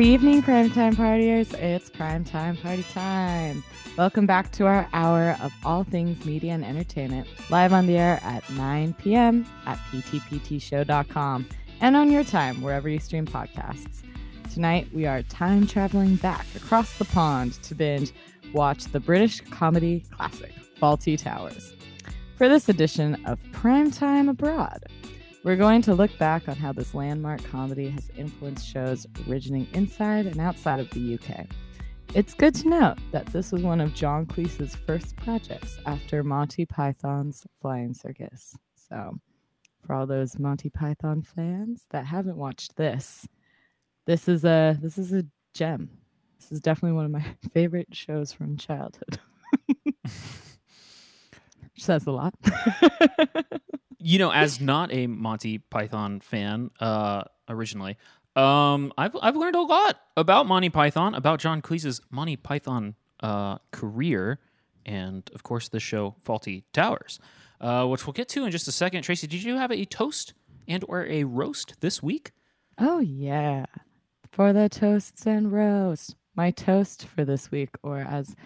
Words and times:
Good 0.00 0.06
evening, 0.06 0.42
primetime 0.42 0.94
partiers. 0.94 1.52
It's 1.52 1.90
primetime 1.90 2.58
party 2.62 2.84
time. 2.84 3.62
Welcome 3.98 4.24
back 4.24 4.50
to 4.52 4.64
our 4.64 4.88
hour 4.94 5.36
of 5.42 5.52
all 5.62 5.84
things 5.84 6.24
media 6.24 6.52
and 6.52 6.64
entertainment, 6.64 7.28
live 7.50 7.74
on 7.74 7.86
the 7.86 7.98
air 7.98 8.18
at 8.22 8.48
9 8.48 8.94
p.m. 8.94 9.44
at 9.66 9.76
ptptshow.com 9.90 11.46
and 11.82 11.96
on 11.96 12.10
your 12.10 12.24
time, 12.24 12.62
wherever 12.62 12.88
you 12.88 12.98
stream 12.98 13.26
podcasts. 13.26 14.02
Tonight, 14.50 14.88
we 14.94 15.04
are 15.04 15.22
time 15.24 15.66
traveling 15.66 16.16
back 16.16 16.46
across 16.56 16.96
the 16.96 17.04
pond 17.04 17.62
to 17.64 17.74
binge 17.74 18.10
watch 18.54 18.84
the 18.84 19.00
British 19.00 19.42
comedy 19.50 20.02
classic, 20.12 20.54
Fawlty 20.80 21.18
Towers. 21.18 21.74
For 22.36 22.48
this 22.48 22.70
edition 22.70 23.22
of 23.26 23.38
Primetime 23.52 24.30
Abroad, 24.30 24.82
we're 25.42 25.56
going 25.56 25.80
to 25.82 25.94
look 25.94 26.16
back 26.18 26.48
on 26.48 26.56
how 26.56 26.72
this 26.72 26.94
landmark 26.94 27.42
comedy 27.44 27.88
has 27.88 28.10
influenced 28.16 28.66
shows 28.66 29.06
originating 29.28 29.72
inside 29.74 30.26
and 30.26 30.38
outside 30.38 30.80
of 30.80 30.90
the 30.90 31.14
UK. 31.14 31.46
It's 32.14 32.34
good 32.34 32.54
to 32.56 32.68
note 32.68 32.98
that 33.12 33.26
this 33.26 33.52
was 33.52 33.62
one 33.62 33.80
of 33.80 33.94
John 33.94 34.26
Cleese's 34.26 34.74
first 34.74 35.16
projects 35.16 35.78
after 35.86 36.22
Monty 36.22 36.66
Python's 36.66 37.46
Flying 37.62 37.94
Circus. 37.94 38.54
So, 38.74 39.18
for 39.86 39.94
all 39.94 40.06
those 40.06 40.38
Monty 40.38 40.68
Python 40.68 41.22
fans 41.22 41.84
that 41.90 42.04
haven't 42.04 42.36
watched 42.36 42.76
this, 42.76 43.26
this 44.06 44.28
is 44.28 44.44
a 44.44 44.76
this 44.80 44.98
is 44.98 45.12
a 45.12 45.24
gem. 45.54 45.88
This 46.38 46.52
is 46.52 46.60
definitely 46.60 46.96
one 46.96 47.04
of 47.06 47.12
my 47.12 47.24
favorite 47.54 47.94
shows 47.94 48.32
from 48.32 48.56
childhood. 48.56 49.20
Which 51.80 51.86
says 51.86 52.06
a 52.06 52.12
lot. 52.12 52.34
you 53.98 54.18
know, 54.18 54.30
as 54.30 54.60
not 54.60 54.92
a 54.92 55.06
Monty 55.06 55.56
Python 55.56 56.20
fan 56.20 56.70
uh, 56.78 57.22
originally, 57.48 57.96
um, 58.36 58.92
I've 58.98 59.16
I've 59.22 59.34
learned 59.34 59.56
a 59.56 59.62
lot 59.62 59.98
about 60.14 60.46
Monty 60.46 60.68
Python, 60.68 61.14
about 61.14 61.40
John 61.40 61.62
Cleese's 61.62 62.02
Monty 62.10 62.36
Python 62.36 62.96
uh, 63.20 63.56
career, 63.70 64.40
and 64.84 65.22
of 65.34 65.42
course 65.42 65.70
the 65.70 65.80
show 65.80 66.16
Fawlty 66.22 66.64
Towers, 66.74 67.18
uh, 67.62 67.86
which 67.86 68.06
we'll 68.06 68.12
get 68.12 68.28
to 68.28 68.44
in 68.44 68.50
just 68.50 68.68
a 68.68 68.72
second. 68.72 69.02
Tracy, 69.02 69.26
did 69.26 69.42
you 69.42 69.56
have 69.56 69.72
a 69.72 69.86
toast 69.86 70.34
and 70.68 70.84
or 70.86 71.06
a 71.06 71.24
roast 71.24 71.80
this 71.80 72.02
week? 72.02 72.32
Oh 72.78 72.98
yeah, 72.98 73.64
for 74.30 74.52
the 74.52 74.68
toasts 74.68 75.26
and 75.26 75.50
roast. 75.50 76.14
My 76.34 76.50
toast 76.50 77.06
for 77.06 77.24
this 77.24 77.50
week, 77.50 77.70
or 77.82 78.00
as 78.00 78.36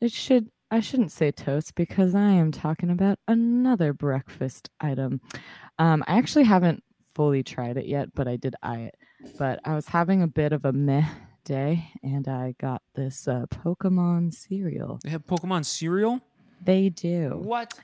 it 0.00 0.12
should 0.12 0.52
I 0.70 0.80
shouldn't 0.80 1.10
say 1.10 1.32
toast 1.32 1.74
because 1.74 2.14
I 2.14 2.30
am 2.30 2.52
talking 2.52 2.90
about 2.90 3.18
another 3.26 3.92
breakfast 3.92 4.70
item. 4.80 5.20
Um, 5.78 6.04
I 6.06 6.16
actually 6.18 6.44
haven't 6.44 6.84
fully 7.14 7.42
tried 7.42 7.76
it 7.76 7.86
yet, 7.86 8.14
but 8.14 8.28
I 8.28 8.36
did 8.36 8.54
eye 8.62 8.82
it. 8.82 8.94
But 9.38 9.60
I 9.64 9.74
was 9.74 9.86
having 9.86 10.22
a 10.22 10.28
bit 10.28 10.52
of 10.52 10.64
a 10.64 10.72
meh 10.72 11.08
day 11.44 11.90
and 12.02 12.28
I 12.28 12.54
got 12.60 12.82
this 12.94 13.26
uh, 13.26 13.46
Pokemon 13.50 14.32
cereal. 14.32 15.00
They 15.02 15.10
have 15.10 15.26
Pokemon 15.26 15.64
cereal? 15.64 16.20
They 16.64 16.88
do. 16.88 17.40
What? 17.42 17.74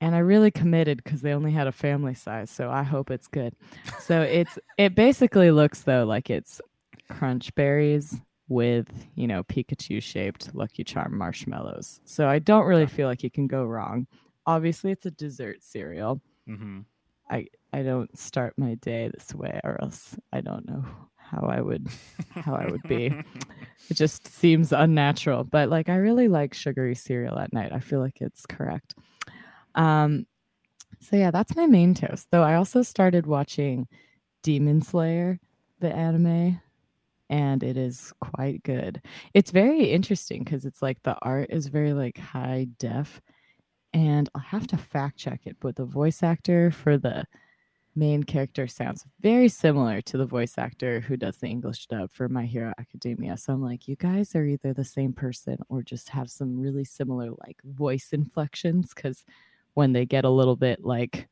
And 0.00 0.14
I 0.14 0.18
really 0.18 0.50
committed 0.50 1.02
because 1.02 1.22
they 1.22 1.32
only 1.32 1.52
had 1.52 1.66
a 1.66 1.72
family 1.72 2.14
size, 2.14 2.50
so 2.50 2.70
I 2.70 2.82
hope 2.82 3.10
it's 3.10 3.28
good. 3.28 3.54
So 4.00 4.20
it's 4.20 4.58
it 4.76 4.94
basically 4.94 5.50
looks 5.50 5.82
though 5.82 6.04
like 6.04 6.28
it's 6.28 6.60
crunch 7.08 7.54
berries 7.54 8.20
with 8.48 8.88
you 9.14 9.26
know 9.26 9.42
Pikachu 9.44 10.02
shaped 10.02 10.54
Lucky 10.54 10.84
Charm 10.84 11.16
marshmallows. 11.16 12.00
So 12.04 12.28
I 12.28 12.38
don't 12.38 12.66
really 12.66 12.86
feel 12.86 13.08
like 13.08 13.22
you 13.22 13.30
can 13.30 13.46
go 13.46 13.64
wrong. 13.64 14.06
Obviously, 14.46 14.92
it's 14.92 15.06
a 15.06 15.10
dessert 15.10 15.62
cereal. 15.62 16.20
Mm-hmm. 16.48 16.80
I 17.30 17.46
I 17.72 17.82
don't 17.82 18.16
start 18.18 18.54
my 18.56 18.74
day 18.74 19.10
this 19.12 19.34
way, 19.34 19.60
or 19.64 19.80
else 19.82 20.16
I 20.32 20.40
don't 20.40 20.66
know 20.66 20.84
how 21.16 21.46
I 21.46 21.60
would 21.60 21.88
how 22.30 22.54
I 22.54 22.70
would 22.70 22.82
be. 22.84 23.06
it 23.90 23.94
just 23.94 24.28
seems 24.28 24.72
unnatural. 24.72 25.44
But 25.44 25.68
like 25.68 25.88
I 25.88 25.96
really 25.96 26.28
like 26.28 26.54
sugary 26.54 26.94
cereal 26.94 27.38
at 27.38 27.52
night. 27.52 27.72
I 27.72 27.80
feel 27.80 28.00
like 28.00 28.20
it's 28.20 28.46
correct. 28.46 28.94
Um, 29.74 30.26
so 31.00 31.16
yeah, 31.16 31.30
that's 31.30 31.56
my 31.56 31.66
main 31.66 31.94
toast. 31.94 32.28
Though 32.30 32.42
I 32.42 32.54
also 32.54 32.82
started 32.82 33.26
watching 33.26 33.88
Demon 34.42 34.80
Slayer, 34.80 35.38
the 35.80 35.92
anime 35.92 36.60
and 37.30 37.62
it 37.62 37.76
is 37.76 38.12
quite 38.20 38.62
good. 38.62 39.02
It's 39.34 39.50
very 39.50 39.84
interesting 39.84 40.44
because 40.44 40.64
it's 40.64 40.82
like 40.82 41.02
the 41.02 41.16
art 41.22 41.48
is 41.50 41.66
very 41.66 41.92
like 41.92 42.18
high 42.18 42.68
def, 42.78 43.20
and 43.92 44.28
I'll 44.34 44.42
have 44.42 44.66
to 44.68 44.76
fact 44.76 45.18
check 45.18 45.42
it, 45.44 45.56
but 45.60 45.76
the 45.76 45.84
voice 45.84 46.22
actor 46.22 46.70
for 46.70 46.98
the 46.98 47.24
main 47.96 48.22
character 48.22 48.66
sounds 48.66 49.04
very 49.20 49.48
similar 49.48 50.02
to 50.02 50.18
the 50.18 50.26
voice 50.26 50.58
actor 50.58 51.00
who 51.00 51.16
does 51.16 51.38
the 51.38 51.46
English 51.46 51.86
dub 51.86 52.12
for 52.12 52.28
My 52.28 52.44
Hero 52.44 52.72
Academia. 52.78 53.36
So 53.38 53.54
I'm 53.54 53.62
like, 53.62 53.88
you 53.88 53.96
guys 53.96 54.34
are 54.34 54.44
either 54.44 54.74
the 54.74 54.84
same 54.84 55.14
person 55.14 55.56
or 55.70 55.82
just 55.82 56.10
have 56.10 56.30
some 56.30 56.60
really 56.60 56.84
similar 56.84 57.30
like 57.30 57.56
voice 57.64 58.10
inflections 58.12 58.92
because 58.94 59.24
when 59.74 59.92
they 59.92 60.04
get 60.04 60.26
a 60.26 60.30
little 60.30 60.56
bit 60.56 60.84
like 60.84 61.26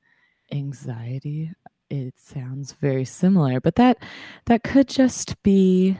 anxiety 0.53 1.53
it 1.95 2.15
sounds 2.19 2.73
very 2.73 3.05
similar, 3.05 3.61
but 3.61 3.77
that 3.77 3.99
that 4.47 4.63
could 4.63 4.89
just 4.89 5.41
be 5.43 5.99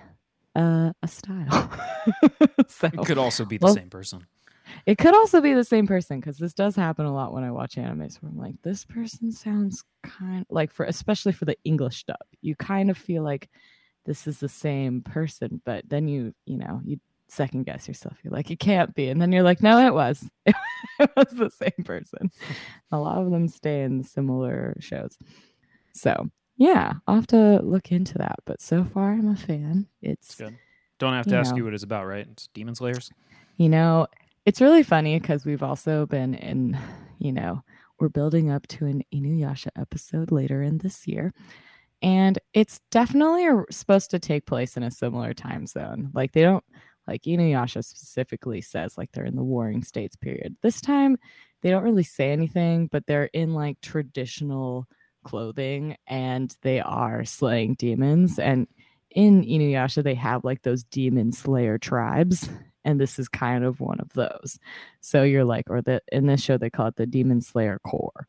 uh, 0.57 0.93
a 1.03 1.09
style. 1.09 1.71
so, 2.69 2.87
it 2.89 3.07
could 3.07 3.19
also 3.19 3.45
be 3.45 3.59
the 3.59 3.67
well, 3.67 3.75
same 3.75 3.91
person. 3.91 4.27
It 4.87 4.99
could 4.99 5.15
also 5.15 5.41
be 5.41 5.55
the 5.55 5.65
same 5.65 5.87
person 5.87 6.21
because 6.21 6.39
this 6.39 6.55
does 6.55 6.75
happen 6.75 7.07
a 7.07 7.15
lot 7.15 7.33
when 7.33 7.45
I 7.45 7.51
watch 7.51 7.77
animes 7.77 8.21
where 8.21 8.31
I'm 8.31 8.39
like, 8.39 8.61
this 8.63 8.85
person 8.85 9.31
sounds 9.31 9.85
kind 10.03 10.45
like 10.51 10.73
for 10.73 10.85
especially 10.85 11.33
for 11.33 11.45
the 11.45 11.57
English 11.65 12.05
dub, 12.05 12.17
you 12.41 12.57
kind 12.57 12.91
of 12.91 12.99
feel 12.99 13.23
like 13.23 13.49
this 14.05 14.27
is 14.27 14.39
the 14.39 14.49
same 14.49 15.01
person, 15.01 15.61
but 15.65 15.89
then 15.89 16.09
you, 16.09 16.35
you 16.45 16.59
know, 16.59 16.81
you 16.85 16.99
second 17.29 17.65
guess 17.65 17.89
yourself. 17.89 18.17
You're 18.23 18.33
like, 18.33 18.51
it 18.51 18.59
can't 18.59 18.95
be. 18.95 19.09
And 19.09 19.21
then 19.21 19.33
you're 19.33 19.43
like, 19.43 19.63
no, 19.63 19.87
it 19.87 19.95
was. 19.95 20.29
it 20.47 21.11
was 21.17 21.31
the 21.33 21.51
same 21.51 21.85
person. 21.85 22.31
a 22.93 22.99
lot 22.99 23.19
of 23.19 23.31
them 23.31 23.49
stay 23.49 23.83
in 23.83 24.03
similar 24.03 24.77
shows. 24.81 25.19
So 25.95 26.29
yeah, 26.57 26.95
I'll 27.07 27.17
have 27.17 27.27
to 27.29 27.61
look 27.63 27.91
into 27.91 28.19
that. 28.19 28.37
But 28.45 28.61
so 28.61 28.85
far, 28.85 29.13
I'm 29.13 29.29
a 29.29 29.37
fan. 29.37 29.87
It's 30.03 30.35
good. 30.35 30.57
Don't 30.99 31.15
have 31.15 31.27
to 31.27 31.37
ask 31.37 31.51
know, 31.51 31.59
you 31.59 31.65
what 31.65 31.75
it's 31.75 31.83
about, 31.83 32.07
right? 32.07 32.27
It's 32.31 32.49
Demon 32.55 32.75
Slayers. 32.75 33.11
You 33.57 33.69
know, 33.69 34.07
it's 34.47 34.61
really 34.61 34.83
funny 34.83 35.19
because 35.19 35.45
we've 35.45 35.63
also 35.63 36.07
been 36.07 36.35
in, 36.35 36.79
you 37.19 37.33
know, 37.33 37.63
we're 37.99 38.09
building 38.09 38.51
up 38.51 38.67
to 38.69 38.87
an 38.87 39.03
Inuyasha 39.13 39.69
episode 39.77 40.31
later 40.31 40.63
in 40.63 40.79
this 40.79 41.07
year. 41.07 41.33
And 42.03 42.39
it's 42.53 42.81
definitely 42.91 43.49
supposed 43.71 44.11
to 44.11 44.19
take 44.19 44.47
place 44.47 44.77
in 44.77 44.83
a 44.83 44.91
similar 44.91 45.33
time 45.35 45.67
zone. 45.67 46.11
Like 46.13 46.33
they 46.33 46.43
don't, 46.43 46.65
like 47.07 47.23
Inuyasha 47.23 47.85
specifically 47.85 48.61
says, 48.61 48.97
like 48.97 49.11
they're 49.13 49.25
in 49.25 49.37
the 49.37 49.43
Warring 49.43 49.83
States 49.83 50.17
period. 50.17 50.57
This 50.63 50.81
time, 50.81 51.17
they 51.63 51.71
don't 51.71 51.83
really 51.83 52.05
say 52.05 52.31
anything, 52.31 52.89
but 52.89 53.07
they're 53.07 53.31
in 53.33 53.55
like 53.55 53.81
traditional 53.81 54.87
clothing 55.25 55.97
and 56.07 56.57
they 56.63 56.81
are 56.81 57.25
slaying 57.25 57.75
demons. 57.75 58.39
And 58.39 58.69
in 59.11 59.45
Inuyasha, 59.45 60.05
they 60.05 60.15
have 60.15 60.45
like 60.45 60.63
those 60.63 60.85
demon 60.85 61.33
slayer 61.33 61.79
tribes. 61.79 62.49
And 62.85 63.01
this 63.01 63.19
is 63.19 63.29
kind 63.29 63.65
of 63.65 63.81
one 63.81 63.99
of 63.99 64.13
those. 64.13 64.59
So 65.01 65.23
you're 65.23 65.45
like, 65.45 65.71
or 65.71 65.81
the 65.81 66.03
in 66.13 66.27
this 66.27 66.43
show 66.43 66.59
they 66.59 66.71
call 66.71 66.89
it 66.89 66.97
the 66.97 67.07
Demon 67.07 67.41
Slayer 67.41 67.79
Corps. 67.79 68.29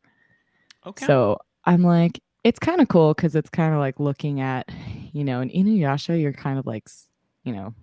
Okay. 0.86 1.04
So 1.04 1.38
I'm 1.64 1.82
like, 1.82 2.20
it's 2.42 2.58
kind 2.58 2.80
of 2.80 2.88
cool 2.88 3.12
because 3.12 3.34
it's 3.34 3.50
kind 3.50 3.74
of 3.74 3.80
like 3.80 4.00
looking 4.00 4.40
at, 4.40 4.70
you 5.12 5.24
know, 5.24 5.40
in 5.40 5.50
Inuyasha, 5.50 6.20
you're 6.20 6.32
kind 6.32 6.58
of 6.58 6.66
like, 6.66 6.88
you 7.44 7.52
know, 7.52 7.74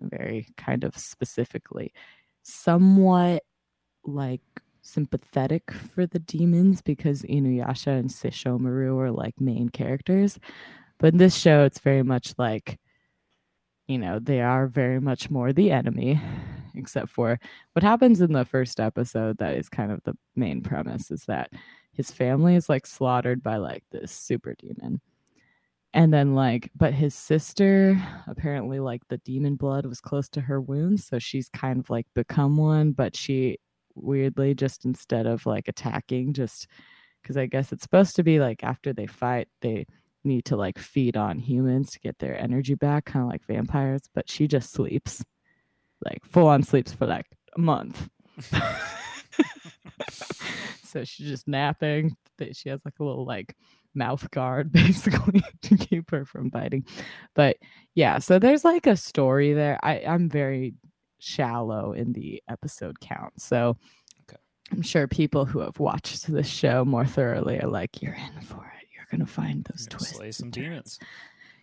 very 0.00 0.46
kind 0.56 0.84
of 0.84 0.96
specifically, 0.96 1.92
somewhat 2.42 3.42
like 4.04 4.42
sympathetic 4.82 5.70
for 5.70 6.06
the 6.06 6.18
demons 6.18 6.82
because 6.82 7.22
Inuyasha 7.22 7.98
and 7.98 8.10
Sesshomaru 8.10 8.98
are 8.98 9.10
like 9.10 9.40
main 9.40 9.68
characters. 9.68 10.38
But 10.98 11.14
in 11.14 11.18
this 11.18 11.36
show, 11.36 11.64
it's 11.64 11.78
very 11.78 12.02
much 12.02 12.34
like, 12.38 12.78
you 13.86 13.98
know, 13.98 14.18
they 14.18 14.40
are 14.40 14.66
very 14.66 15.00
much 15.00 15.30
more 15.30 15.52
the 15.52 15.70
enemy, 15.70 16.20
except 16.74 17.08
for 17.08 17.38
what 17.72 17.82
happens 17.82 18.20
in 18.20 18.32
the 18.32 18.44
first 18.44 18.80
episode 18.80 19.38
that 19.38 19.56
is 19.56 19.68
kind 19.68 19.92
of 19.92 20.02
the 20.04 20.14
main 20.36 20.62
premise 20.62 21.10
is 21.10 21.24
that 21.26 21.50
his 21.92 22.10
family 22.10 22.54
is 22.56 22.68
like 22.68 22.86
slaughtered 22.86 23.42
by 23.42 23.56
like 23.56 23.84
this 23.90 24.12
super 24.12 24.54
demon. 24.58 25.00
And 25.94 26.12
then, 26.12 26.34
like, 26.34 26.70
but 26.74 26.94
his 26.94 27.14
sister 27.14 28.00
apparently, 28.26 28.80
like, 28.80 29.02
the 29.08 29.18
demon 29.18 29.56
blood 29.56 29.84
was 29.84 30.00
close 30.00 30.26
to 30.30 30.40
her 30.40 30.58
wounds. 30.58 31.06
So 31.06 31.18
she's 31.18 31.50
kind 31.50 31.78
of 31.78 31.90
like 31.90 32.06
become 32.14 32.56
one, 32.56 32.92
but 32.92 33.14
she 33.14 33.58
weirdly 33.94 34.54
just 34.54 34.84
instead 34.84 35.26
of 35.26 35.44
like 35.46 35.68
attacking 35.68 36.32
just 36.32 36.66
because 37.22 37.36
i 37.36 37.46
guess 37.46 37.72
it's 37.72 37.82
supposed 37.82 38.16
to 38.16 38.22
be 38.22 38.38
like 38.38 38.62
after 38.64 38.92
they 38.92 39.06
fight 39.06 39.48
they 39.60 39.86
need 40.24 40.44
to 40.44 40.56
like 40.56 40.78
feed 40.78 41.16
on 41.16 41.38
humans 41.38 41.90
to 41.90 42.00
get 42.00 42.18
their 42.18 42.38
energy 42.38 42.74
back 42.74 43.04
kind 43.04 43.24
of 43.24 43.30
like 43.30 43.44
vampires 43.46 44.02
but 44.14 44.28
she 44.30 44.46
just 44.46 44.72
sleeps 44.72 45.24
like 46.04 46.24
full 46.24 46.46
on 46.46 46.62
sleeps 46.62 46.92
for 46.92 47.06
like 47.06 47.26
a 47.56 47.60
month 47.60 48.08
so 50.82 51.04
she's 51.04 51.28
just 51.28 51.48
napping 51.48 52.16
she 52.52 52.68
has 52.68 52.84
like 52.84 52.98
a 52.98 53.04
little 53.04 53.24
like 53.24 53.54
mouth 53.94 54.30
guard 54.30 54.72
basically 54.72 55.42
to 55.62 55.76
keep 55.76 56.10
her 56.10 56.24
from 56.24 56.48
biting. 56.48 56.84
But 57.34 57.56
yeah, 57.94 58.18
so 58.18 58.38
there's 58.38 58.64
like 58.64 58.86
a 58.86 58.96
story 58.96 59.52
there. 59.52 59.78
I, 59.82 60.02
I'm 60.06 60.28
very 60.28 60.74
shallow 61.22 61.92
in 61.92 62.12
the 62.12 62.42
episode 62.48 63.00
count. 63.00 63.40
So 63.40 63.76
Okay. 64.28 64.36
I'm 64.72 64.82
sure 64.82 65.06
people 65.06 65.44
who 65.44 65.60
have 65.60 65.78
watched 65.78 66.26
this 66.26 66.46
show 66.46 66.84
more 66.84 67.06
thoroughly 67.06 67.60
are 67.60 67.68
like, 67.68 68.00
you're 68.02 68.14
in 68.14 68.40
for 68.42 68.72
it. 68.80 68.86
You're 68.94 69.06
gonna 69.10 69.26
find 69.26 69.64
those 69.64 69.86
twists. 69.86 70.16
slay 70.16 70.30
some 70.32 70.50
demons. 70.50 70.98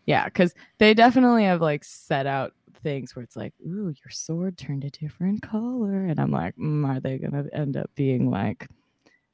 Yeah, 0.05 0.25
because 0.25 0.53
they 0.79 0.93
definitely 0.93 1.43
have 1.43 1.61
like 1.61 1.83
set 1.83 2.25
out 2.25 2.53
things 2.81 3.15
where 3.15 3.23
it's 3.23 3.35
like, 3.35 3.53
ooh, 3.65 3.87
your 4.03 4.09
sword 4.11 4.57
turned 4.57 4.83
a 4.85 4.89
different 4.89 5.41
color. 5.41 6.05
And 6.05 6.19
I'm 6.19 6.31
like, 6.31 6.55
mm, 6.55 6.87
are 6.87 6.99
they 6.99 7.17
going 7.17 7.31
to 7.33 7.53
end 7.55 7.75
up 7.77 7.91
being 7.95 8.29
like 8.31 8.67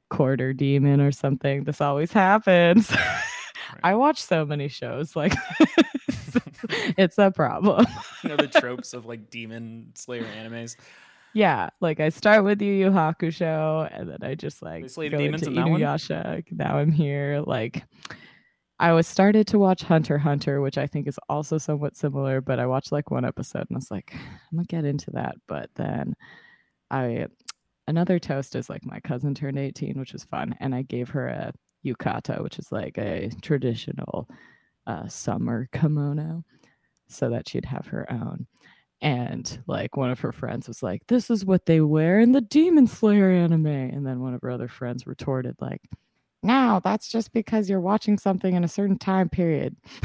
quarter 0.09 0.51
demon 0.51 0.99
or 0.99 1.11
something? 1.11 1.63
This 1.63 1.79
always 1.79 2.11
happens. 2.11 2.91
I 3.83 3.93
watch 3.95 4.21
so 4.21 4.45
many 4.45 4.67
shows. 4.67 5.15
Like, 5.15 5.33
it's 6.97 7.17
a 7.17 7.31
problem. 7.31 7.85
you 8.23 8.29
know 8.29 8.37
the 8.37 8.47
tropes 8.47 8.93
of 8.93 9.05
like 9.05 9.29
demon 9.29 9.91
slayer 9.95 10.23
animes. 10.23 10.75
Yeah, 11.33 11.69
like 11.81 11.99
I 11.99 12.09
start 12.09 12.45
with 12.45 12.61
Yu 12.61 12.71
Yu 12.71 12.89
Hakusho, 12.91 13.89
and 13.91 14.09
then 14.09 14.19
I 14.21 14.35
just 14.35 14.61
like 14.61 14.93
go 14.95 15.09
demons 15.09 15.43
into 15.43 15.59
in? 15.59 15.67
Inuyasha. 15.67 16.43
Now 16.51 16.77
I'm 16.77 16.91
here. 16.91 17.43
Like, 17.45 17.83
I 18.79 18.93
was 18.93 19.05
started 19.05 19.45
to 19.47 19.59
watch 19.59 19.83
Hunter 19.83 20.17
Hunter, 20.17 20.61
which 20.61 20.77
I 20.77 20.87
think 20.87 21.07
is 21.07 21.19
also 21.27 21.57
somewhat 21.57 21.97
similar, 21.97 22.39
but 22.39 22.59
I 22.59 22.67
watched 22.67 22.91
like 22.91 23.11
one 23.11 23.25
episode 23.25 23.65
and 23.69 23.75
I 23.75 23.79
was 23.79 23.91
like, 23.91 24.13
I'm 24.13 24.57
gonna 24.57 24.65
get 24.65 24.85
into 24.85 25.11
that. 25.11 25.35
But 25.47 25.69
then 25.75 26.15
I 26.89 27.27
another 27.87 28.17
toast 28.17 28.55
is 28.55 28.69
like 28.69 28.85
my 28.85 28.99
cousin 29.01 29.35
turned 29.35 29.59
18, 29.59 29.99
which 29.99 30.13
was 30.13 30.23
fun, 30.23 30.55
and 30.59 30.73
I 30.73 30.83
gave 30.83 31.09
her 31.09 31.27
a 31.27 31.53
yukata, 31.85 32.41
which 32.41 32.59
is 32.59 32.71
like 32.71 32.97
a 32.97 33.29
traditional 33.41 34.29
uh, 34.87 35.07
summer 35.07 35.67
kimono, 35.71 36.43
so 37.07 37.29
that 37.29 37.47
she'd 37.49 37.65
have 37.65 37.87
her 37.87 38.11
own. 38.11 38.47
And 39.01 39.61
like 39.67 39.97
one 39.97 40.09
of 40.09 40.19
her 40.21 40.31
friends 40.31 40.67
was 40.67 40.81
like, 40.81 41.05
"This 41.07 41.29
is 41.29 41.45
what 41.45 41.65
they 41.65 41.81
wear 41.81 42.19
in 42.19 42.31
the 42.31 42.41
Demon 42.41 42.87
Slayer 42.87 43.29
anime," 43.29 43.67
and 43.67 44.05
then 44.05 44.21
one 44.21 44.33
of 44.33 44.41
her 44.41 44.49
other 44.49 44.67
friends 44.67 45.05
retorted 45.05 45.55
like, 45.59 45.81
"No, 46.41 46.81
that's 46.83 47.09
just 47.09 47.33
because 47.33 47.69
you're 47.69 47.81
watching 47.81 48.17
something 48.17 48.55
in 48.55 48.63
a 48.63 48.69
certain 48.69 48.97
time 48.97 49.29
period. 49.29 49.75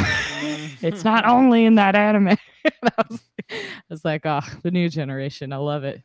it's 0.83 1.05
not 1.05 1.25
only 1.27 1.65
in 1.65 1.77
that 1.77 1.95
anime." 1.95 2.37
I, 2.67 3.05
was, 3.09 3.21
I 3.51 3.55
was 3.89 4.05
like, 4.05 4.27
"Oh, 4.27 4.41
the 4.63 4.71
new 4.71 4.89
generation, 4.89 5.53
I 5.53 5.59
love 5.59 5.85
it, 5.85 6.03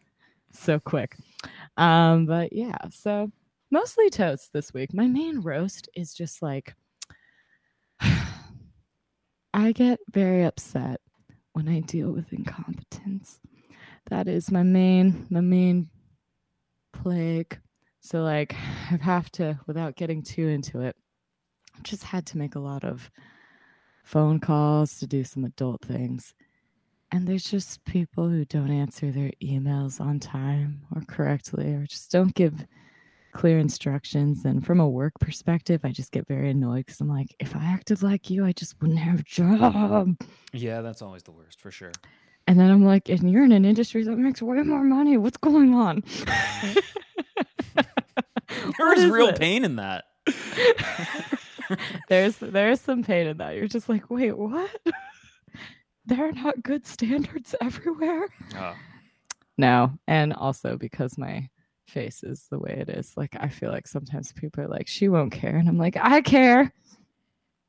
so 0.53 0.79
quick." 0.79 1.17
Um, 1.77 2.25
but 2.25 2.53
yeah, 2.53 2.77
so 2.91 3.31
mostly 3.71 4.09
toast 4.09 4.53
this 4.53 4.73
week. 4.73 4.93
My 4.93 5.07
main 5.07 5.41
roast 5.41 5.89
is 5.95 6.13
just 6.13 6.41
like 6.41 6.75
I 9.55 9.71
get 9.71 10.01
very 10.11 10.43
upset 10.43 10.99
when 11.53 11.69
I 11.69 11.79
deal 11.79 12.11
with 12.11 12.33
incompetence. 12.33 13.39
That 14.09 14.27
is 14.27 14.51
my 14.51 14.63
main 14.63 15.27
my 15.29 15.39
main 15.39 15.89
plague. 16.91 17.57
So 18.01 18.21
like 18.21 18.53
I 18.91 18.97
have 19.01 19.31
to 19.31 19.57
without 19.65 19.95
getting 19.95 20.23
too 20.23 20.49
into 20.49 20.81
it, 20.81 20.97
I've 21.73 21.83
just 21.83 22.03
had 22.03 22.25
to 22.27 22.37
make 22.37 22.55
a 22.55 22.59
lot 22.59 22.83
of 22.83 23.09
phone 24.03 24.41
calls 24.41 24.99
to 24.99 25.07
do 25.07 25.23
some 25.23 25.45
adult 25.45 25.81
things. 25.81 26.33
And 27.13 27.25
there's 27.25 27.49
just 27.49 27.85
people 27.85 28.27
who 28.27 28.43
don't 28.43 28.71
answer 28.71 29.09
their 29.09 29.31
emails 29.41 30.01
on 30.01 30.19
time 30.19 30.81
or 30.93 31.01
correctly 31.07 31.73
or 31.75 31.85
just 31.85 32.11
don't 32.11 32.35
give 32.35 32.65
clear 33.35 33.59
instructions. 33.59 34.45
And 34.45 34.65
from 34.65 34.79
a 34.79 34.87
work 34.89 35.13
perspective, 35.19 35.81
I 35.83 35.91
just 35.91 36.11
get 36.11 36.25
very 36.27 36.49
annoyed 36.49 36.85
because 36.85 37.01
I'm 37.01 37.09
like, 37.09 37.35
if 37.39 37.55
I 37.55 37.63
acted 37.65 38.01
like 38.01 38.29
you, 38.29 38.45
I 38.45 38.53
just 38.53 38.79
wouldn't 38.81 38.99
have 38.99 39.19
a 39.19 39.23
job. 39.23 40.15
Yeah, 40.53 40.81
that's 40.81 41.01
always 41.01 41.23
the 41.23 41.31
worst 41.31 41.59
for 41.59 41.69
sure. 41.69 41.91
And 42.47 42.59
then 42.59 42.71
I'm 42.71 42.85
like, 42.85 43.09
and 43.09 43.29
you're 43.29 43.43
in 43.43 43.51
an 43.51 43.65
industry 43.65 44.03
that 44.03 44.15
makes 44.17 44.41
way 44.41 44.61
more 44.63 44.83
money. 44.83 45.17
What's 45.17 45.37
going 45.37 45.73
on? 45.75 46.03
There 48.77 48.93
is 48.93 49.03
is 49.03 49.11
real 49.11 49.27
it? 49.27 49.39
pain 49.39 49.63
in 49.63 49.75
that. 49.75 50.05
there's 52.09 52.37
there's 52.37 52.81
some 52.81 53.03
pain 53.03 53.27
in 53.27 53.37
that. 53.37 53.55
You're 53.55 53.67
just 53.67 53.89
like, 53.89 54.09
wait, 54.09 54.35
what? 54.37 54.71
there 56.05 56.27
are 56.27 56.31
not 56.31 56.63
good 56.63 56.85
standards 56.85 57.53
everywhere. 57.61 58.27
Oh, 58.57 58.73
No, 59.57 59.91
and 60.07 60.33
also 60.33 60.77
because 60.77 61.17
my 61.17 61.47
face 61.87 62.23
is 62.23 62.47
the 62.49 62.59
way 62.59 62.77
it 62.79 62.89
is. 62.89 63.13
Like 63.15 63.35
I 63.39 63.47
feel 63.49 63.71
like 63.71 63.87
sometimes 63.87 64.31
people 64.33 64.63
are 64.63 64.67
like, 64.67 64.87
she 64.87 65.07
won't 65.09 65.31
care, 65.31 65.55
and 65.55 65.67
I'm 65.69 65.77
like, 65.77 65.97
I 65.99 66.21
care. 66.21 66.73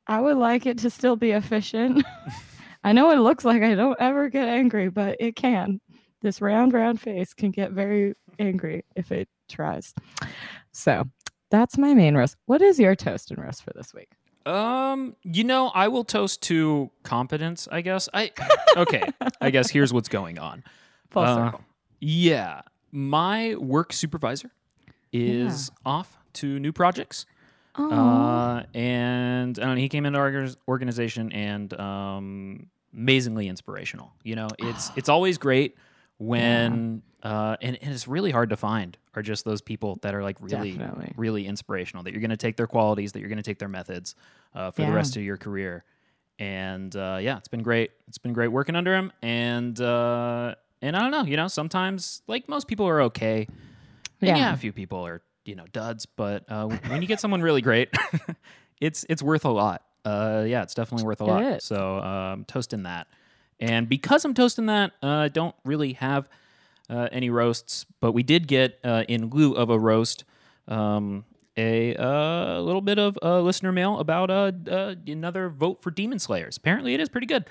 I 0.07 0.21
would 0.21 0.37
like 0.37 0.65
it 0.65 0.77
to 0.79 0.89
still 0.89 1.15
be 1.15 1.31
efficient. 1.31 2.05
I 2.83 2.93
know 2.93 3.11
it 3.11 3.17
looks 3.19 3.43
like 3.43 3.61
I 3.63 3.75
don't 3.75 3.97
ever 3.99 4.29
get 4.29 4.47
angry, 4.47 4.89
but 4.89 5.17
it 5.19 5.35
can. 5.35 5.81
This 6.21 6.41
round, 6.41 6.73
round 6.73 7.01
face 7.01 7.33
can 7.33 7.51
get 7.51 7.71
very 7.71 8.13
angry 8.39 8.85
if 8.95 9.11
it 9.11 9.27
tries. 9.49 9.93
So 10.71 11.03
that's 11.51 11.77
my 11.77 11.93
main 11.93 12.15
roast. 12.15 12.37
What 12.45 12.61
is 12.61 12.79
your 12.79 12.95
toast 12.95 13.31
and 13.31 13.39
roast 13.43 13.63
for 13.63 13.71
this 13.75 13.93
week? 13.93 14.09
Um, 14.45 15.15
you 15.23 15.43
know, 15.43 15.67
I 15.75 15.89
will 15.89 16.05
toast 16.05 16.41
to 16.43 16.89
competence, 17.03 17.67
I 17.69 17.81
guess. 17.81 18.07
I 18.13 18.31
okay, 18.77 19.03
I 19.41 19.49
guess 19.49 19.69
here's 19.69 19.91
what's 19.91 20.07
going 20.07 20.39
on. 20.39 20.63
Full 21.11 21.23
Uh, 21.23 21.35
circle. 21.35 21.61
Yeah, 21.99 22.61
my 22.91 23.55
work 23.55 23.93
supervisor 23.93 24.51
is 25.13 25.71
off 25.85 26.17
to 26.33 26.59
new 26.59 26.71
projects. 26.71 27.25
Oh, 27.75 27.91
Uh, 27.91 28.63
and 28.73 29.57
I 29.59 29.61
don't 29.65 29.75
know, 29.75 29.81
he 29.81 29.89
came 29.89 30.05
into 30.05 30.19
our 30.19 30.47
organization 30.67 31.31
and 31.31 31.73
um, 31.79 32.67
amazingly 32.93 33.47
inspirational. 33.47 34.11
You 34.23 34.35
know, 34.35 34.47
it's 34.57 34.91
it's 34.97 35.09
always 35.09 35.37
great 35.37 35.75
when 36.17 37.01
uh, 37.23 37.57
and, 37.61 37.77
and 37.81 37.93
it's 37.93 38.07
really 38.07 38.31
hard 38.31 38.49
to 38.49 38.57
find 38.57 38.97
are 39.15 39.21
just 39.21 39.45
those 39.45 39.61
people 39.61 39.97
that 40.01 40.13
are 40.13 40.23
like 40.23 40.37
really 40.39 40.71
Definitely. 40.73 41.13
really 41.17 41.45
inspirational 41.47 42.03
that 42.03 42.11
you're 42.11 42.21
going 42.21 42.29
to 42.31 42.37
take 42.37 42.55
their 42.57 42.67
qualities 42.67 43.11
that 43.13 43.19
you're 43.19 43.29
going 43.29 43.37
to 43.37 43.43
take 43.43 43.59
their 43.59 43.67
methods 43.69 44.15
uh, 44.53 44.71
for 44.71 44.81
Yeah. 44.81 44.89
the 44.89 44.93
rest 44.93 45.15
of 45.17 45.23
your 45.23 45.37
career. 45.37 45.83
And 46.39 46.95
uh, 46.95 47.17
yeah, 47.21 47.37
it's 47.37 47.47
been 47.47 47.63
great. 47.63 47.91
It's 48.07 48.19
been 48.19 48.33
great 48.33 48.49
working 48.49 48.75
under 48.75 48.95
him. 48.95 49.11
And 49.23 49.79
uh, 49.81 50.53
and 50.81 50.95
I 50.95 51.01
don't 51.01 51.11
know, 51.11 51.23
you 51.23 51.37
know, 51.37 51.47
sometimes 51.47 52.21
like 52.27 52.47
most 52.47 52.67
people 52.67 52.87
are 52.87 53.01
okay. 53.03 53.47
And 54.21 54.29
Yeah. 54.29 54.37
yeah, 54.37 54.53
a 54.53 54.57
few 54.57 54.73
people 54.73 55.05
are 55.05 55.21
you 55.45 55.55
know 55.55 55.65
duds, 55.71 56.05
but 56.05 56.43
uh, 56.49 56.65
when 56.65 57.01
you 57.01 57.07
get 57.07 57.19
someone 57.19 57.41
really 57.41 57.61
great, 57.61 57.89
it's 58.81 59.05
it's 59.09 59.23
worth 59.23 59.45
a 59.45 59.49
lot. 59.49 59.83
Uh, 60.05 60.45
yeah, 60.47 60.63
it's 60.63 60.73
definitely 60.73 61.05
worth 61.05 61.21
a 61.21 61.25
lot. 61.25 61.41
So 61.63 61.99
um, 61.99 62.45
toasting 62.45 62.83
that, 62.83 63.07
and 63.59 63.87
because 63.89 64.25
I'm 64.25 64.33
toasting 64.33 64.67
that, 64.67 64.91
uh, 65.01 65.07
I 65.07 65.27
don't 65.29 65.55
really 65.65 65.93
have 65.93 66.29
uh, 66.89 67.09
any 67.11 67.29
roasts, 67.29 67.85
but 67.99 68.11
we 68.11 68.23
did 68.23 68.47
get 68.47 68.79
uh, 68.83 69.03
in 69.07 69.29
lieu 69.29 69.53
of 69.53 69.69
a 69.69 69.79
roast. 69.79 70.23
Um, 70.67 71.23
a 71.59 71.95
uh, 71.95 72.59
little 72.59 72.81
bit 72.81 72.99
of 72.99 73.17
uh, 73.23 73.41
listener 73.41 73.71
mail 73.71 73.97
about 73.97 74.29
uh, 74.29 74.51
uh, 74.69 74.93
another 75.07 75.49
vote 75.49 75.81
for 75.81 75.89
Demon 75.89 76.19
Slayers. 76.19 76.55
Apparently, 76.55 76.93
it 76.93 76.99
is 76.99 77.09
pretty 77.09 77.25
good. 77.25 77.45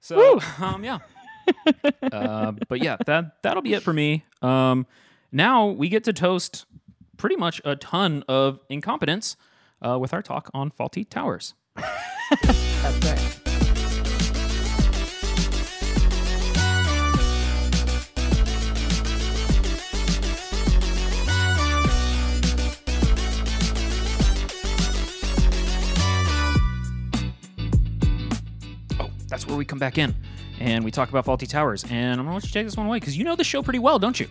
So, 0.00 0.40
um, 0.60 0.82
yeah. 0.84 0.98
Uh, 2.12 2.52
but 2.68 2.82
yeah, 2.82 2.96
that 3.06 3.42
that'll 3.42 3.62
be 3.62 3.74
it 3.74 3.82
for 3.82 3.92
me. 3.92 4.24
Um, 4.42 4.86
now 5.30 5.66
we 5.68 5.88
get 5.88 6.04
to 6.04 6.12
toast 6.12 6.66
pretty 7.16 7.36
much 7.36 7.60
a 7.64 7.76
ton 7.76 8.24
of 8.28 8.58
incompetence 8.68 9.36
uh, 9.80 9.98
with 9.98 10.12
our 10.12 10.22
talk 10.22 10.50
on 10.52 10.70
Fawlty 10.70 11.08
Towers. 11.08 11.54
That's 11.76 13.04
right. 13.06 13.38
That's 29.28 29.46
where 29.46 29.56
we 29.56 29.64
come 29.64 29.78
back 29.78 29.96
in 29.96 30.14
and 30.62 30.84
we 30.84 30.90
talk 30.90 31.08
about 31.08 31.26
Fawlty 31.26 31.48
Towers. 31.48 31.84
And 31.90 32.20
I'm 32.20 32.24
gonna 32.26 32.34
let 32.36 32.44
you 32.44 32.50
take 32.50 32.66
this 32.66 32.76
one 32.76 32.86
away 32.86 32.98
because 33.00 33.16
you 33.18 33.24
know 33.24 33.34
the 33.36 33.44
show 33.44 33.62
pretty 33.62 33.80
well, 33.80 33.98
don't 33.98 34.18
you? 34.18 34.28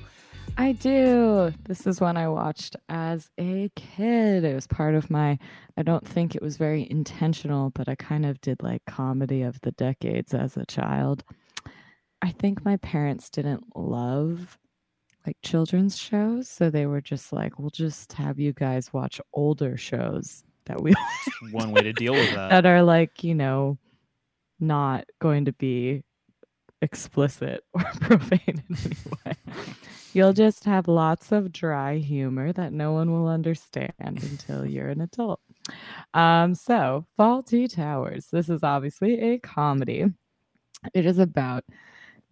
I 0.58 0.72
do. 0.74 1.54
This 1.64 1.86
is 1.88 2.02
one 2.02 2.18
I 2.18 2.28
watched 2.28 2.76
as 2.90 3.30
a 3.40 3.70
kid. 3.76 4.44
It 4.44 4.54
was 4.54 4.68
part 4.68 4.96
of 4.96 5.10
my, 5.10 5.38
I 5.78 5.84
don't 5.84 6.06
think 6.06 6.36
it 6.36 6.42
was 6.42 6.58
very 6.58 6.88
intentional, 6.90 7.70
but 7.70 7.88
I 7.88 7.96
kind 7.96 8.26
of 8.26 8.42
did 8.42 8.62
like 8.62 8.84
comedy 8.86 9.44
of 9.44 9.62
the 9.62 9.72
decades 9.72 10.34
as 10.34 10.58
a 10.58 10.66
child. 10.66 11.24
I 12.22 12.32
think 12.32 12.66
my 12.66 12.78
parents 12.78 13.30
didn't 13.30 13.64
love 13.76 14.58
like 15.26 15.38
children's 15.42 15.98
shows. 15.98 16.50
So 16.50 16.70
they 16.70 16.86
were 16.86 17.02
just 17.02 17.32
like, 17.32 17.58
we'll 17.58 17.70
just 17.70 18.14
have 18.14 18.40
you 18.40 18.52
guys 18.52 18.92
watch 18.92 19.22
older 19.34 19.78
shows 19.78 20.44
that 20.66 20.82
we 20.82 20.94
One 21.52 21.72
way 21.72 21.84
to 21.84 21.94
deal 21.94 22.14
with 22.14 22.32
that. 22.36 22.50
that 22.50 22.66
are 22.66 22.84
like, 22.84 23.24
you 23.24 23.36
know, 23.36 23.78
not 24.60 25.06
going 25.20 25.46
to 25.46 25.54
be 25.54 26.04
explicit 26.82 27.64
or 27.74 27.84
profane 28.00 28.42
in 28.48 28.64
any 28.70 28.96
way. 29.26 29.36
You'll 30.14 30.34
just 30.34 30.66
have 30.66 30.88
lots 30.88 31.32
of 31.32 31.54
dry 31.54 31.98
humor 31.98 32.52
that 32.54 32.74
no 32.74 32.92
one 32.92 33.12
will 33.12 33.28
understand 33.28 33.94
until 34.00 34.66
you're 34.66 34.90
an 34.90 35.02
adult. 35.02 35.40
Um, 36.14 36.54
so 36.54 37.06
Fawlty 37.18 37.74
Towers. 37.74 38.28
This 38.32 38.50
is 38.50 38.64
obviously 38.64 39.20
a 39.22 39.40
comedy. 39.40 40.06
It 40.94 41.06
is 41.06 41.20
about 41.20 41.64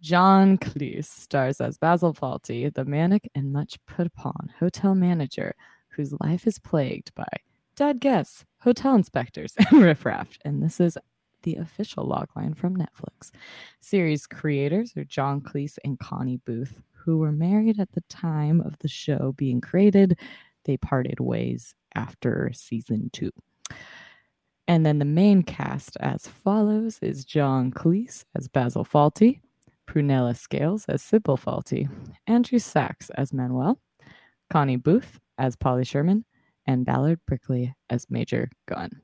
John 0.00 0.58
Cleese 0.58 1.06
stars 1.06 1.60
as 1.60 1.78
Basil 1.78 2.12
Fawlty, 2.12 2.72
the 2.72 2.84
manic 2.84 3.30
and 3.34 3.52
much 3.52 3.78
put 3.86 4.06
upon 4.06 4.52
hotel 4.58 4.94
manager 4.94 5.54
whose 5.88 6.14
life 6.20 6.46
is 6.46 6.58
plagued 6.58 7.14
by 7.14 7.26
dead 7.76 8.00
guests, 8.00 8.44
hotel 8.60 8.94
inspectors, 8.94 9.54
and 9.70 9.82
riffraff. 9.82 10.28
And 10.44 10.62
this 10.62 10.80
is 10.80 10.96
the 11.42 11.56
official 11.56 12.06
logline 12.06 12.56
from 12.56 12.76
Netflix. 12.76 13.30
Series 13.80 14.26
creators 14.26 14.96
are 14.96 15.04
John 15.04 15.40
Cleese 15.40 15.78
and 15.84 15.98
Connie 15.98 16.40
Booth, 16.44 16.82
who 16.92 17.18
were 17.18 17.32
married 17.32 17.80
at 17.80 17.92
the 17.92 18.02
time 18.08 18.60
of 18.60 18.78
the 18.78 18.88
show 18.88 19.32
being 19.36 19.60
created. 19.60 20.18
They 20.64 20.76
parted 20.76 21.20
ways 21.20 21.74
after 21.94 22.50
season 22.52 23.10
two. 23.12 23.30
And 24.68 24.86
then 24.86 24.98
the 25.00 25.04
main 25.04 25.42
cast 25.42 25.96
as 25.98 26.28
follows 26.28 26.98
is 27.02 27.24
John 27.24 27.72
Cleese 27.72 28.24
as 28.36 28.46
Basil 28.46 28.84
Fawlty, 28.84 29.40
Prunella 29.88 30.36
Scales 30.36 30.84
as 30.88 31.02
Sybil 31.02 31.36
Fawlty, 31.36 31.88
Andrew 32.28 32.60
Sachs 32.60 33.10
as 33.10 33.32
Manuel, 33.32 33.80
Connie 34.48 34.76
Booth 34.76 35.18
as 35.38 35.56
Polly 35.56 35.84
Sherman, 35.84 36.24
and 36.66 36.86
Ballard 36.86 37.18
Berkeley 37.26 37.74
as 37.88 38.08
Major 38.10 38.48
Gunn. 38.68 39.00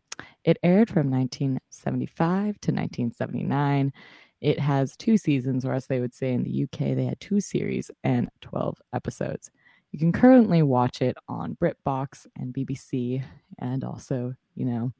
It 0.46 0.58
aired 0.62 0.88
from 0.88 1.10
1975 1.10 2.44
to 2.60 2.70
1979. 2.70 3.92
It 4.40 4.60
has 4.60 4.96
two 4.96 5.18
seasons, 5.18 5.66
or 5.66 5.72
as 5.72 5.88
they 5.88 6.00
would 6.00 6.14
say 6.14 6.32
in 6.32 6.44
the 6.44 6.62
UK, 6.64 6.94
they 6.94 7.04
had 7.04 7.20
two 7.20 7.40
series 7.40 7.90
and 8.04 8.30
12 8.42 8.78
episodes. 8.94 9.50
You 9.90 9.98
can 9.98 10.12
currently 10.12 10.62
watch 10.62 11.02
it 11.02 11.16
on 11.28 11.56
BritBox 11.56 12.26
and 12.36 12.54
BBC, 12.54 13.24
and 13.58 13.82
also, 13.82 14.34
you 14.54 14.64
know, 14.64 14.92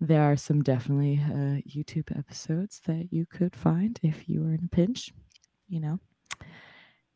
there 0.00 0.22
are 0.22 0.36
some 0.36 0.62
definitely 0.62 1.20
uh, 1.24 1.62
YouTube 1.68 2.16
episodes 2.18 2.80
that 2.86 3.08
you 3.12 3.26
could 3.26 3.54
find 3.54 3.98
if 4.02 4.28
you 4.28 4.42
were 4.42 4.54
in 4.54 4.64
a 4.64 4.74
pinch, 4.74 5.12
you 5.68 5.78
know. 5.78 6.00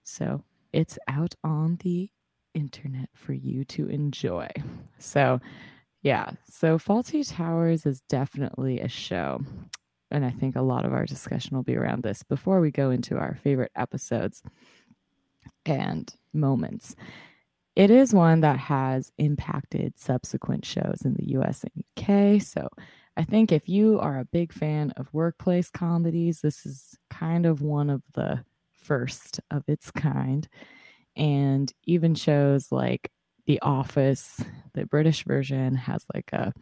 So 0.04 0.44
it's 0.72 0.98
out 1.08 1.34
on 1.42 1.78
the 1.82 2.10
internet 2.54 3.08
for 3.14 3.32
you 3.32 3.64
to 3.64 3.88
enjoy. 3.88 4.48
So, 4.98 5.40
yeah, 6.02 6.30
so 6.48 6.78
Fawlty 6.78 7.28
Towers 7.28 7.86
is 7.86 8.00
definitely 8.08 8.80
a 8.80 8.88
show. 8.88 9.40
And 10.10 10.24
I 10.24 10.30
think 10.30 10.56
a 10.56 10.62
lot 10.62 10.84
of 10.84 10.92
our 10.92 11.06
discussion 11.06 11.56
will 11.56 11.62
be 11.62 11.76
around 11.76 12.02
this 12.02 12.22
before 12.22 12.60
we 12.60 12.70
go 12.70 12.90
into 12.90 13.16
our 13.16 13.36
favorite 13.36 13.72
episodes 13.76 14.42
and 15.64 16.12
moments. 16.34 16.94
It 17.76 17.90
is 17.90 18.12
one 18.12 18.40
that 18.40 18.58
has 18.58 19.10
impacted 19.16 19.98
subsequent 19.98 20.66
shows 20.66 21.02
in 21.04 21.14
the 21.14 21.30
US 21.38 21.64
and 21.64 21.84
UK. 21.96 22.42
So 22.42 22.68
I 23.16 23.24
think 23.24 23.52
if 23.52 23.68
you 23.68 23.98
are 24.00 24.18
a 24.18 24.26
big 24.26 24.52
fan 24.52 24.90
of 24.96 25.12
workplace 25.14 25.70
comedies, 25.70 26.40
this 26.40 26.66
is 26.66 26.98
kind 27.10 27.46
of 27.46 27.62
one 27.62 27.88
of 27.88 28.02
the 28.12 28.44
first 28.72 29.40
of 29.50 29.62
its 29.68 29.90
kind. 29.90 30.48
And 31.16 31.72
even 31.84 32.14
shows 32.14 32.72
like 32.72 33.10
The 33.46 33.60
Office, 33.60 34.40
the 34.74 34.86
British 34.86 35.24
version 35.24 35.74
has 35.74 36.04
like 36.14 36.30
a, 36.32 36.52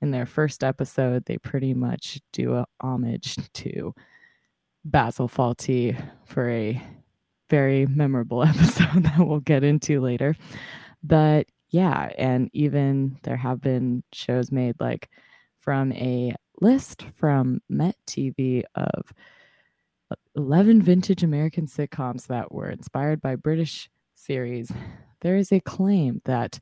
in 0.00 0.10
their 0.10 0.26
first 0.26 0.62
episode, 0.64 1.24
they 1.24 1.38
pretty 1.38 1.74
much 1.74 2.20
do 2.32 2.54
a 2.54 2.66
homage 2.80 3.36
to 3.54 3.94
Basil 4.84 5.28
Fawlty 5.28 6.00
for 6.24 6.48
a 6.48 6.80
very 7.48 7.86
memorable 7.86 8.42
episode 8.44 9.02
that 9.02 9.18
we'll 9.18 9.40
get 9.40 9.64
into 9.64 10.00
later. 10.00 10.36
But 11.02 11.46
yeah, 11.70 12.10
and 12.16 12.50
even 12.52 13.18
there 13.22 13.36
have 13.36 13.60
been 13.60 14.02
shows 14.12 14.50
made 14.50 14.76
like 14.80 15.08
from 15.58 15.92
a 15.92 16.34
list 16.60 17.04
from 17.14 17.60
Met 17.68 17.96
TV 18.06 18.62
of 18.74 19.12
11 20.36 20.82
vintage 20.82 21.22
American 21.22 21.66
sitcoms 21.66 22.26
that 22.26 22.52
were 22.52 22.70
inspired 22.70 23.20
by 23.20 23.36
British 23.36 23.90
series. 24.14 24.72
There 25.20 25.36
is 25.36 25.52
a 25.52 25.60
claim 25.60 26.22
that 26.24 26.60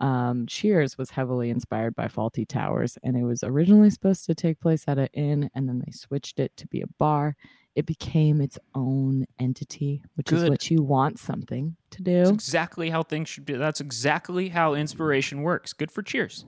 um, 0.00 0.46
Cheers 0.46 0.98
was 0.98 1.10
heavily 1.10 1.50
inspired 1.50 1.94
by 1.94 2.06
Fawlty 2.08 2.46
Towers, 2.46 2.98
and 3.02 3.16
it 3.16 3.24
was 3.24 3.42
originally 3.42 3.90
supposed 3.90 4.26
to 4.26 4.34
take 4.34 4.60
place 4.60 4.84
at 4.86 4.98
an 4.98 5.08
inn, 5.12 5.50
and 5.54 5.68
then 5.68 5.82
they 5.84 5.92
switched 5.92 6.40
it 6.40 6.56
to 6.56 6.66
be 6.66 6.80
a 6.80 6.86
bar 6.98 7.36
it 7.74 7.86
became 7.86 8.40
its 8.40 8.58
own 8.74 9.26
entity, 9.38 10.02
which 10.14 10.28
Good. 10.28 10.44
is 10.44 10.50
what 10.50 10.70
you 10.70 10.82
want 10.82 11.18
something 11.18 11.76
to 11.90 12.02
do. 12.02 12.18
That's 12.18 12.30
exactly 12.30 12.90
how 12.90 13.02
things 13.02 13.28
should 13.28 13.44
be. 13.44 13.54
That's 13.54 13.80
exactly 13.80 14.48
how 14.48 14.74
inspiration 14.74 15.42
works. 15.42 15.72
Good 15.72 15.90
for 15.90 16.02
Cheers. 16.02 16.44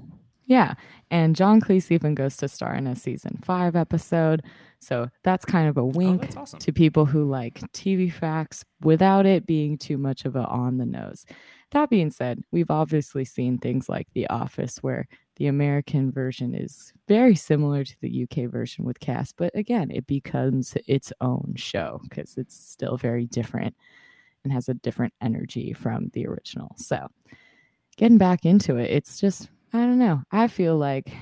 Yeah. 0.47 0.75
And 1.11 1.35
John 1.35 1.61
Cleese 1.61 1.91
even 1.91 2.15
goes 2.15 2.37
to 2.37 2.49
star 2.49 2.75
in 2.75 2.87
a 2.87 2.95
season 2.95 3.41
five 3.43 3.75
episode. 3.75 4.43
So 4.81 5.09
that's 5.23 5.45
kind 5.45 5.69
of 5.69 5.77
a 5.77 5.81
oh, 5.81 5.93
wink 5.95 6.31
oh, 6.37 6.41
awesome. 6.43 6.59
to 6.61 6.73
people 6.73 7.07
who 7.07 7.25
like 7.25 7.61
TV 7.73 8.13
facts 8.13 8.65
without 8.83 9.27
it 9.27 9.47
being 9.47 9.79
too 9.79 9.99
much 9.99 10.25
of 10.25 10.37
a 10.37 10.47
on 10.47 10.79
the 10.79 10.87
nose. 10.87 11.27
That 11.73 11.91
being 11.91 12.11
said, 12.11 12.43
we've 12.53 12.71
obviously 12.71 13.25
seen 13.25 13.59
things 13.59 13.89
like 13.89 14.09
The 14.13 14.29
Office 14.29 14.79
where 14.83 15.09
the 15.37 15.49
American 15.49 16.11
version 16.11 16.55
is 16.55 16.93
very 17.09 17.35
similar 17.35 17.85
to 17.85 18.01
the 18.01 18.23
UK 18.23 18.51
version 18.51 18.85
with 18.85 19.01
cast, 19.01 19.37
but 19.37 19.55
again, 19.55 19.91
it 19.91 20.07
becomes 20.07 20.77
its 20.87 21.13
own 21.21 21.55
show 21.57 22.01
because 22.05 22.37
it's 22.37 22.57
still 22.57 22.97
very 22.97 23.27
different 23.27 23.75
and 24.45 24.53
has 24.53 24.69
a 24.69 24.75
different 24.75 25.13
energy 25.21 25.73
from 25.73 26.11
the 26.15 26.27
original. 26.27 26.75
So, 26.79 27.09
getting 27.97 28.17
back 28.17 28.45
into 28.45 28.77
it, 28.77 28.91
it's 28.91 29.21
just, 29.21 29.51
I 29.73 29.79
don't 29.79 29.99
know. 29.99 30.23
I 30.31 30.49
feel 30.49 30.77
like 30.79 31.13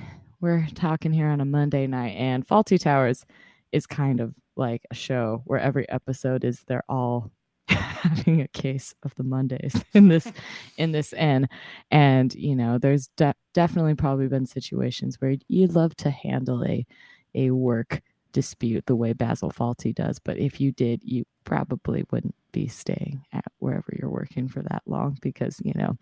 we're 0.45 0.67
talking 0.75 1.11
here 1.11 1.27
on 1.27 1.41
a 1.41 1.45
Monday 1.45 1.87
night, 1.87 2.15
and 2.17 2.47
Fawlty 2.47 2.79
Towers 2.79 3.25
is 3.71 3.87
kind 3.87 4.19
of 4.19 4.35
like 4.55 4.83
a 4.91 4.95
show 4.95 5.41
where 5.45 5.59
every 5.59 5.89
episode 5.89 6.43
is 6.43 6.61
they're 6.67 6.83
all 6.87 7.31
having 7.67 8.41
a 8.41 8.47
case 8.49 8.93
of 9.01 9.15
the 9.15 9.23
Mondays 9.23 9.83
in 9.95 10.07
this 10.07 10.31
in 10.77 10.91
this 10.91 11.13
inn, 11.13 11.49
and 11.89 12.35
you 12.35 12.55
know, 12.55 12.77
there's 12.77 13.07
de- 13.17 13.33
definitely 13.55 13.95
probably 13.95 14.27
been 14.27 14.45
situations 14.45 15.19
where 15.19 15.35
you'd 15.47 15.73
love 15.73 15.95
to 15.97 16.11
handle 16.11 16.63
a 16.63 16.85
a 17.33 17.49
work 17.49 18.03
dispute 18.31 18.85
the 18.85 18.95
way 18.95 19.13
Basil 19.13 19.49
Fawlty 19.49 19.95
does, 19.95 20.19
but 20.19 20.37
if 20.37 20.61
you 20.61 20.71
did, 20.71 21.01
you 21.03 21.25
probably 21.43 22.05
wouldn't 22.11 22.35
be 22.51 22.67
staying 22.67 23.25
at 23.33 23.45
wherever 23.57 23.91
you're 23.97 24.11
working 24.11 24.47
for 24.47 24.61
that 24.61 24.83
long 24.85 25.17
because 25.21 25.59
you 25.65 25.73
know 25.73 25.97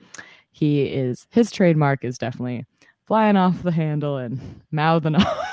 he 0.51 0.83
is 0.83 1.27
his 1.29 1.49
trademark 1.49 2.03
is 2.03 2.17
definitely 2.17 2.65
flying 3.05 3.35
off 3.35 3.63
the 3.63 3.71
handle 3.71 4.17
and 4.17 4.61
mouthing 4.71 5.15
off 5.15 5.47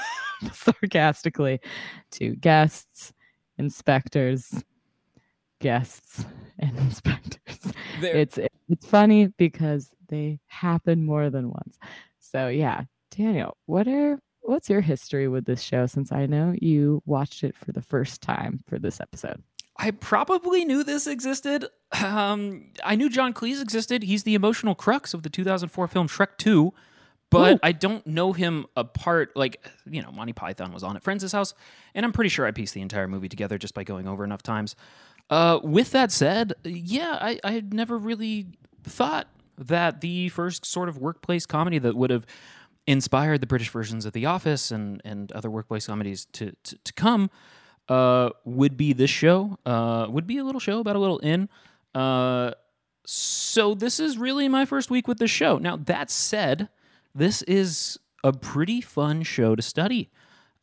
sarcastically 0.52 1.61
to 2.12 2.37
guests, 2.37 3.12
inspectors, 3.59 4.62
guests 5.61 6.25
and 6.59 6.76
inspectors. 6.78 7.73
It's 8.00 8.38
it's 8.69 8.87
funny 8.87 9.26
because 9.26 9.90
they 10.09 10.40
happen 10.47 11.04
more 11.04 11.30
than 11.30 11.50
once. 11.50 11.78
So 12.19 12.49
yeah, 12.49 12.85
Daniel, 13.11 13.57
what 13.66 13.87
are 13.87 14.19
what's 14.40 14.71
your 14.71 14.80
history 14.80 15.28
with 15.28 15.45
this 15.45 15.61
show 15.61 15.87
since 15.87 16.12
I 16.12 16.26
know 16.26 16.54
you 16.61 17.02
watched 17.04 17.45
it 17.45 17.57
for 17.57 17.73
the 17.73 17.83
first 17.83 18.23
time 18.23 18.61
for 18.66 18.78
this 18.78 19.00
episode? 19.00 19.42
I 19.76 19.92
probably 19.92 20.64
knew 20.64 20.85
this 20.85 21.07
existed. 21.07 21.64
Um, 22.04 22.66
I 22.85 22.97
knew 22.97 23.09
John 23.09 23.33
Cleese 23.33 23.62
existed. 23.62 24.02
He's 24.02 24.25
the 24.25 24.35
emotional 24.35 24.75
crux 24.75 25.14
of 25.14 25.23
the 25.23 25.30
2004 25.30 25.88
film 25.88 26.07
Shrek 26.07 26.37
2, 26.37 26.73
but 27.30 27.54
Ooh. 27.54 27.60
I 27.62 27.72
don't 27.72 28.06
know 28.06 28.32
him 28.32 28.66
apart. 28.76 29.30
Like, 29.37 29.64
you 29.88 30.02
know, 30.02 30.10
Monty 30.10 30.32
Python 30.32 30.72
was 30.72 30.82
on 30.82 30.96
at 30.96 31.02
Friends' 31.02 31.30
house, 31.32 31.54
and 31.94 32.04
I'm 32.04 32.12
pretty 32.12 32.30
sure 32.30 32.46
I 32.46 32.50
pieced 32.50 32.75
the 32.75 32.82
entire 32.82 33.08
movie 33.08 33.28
together 33.28 33.58
just 33.58 33.75
by 33.75 33.84
going 33.84 34.06
over 34.06 34.25
enough 34.25 34.42
times. 34.42 34.76
Uh, 35.30 35.60
with 35.62 35.92
that 35.92 36.10
said, 36.10 36.54
yeah, 36.64 37.16
I, 37.20 37.38
I 37.44 37.52
had 37.52 37.72
never 37.72 37.96
really 37.96 38.46
thought 38.82 39.28
that 39.56 40.00
the 40.00 40.28
first 40.30 40.66
sort 40.66 40.88
of 40.88 40.99
workplace 40.99 41.46
comedy 41.46 41.78
that 41.78 41.94
would 41.94 42.10
have 42.10 42.26
inspired 42.87 43.40
the 43.40 43.46
British 43.46 43.70
versions 43.70 44.06
of 44.06 44.12
The 44.12 44.26
Office 44.26 44.70
and, 44.70 45.00
and 45.04 45.30
other 45.32 45.50
workplace 45.50 45.87
comedies 45.87 46.26
to, 46.32 46.52
to, 46.64 46.78
to 46.82 46.92
come 46.94 47.30
uh, 47.88 48.30
would 48.44 48.76
be 48.76 48.92
this 48.92 49.10
show, 49.10 49.58
uh, 49.66 50.06
would 50.10 50.26
be 50.26 50.38
a 50.38 50.44
little 50.44 50.60
show 50.60 50.80
about 50.80 50.96
a 50.96 50.99
little 50.99 51.20
inn. 51.22 51.49
Uh, 51.94 52.52
so 53.04 53.75
this 53.75 54.00
is 54.00 54.18
really 54.18 54.49
my 54.49 54.64
first 54.64 54.90
week 54.90 55.06
with 55.06 55.18
the 55.18 55.28
show. 55.28 55.58
Now, 55.58 55.76
that 55.76 56.10
said, 56.10 56.68
this 57.14 57.43
is 57.43 57.99
a 58.23 58.33
pretty 58.33 58.81
fun 58.81 59.23
show 59.23 59.55
to 59.55 59.62
study. 59.62 60.11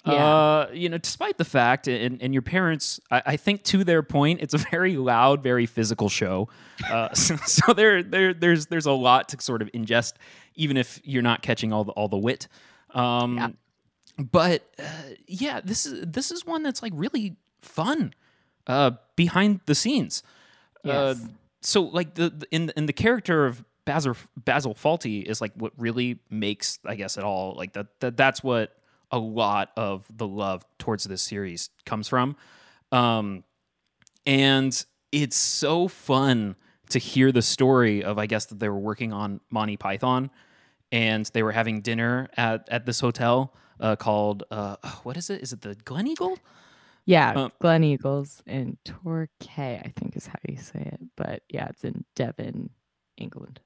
Yeah. 0.06 0.14
Uh, 0.14 0.70
you 0.72 0.88
know, 0.88 0.98
despite 0.98 1.38
the 1.38 1.46
fact, 1.46 1.88
and, 1.88 2.22
and 2.22 2.34
your 2.34 2.42
parents, 2.42 3.00
I, 3.12 3.24
I, 3.26 3.38
think 3.38 3.64
to 3.64 3.84
their 3.84 4.02
point, 4.04 4.42
it's 4.42 4.54
a 4.54 4.58
very 4.58 4.96
loud, 4.96 5.44
very 5.44 5.66
physical 5.66 6.08
show. 6.08 6.48
Uh, 6.90 7.14
so, 7.14 7.36
so 7.46 7.74
there, 7.74 8.02
there, 8.04 8.34
there's, 8.34 8.68
there's 8.68 8.86
a 8.86 8.92
lot 8.94 9.28
to 9.30 9.42
sort 9.42 9.62
of 9.62 9.70
ingest, 9.74 10.14
even 10.56 10.78
if 10.78 11.02
you're 11.04 11.24
not 11.24 11.42
catching 11.42 11.74
all 11.74 11.84
the, 11.84 11.92
all 11.94 12.08
the 12.08 12.18
wit. 12.18 12.48
Um, 12.92 13.38
yeah. 13.38 13.50
But 14.18 14.64
uh, 14.80 14.84
yeah, 15.28 15.62
this 15.64 15.86
is 15.86 16.06
this 16.08 16.32
is 16.32 16.44
one 16.44 16.64
that's 16.64 16.82
like 16.82 16.92
really 16.96 17.36
fun 17.62 18.14
uh, 18.66 18.92
behind 19.16 19.62
the 19.68 19.76
scenes. 19.76 20.24
Uh, 20.84 21.14
yes. 21.18 21.28
so 21.62 21.84
like 21.84 22.16
the, 22.16 22.32
the 22.32 22.48
in 22.50 22.72
in 22.76 22.88
the 22.88 22.94
character 22.94 23.46
of 23.46 23.64
Basil 23.88 24.16
Basil 24.36 24.76
Fawlty 24.76 25.24
is 25.24 25.42
like 25.42 25.54
what 25.56 25.72
really 25.78 26.20
makes 26.30 26.78
I 26.86 26.96
guess 26.96 27.18
it 27.18 27.24
all 27.24 27.56
like 27.56 27.74
that, 27.74 27.88
that 28.02 28.18
that's 28.18 28.44
what 28.44 28.76
a 29.10 29.18
lot 29.18 29.72
of 29.78 30.06
the 30.16 30.28
love 30.28 30.64
towards 30.78 31.06
this 31.06 31.22
series 31.22 31.70
comes 31.86 32.08
from. 32.08 32.36
Um 32.92 33.44
and 34.26 34.86
it's 35.12 35.38
so 35.38 35.88
fun 35.88 36.56
to 36.90 37.00
hear 37.00 37.32
the 37.32 37.42
story 37.42 38.04
of 38.04 38.18
I 38.18 38.26
guess 38.28 38.46
that 38.48 38.60
they 38.60 38.70
were 38.70 38.78
working 38.80 39.14
on 39.14 39.40
Monty 39.50 39.78
Python 39.78 40.30
and 40.92 41.26
they 41.34 41.44
were 41.44 41.54
having 41.54 41.82
dinner 41.82 42.30
at 42.38 42.68
at 42.70 42.86
this 42.86 43.00
hotel 43.00 43.54
uh, 43.80 43.96
called 43.96 44.44
uh, 44.52 44.76
what 45.04 45.18
is 45.18 45.30
it? 45.30 45.42
Is 45.42 45.54
it 45.54 45.62
the 45.62 45.76
Glen 45.76 46.08
Eagle? 46.08 46.38
Yeah, 47.06 47.32
Uh, 47.40 47.50
Gleneagles 47.62 48.42
in 48.46 48.78
Torquay, 48.84 49.82
I 49.86 49.94
think 49.98 50.18
is 50.18 50.28
how 50.28 50.40
you 50.48 50.58
say 50.58 50.82
it. 50.94 51.00
But 51.16 51.44
yeah, 51.48 51.68
it's 51.70 51.84
in 51.86 52.04
Devon, 52.16 52.70
England. 53.18 53.62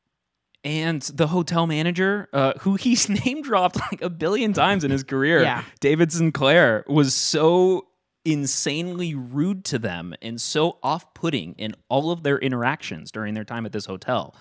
And 0.64 1.02
the 1.02 1.28
hotel 1.28 1.66
manager, 1.66 2.30
uh, 2.34 2.54
who 2.60 2.76
he's 2.76 3.10
name 3.26 3.42
dropped 3.42 3.78
like 3.78 4.02
a 4.02 4.10
billion 4.10 4.54
times 4.54 4.84
in 4.84 4.92
his 4.92 5.04
career, 5.04 5.42
Yeah. 5.42 5.64
David 5.80 6.12
Sinclair, 6.12 6.84
was 6.88 7.14
so 7.16 7.88
insanely 8.24 9.16
rude 9.16 9.66
to 9.66 9.80
them 9.80 10.14
and 10.22 10.40
so 10.40 10.78
off 10.84 11.12
putting 11.16 11.54
in 11.54 11.74
all 11.90 12.12
of 12.12 12.22
their 12.22 12.38
interactions 12.38 13.12
during 13.12 13.34
their 13.34 13.44
time 13.44 13.66
at 13.66 13.72
this 13.72 13.86
hotel 13.86 14.36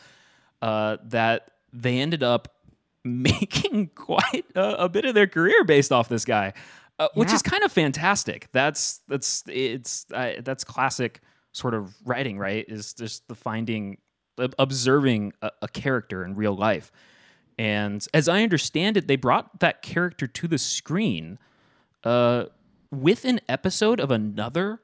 uh, 0.61 0.99
that 1.05 1.51
they 1.73 1.99
ended 1.99 2.23
up 2.23 2.49
making 3.05 3.89
quite 3.95 4.45
a, 4.55 4.85
a 4.85 4.89
bit 4.91 5.07
of 5.07 5.15
their 5.15 5.27
career 5.27 5.65
based 5.65 5.91
off 5.93 6.11
this 6.11 6.27
guy, 6.27 6.53
uh, 6.99 7.09
which 7.15 7.31
Yeah. 7.31 7.37
is 7.37 7.43
kind 7.43 7.63
of 7.65 7.73
fantastic. 7.73 8.49
That's 8.53 9.01
that's 9.09 9.43
it's 9.49 10.05
uh, 10.13 10.33
that's 10.45 10.65
classic 10.65 11.23
sort 11.53 11.73
of 11.73 11.95
writing, 12.05 12.39
right? 12.39 12.67
Is 12.69 12.93
just 12.93 13.27
the 13.29 13.35
finding, 13.35 13.97
observing 14.59 15.33
a, 15.43 15.51
a 15.63 15.69
character 15.69 16.25
in 16.25 16.35
real 16.35 16.57
life. 16.57 16.91
And 17.59 18.07
as 18.15 18.29
I 18.29 18.43
understand 18.43 18.97
it, 18.97 19.07
they 19.07 19.17
brought 19.17 19.61
that 19.61 19.83
character 19.83 20.27
to 20.27 20.49
the 20.49 20.59
screen 20.59 21.39
uh, 22.05 22.47
with 22.91 23.25
an 23.25 23.41
episode 23.49 24.01
of 24.01 24.11
another 24.11 24.81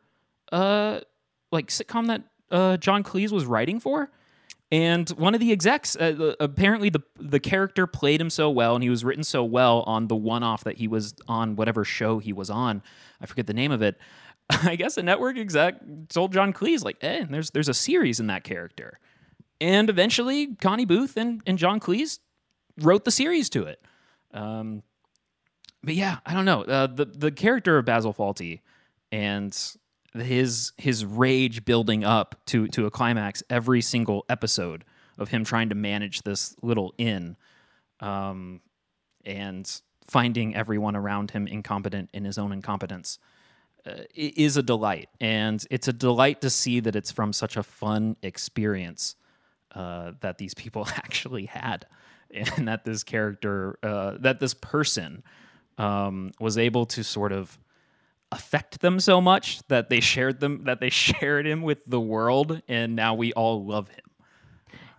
uh, 0.53 1.01
like 1.51 1.69
sitcom 1.69 2.07
that 2.09 2.23
uh, 2.51 2.77
John 2.77 3.03
Cleese 3.03 3.33
was 3.33 3.47
writing 3.47 3.81
for. 3.81 4.11
And 4.73 5.09
one 5.11 5.33
of 5.33 5.41
the 5.41 5.53
execs, 5.53 5.95
uh, 5.95 6.35
apparently 6.41 6.91
the 6.91 7.03
the 7.19 7.39
character 7.39 7.87
played 7.87 8.21
him 8.21 8.31
so 8.31 8.51
well, 8.51 8.75
and 8.75 8.83
he 8.83 8.91
was 8.91 9.05
written 9.05 9.23
so 9.23 9.45
well 9.45 9.83
on 9.83 10.09
the 10.09 10.17
one 10.17 10.43
off 10.43 10.65
that 10.65 10.77
he 10.77 10.89
was 10.89 11.15
on 11.29 11.55
whatever 11.55 11.85
show 11.85 12.19
he 12.19 12.33
was 12.33 12.51
on. 12.51 12.83
I 13.21 13.27
forget 13.27 13.47
the 13.47 13.55
name 13.55 13.71
of 13.71 13.81
it. 13.81 13.97
I 14.51 14.75
guess 14.75 14.97
a 14.97 15.05
network 15.05 15.39
exec 15.39 15.77
told 16.09 16.33
John 16.33 16.53
Cleese 16.53 16.85
like, 16.85 16.97
"Hey, 17.01 17.25
there's 17.31 17.51
there's 17.51 17.69
a 17.69 17.75
series 17.75 18.19
in 18.19 18.27
that 18.27 18.43
character," 18.43 18.99
and 19.61 19.89
eventually 19.91 20.55
Connie 20.57 20.85
Booth 20.85 21.17
and 21.17 21.43
and 21.47 21.59
John 21.59 21.81
Cleese 21.81 22.19
wrote 22.81 23.05
the 23.05 23.11
series 23.11 23.49
to 23.51 23.65
it. 23.65 23.83
Um, 24.33 24.83
but 25.83 25.95
yeah, 25.95 26.19
I 26.27 26.35
don't 26.35 26.45
know. 26.45 26.63
Uh, 26.63 26.87
the 26.87 27.05
the 27.05 27.31
character 27.31 27.79
of 27.79 27.85
Basil 27.85 28.13
Fawlty 28.13 28.61
and 29.13 29.57
his 30.15 30.73
his 30.77 31.05
rage 31.05 31.65
building 31.65 32.05
up 32.05 32.37
to 32.47 32.69
to 32.69 32.87
a 32.87 32.91
climax 32.91 33.43
every 33.49 33.81
single 33.81 34.25
episode 34.29 34.85
of 35.19 35.29
him 35.29 35.45
trying 35.45 35.69
to 35.71 35.75
manage 35.75 36.23
this 36.23 36.55
little 36.63 36.95
inn, 36.99 37.37
um, 38.01 38.61
and 39.25 39.81
finding 40.07 40.55
everyone 40.55 40.95
around 40.95 41.31
him 41.31 41.47
incompetent 41.47 42.11
in 42.13 42.25
his 42.25 42.39
own 42.39 42.53
incompetence 42.53 43.19
uh, 43.87 44.03
is 44.15 44.57
a 44.57 44.63
delight, 44.63 45.09
and 45.21 45.67
it's 45.71 45.89
a 45.89 45.93
delight 45.93 46.41
to 46.43 46.51
see 46.51 46.81
that 46.81 46.95
it's 46.95 47.11
from 47.11 47.33
such 47.33 47.57
a 47.57 47.63
fun 47.63 48.17
experience 48.23 49.17
uh, 49.77 50.13
that 50.21 50.39
these 50.39 50.55
people 50.55 50.89
actually 50.97 51.47
had, 51.47 51.87
and 52.33 52.67
that 52.67 52.85
this 52.85 53.05
character, 53.05 53.79
uh, 53.83 54.17
that 54.21 54.41
this 54.41 54.55
person, 54.55 55.23
um, 55.79 56.33
was 56.41 56.57
able 56.57 56.87
to 56.87 57.05
sort 57.05 57.33
of 57.33 57.59
affect 58.33 58.81
them 58.81 58.99
so 58.99 59.21
much 59.21 59.61
that 59.69 59.89
they 59.89 60.01
shared 60.01 60.41
them 60.41 60.65
that 60.65 60.81
they 60.81 60.91
shared 61.05 61.47
him 61.47 61.63
with 61.63 61.79
the 61.87 62.01
world, 62.01 62.63
and 62.67 62.97
now 62.97 63.15
we 63.15 63.33
all 63.35 63.65
love 63.65 63.89
him. 63.89 64.01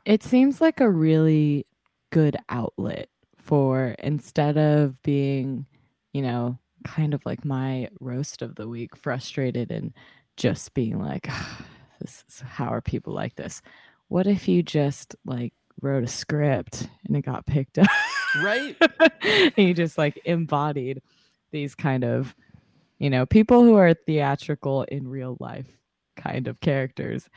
It 0.06 0.24
seems 0.24 0.62
like 0.62 0.80
a 0.80 0.90
really 0.90 1.66
good 2.12 2.38
outlet 2.48 3.10
for 3.38 3.96
instead 4.00 4.58
of 4.58 5.02
being, 5.02 5.66
you 6.14 6.22
know, 6.22 6.58
kind 6.86 7.14
of 7.14 7.22
like 7.26 7.44
my 7.44 7.90
roast 8.00 8.42
of 8.42 8.56
the 8.56 8.68
week, 8.68 8.96
frustrated 8.96 9.72
and 9.72 9.94
just 10.38 10.74
being 10.74 11.00
like, 11.00 11.26
"Ah, 11.30 11.66
this 12.00 12.24
is, 12.30 12.40
how 12.42 12.68
are 12.68 12.82
people 12.82 13.14
like 13.14 13.36
this? 13.36 13.62
What 14.10 14.28
if 14.28 14.48
you 14.48 14.64
just 14.64 15.16
like 15.26 15.54
wrote 15.82 16.04
a 16.04 16.08
script 16.08 16.88
and 17.06 17.16
it 17.16 17.22
got 17.26 17.46
picked 17.46 17.78
up? 17.78 17.88
Right? 18.42 18.76
and 19.22 19.54
you 19.58 19.74
just 19.74 19.98
like 19.98 20.20
embodied 20.26 21.02
these 21.52 21.76
kind 21.76 22.04
of, 22.04 22.36
you 23.00 23.10
know, 23.10 23.26
people 23.26 23.64
who 23.64 23.76
are 23.76 23.94
theatrical 23.94 24.84
in 24.84 25.08
real 25.08 25.38
life 25.40 25.68
kind 26.16 26.48
of 26.48 26.60
characters, 26.62 27.30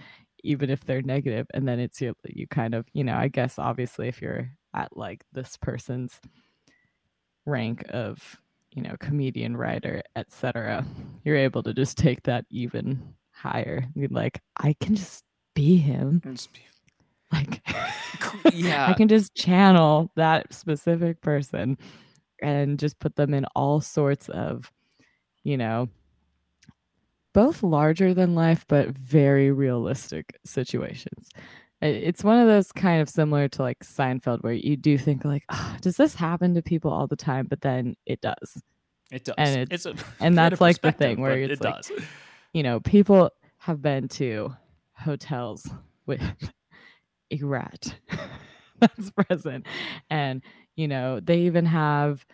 even 0.43 0.71
if 0.71 0.85
they're 0.85 1.03
negative. 1.03 1.47
And 1.55 1.67
then 1.67 1.79
it's 1.81 2.01
you, 2.01 2.15
you 2.27 2.47
kind 2.47 2.75
of, 2.75 2.87
you 2.93 3.05
know, 3.05 3.17
I 3.17 3.29
guess 3.29 3.59
obviously 3.59 4.09
if 4.09 4.21
you're 4.23 4.51
at 4.75 4.97
like 4.97 5.25
this 5.33 5.57
person's 5.57 6.21
rank 7.47 7.85
of, 7.91 8.41
you 8.73 8.83
know, 8.83 8.97
comedian, 9.01 9.57
writer, 9.57 10.03
etc., 10.17 10.85
you're 11.25 11.37
able 11.37 11.63
to 11.65 11.75
just 11.75 11.99
take 11.99 12.23
that 12.25 12.45
even 12.51 13.15
higher. 13.33 13.85
You're 13.95 14.09
like, 14.09 14.41
I 14.57 14.75
can 14.81 14.95
just 14.95 15.25
be 15.55 15.77
him. 15.77 16.23
Like, 17.33 17.61
yeah. 18.53 18.89
I 18.89 18.95
can 18.95 19.09
just 19.09 19.35
channel 19.35 20.11
that 20.17 20.53
specific 20.53 21.21
person 21.21 21.79
and 22.43 22.79
just 22.79 22.99
put 22.99 23.17
them 23.17 23.35
in 23.35 23.45
all 23.55 23.81
sorts 23.81 24.29
of, 24.31 24.73
you 25.45 25.57
know, 25.57 25.89
both 27.33 27.63
larger 27.63 28.13
than 28.15 28.35
life, 28.35 28.65
but 28.69 28.89
very 28.89 29.53
realistic 29.53 30.37
situations. 30.45 31.29
It's 31.81 32.25
one 32.25 32.39
of 32.39 32.47
those 32.47 32.73
kind 32.73 33.01
of 33.01 33.09
similar 33.09 33.49
to 33.49 33.63
like 33.63 33.79
Seinfeld, 33.85 34.43
where 34.43 34.53
you 34.53 34.77
do 34.77 34.99
think 34.99 35.25
like, 35.25 35.45
"Ah, 35.49 35.79
does 35.81 35.97
this 35.97 36.15
happen 36.15 36.53
to 36.55 36.63
people 36.63 36.91
all 36.93 37.07
the 37.07 37.17
time? 37.17 37.47
But 37.49 37.63
then 37.63 37.97
it 38.05 38.21
does. 38.21 38.63
It 39.11 39.25
does. 39.25 39.35
and 39.39 39.73
it's, 39.73 39.87
a 39.87 39.95
and 40.21 40.37
that's 40.39 40.61
like 40.61 40.83
the 40.83 40.93
thing 40.93 41.21
where 41.21 41.39
it's 41.39 41.61
it 41.61 41.65
like- 41.65 41.77
does. 41.83 41.93
You 42.53 42.65
know, 42.65 42.81
people 42.81 43.31
have 43.59 43.81
been 43.81 44.09
to 44.09 44.55
hotels 45.01 45.69
with 46.07 46.23
a 47.31 47.39
rat 47.43 47.95
that's 48.81 49.11
present. 49.11 49.67
And, 50.09 50.43
you 50.77 50.89
know, 50.89 51.21
they 51.21 51.41
even 51.41 51.67
have 51.67 52.25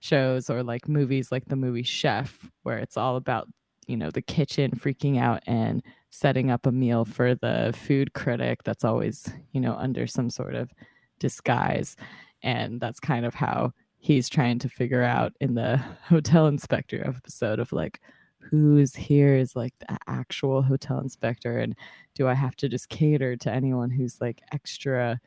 shows 0.00 0.48
or 0.48 0.62
like 0.62 0.88
movies 0.88 1.30
like 1.30 1.46
the 1.46 1.56
movie 1.56 1.82
Chef, 1.82 2.50
where 2.62 2.78
it's 2.78 2.96
all 2.96 3.16
about, 3.16 3.48
you 3.86 3.96
know, 3.96 4.10
the 4.10 4.22
kitchen 4.22 4.72
freaking 4.72 5.20
out 5.20 5.42
and 5.46 5.82
setting 6.10 6.50
up 6.50 6.66
a 6.66 6.72
meal 6.72 7.04
for 7.04 7.34
the 7.34 7.74
food 7.76 8.12
critic 8.14 8.62
that's 8.64 8.84
always, 8.84 9.32
you 9.52 9.60
know, 9.60 9.74
under 9.74 10.06
some 10.06 10.30
sort 10.30 10.54
of 10.54 10.70
disguise. 11.18 11.96
And 12.42 12.80
that's 12.80 13.00
kind 13.00 13.24
of 13.26 13.34
how 13.34 13.72
he's 13.98 14.28
trying 14.28 14.58
to 14.60 14.68
figure 14.68 15.02
out 15.02 15.32
in 15.40 15.54
the 15.54 15.76
hotel 16.04 16.46
inspector 16.46 17.06
episode 17.06 17.58
of 17.58 17.72
like, 17.72 18.00
who's 18.40 18.94
here 18.94 19.36
is 19.36 19.54
like 19.54 19.74
the 19.80 19.98
actual 20.06 20.62
hotel 20.62 20.98
inspector 20.98 21.58
and 21.58 21.74
do 22.14 22.28
I 22.28 22.34
have 22.34 22.56
to 22.56 22.68
just 22.68 22.88
cater 22.88 23.36
to 23.36 23.52
anyone 23.52 23.90
who's 23.90 24.20
like 24.20 24.42
extra, 24.52 25.20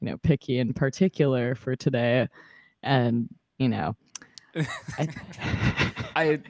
you 0.00 0.08
know, 0.08 0.16
picky 0.18 0.58
and 0.58 0.74
particular 0.74 1.54
for 1.54 1.76
today? 1.76 2.28
And, 2.82 3.28
you 3.58 3.68
know, 3.68 3.96
I, 4.98 5.08
I 6.16 6.40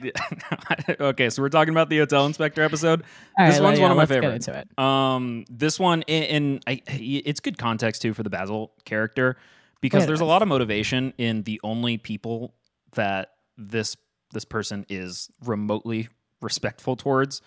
okay, 0.99 1.29
so 1.29 1.41
we're 1.41 1.49
talking 1.49 1.73
about 1.73 1.89
the 1.89 1.99
hotel 1.99 2.25
inspector 2.25 2.61
episode. 2.61 3.03
All 3.37 3.45
This 3.45 3.55
right, 3.55 3.63
one's 3.63 3.79
yeah, 3.79 3.83
one 3.83 3.91
of 3.91 3.97
my 3.97 4.05
favorites. 4.05 4.49
Um, 4.77 5.45
this 5.49 5.79
one 5.79 6.03
and, 6.07 6.63
it's 6.67 7.39
good 7.39 7.57
context 7.57 8.01
too 8.01 8.13
for 8.13 8.23
the 8.23 8.29
Basil 8.29 8.71
character 8.85 9.37
because 9.81 10.03
It 10.03 10.07
there's 10.07 10.21
a 10.21 10.25
lot 10.25 10.41
of 10.41 10.47
motivation 10.47 11.13
in 11.17 11.43
the 11.43 11.59
only 11.63 11.97
people 11.97 12.53
that 12.93 13.31
this 13.57 13.95
this 14.33 14.45
person 14.45 14.85
is 14.89 15.29
remotely 15.43 16.09
respectful 16.41 16.95
towards 16.95 17.41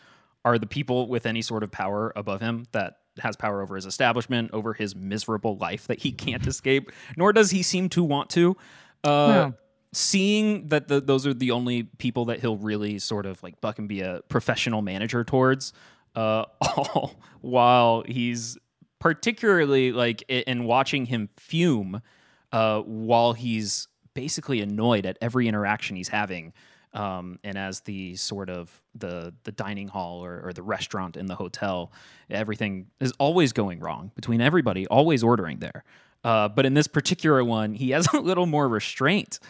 are 0.44 0.59
the 0.59 0.66
people 0.66 1.09
with 1.09 1.27
any 1.27 1.42
sort 1.42 1.62
of 1.62 1.70
power 1.70 2.12
above 2.16 2.40
him 2.40 2.66
that 2.73 2.99
has 3.20 3.37
power 3.37 3.62
over 3.62 3.77
his 3.77 3.87
establishment, 3.87 4.51
over 4.53 4.75
his 4.75 4.94
miserable 4.94 5.57
life 5.57 5.87
that 5.87 6.01
he 6.01 6.12
can't 6.25 6.47
escape, 6.47 6.90
nor 7.16 7.33
does 7.33 7.51
he 7.51 7.62
seem 7.62 7.88
to 7.90 8.03
want 8.03 8.31
to. 8.31 8.57
Uh, 9.03 9.27
No. 9.27 9.55
Seeing 9.92 10.66
that 10.70 10.88
the, 10.88 11.01
those 11.01 11.25
are 11.25 11.33
the 11.33 11.53
only 11.53 11.85
people 11.85 12.25
that 12.25 12.40
he'll 12.40 12.57
really 12.57 12.99
sort 12.99 13.27
of 13.27 13.40
like 13.44 13.61
buck 13.61 13.79
and 13.79 13.88
be 13.88 14.01
a 14.01 14.23
professional 14.29 14.83
manager 14.83 15.23
towards, 15.23 15.73
uh, 16.16 16.47
all 16.61 17.14
while 17.40 18.03
he's 18.05 18.59
particularly 18.99 19.92
like 19.92 20.23
in 20.29 20.64
watching 20.64 21.07
him 21.07 21.29
fume 21.37 22.03
uh, 22.51 22.81
while 22.81 23.35
he's 23.35 23.87
basically 24.14 24.61
annoyed 24.61 25.07
at 25.07 25.16
every 25.20 25.47
interaction 25.47 25.94
he's 25.94 26.09
having 26.09 26.53
Um, 26.94 27.40
and 27.42 27.59
as 27.59 27.80
the 27.80 28.14
sort 28.14 28.48
of 28.48 28.70
the 28.94 29.35
the 29.42 29.50
dining 29.52 29.88
hall 29.88 30.24
or, 30.24 30.40
or 30.44 30.52
the 30.52 30.62
restaurant 30.62 31.16
in 31.16 31.26
the 31.26 31.35
hotel, 31.35 31.92
everything 32.30 32.87
is 33.00 33.12
always 33.18 33.52
going 33.52 33.80
wrong 33.80 34.12
between 34.14 34.40
everybody, 34.40 34.87
always 34.87 35.24
ordering 35.24 35.59
there. 35.59 35.85
Uh, 36.22 36.48
but 36.48 36.64
in 36.64 36.74
this 36.74 36.87
particular 36.87 37.44
one, 37.44 37.74
he 37.74 37.90
has 37.90 38.07
a 38.12 38.20
little 38.20 38.46
more 38.46 38.68
restraint, 38.68 39.40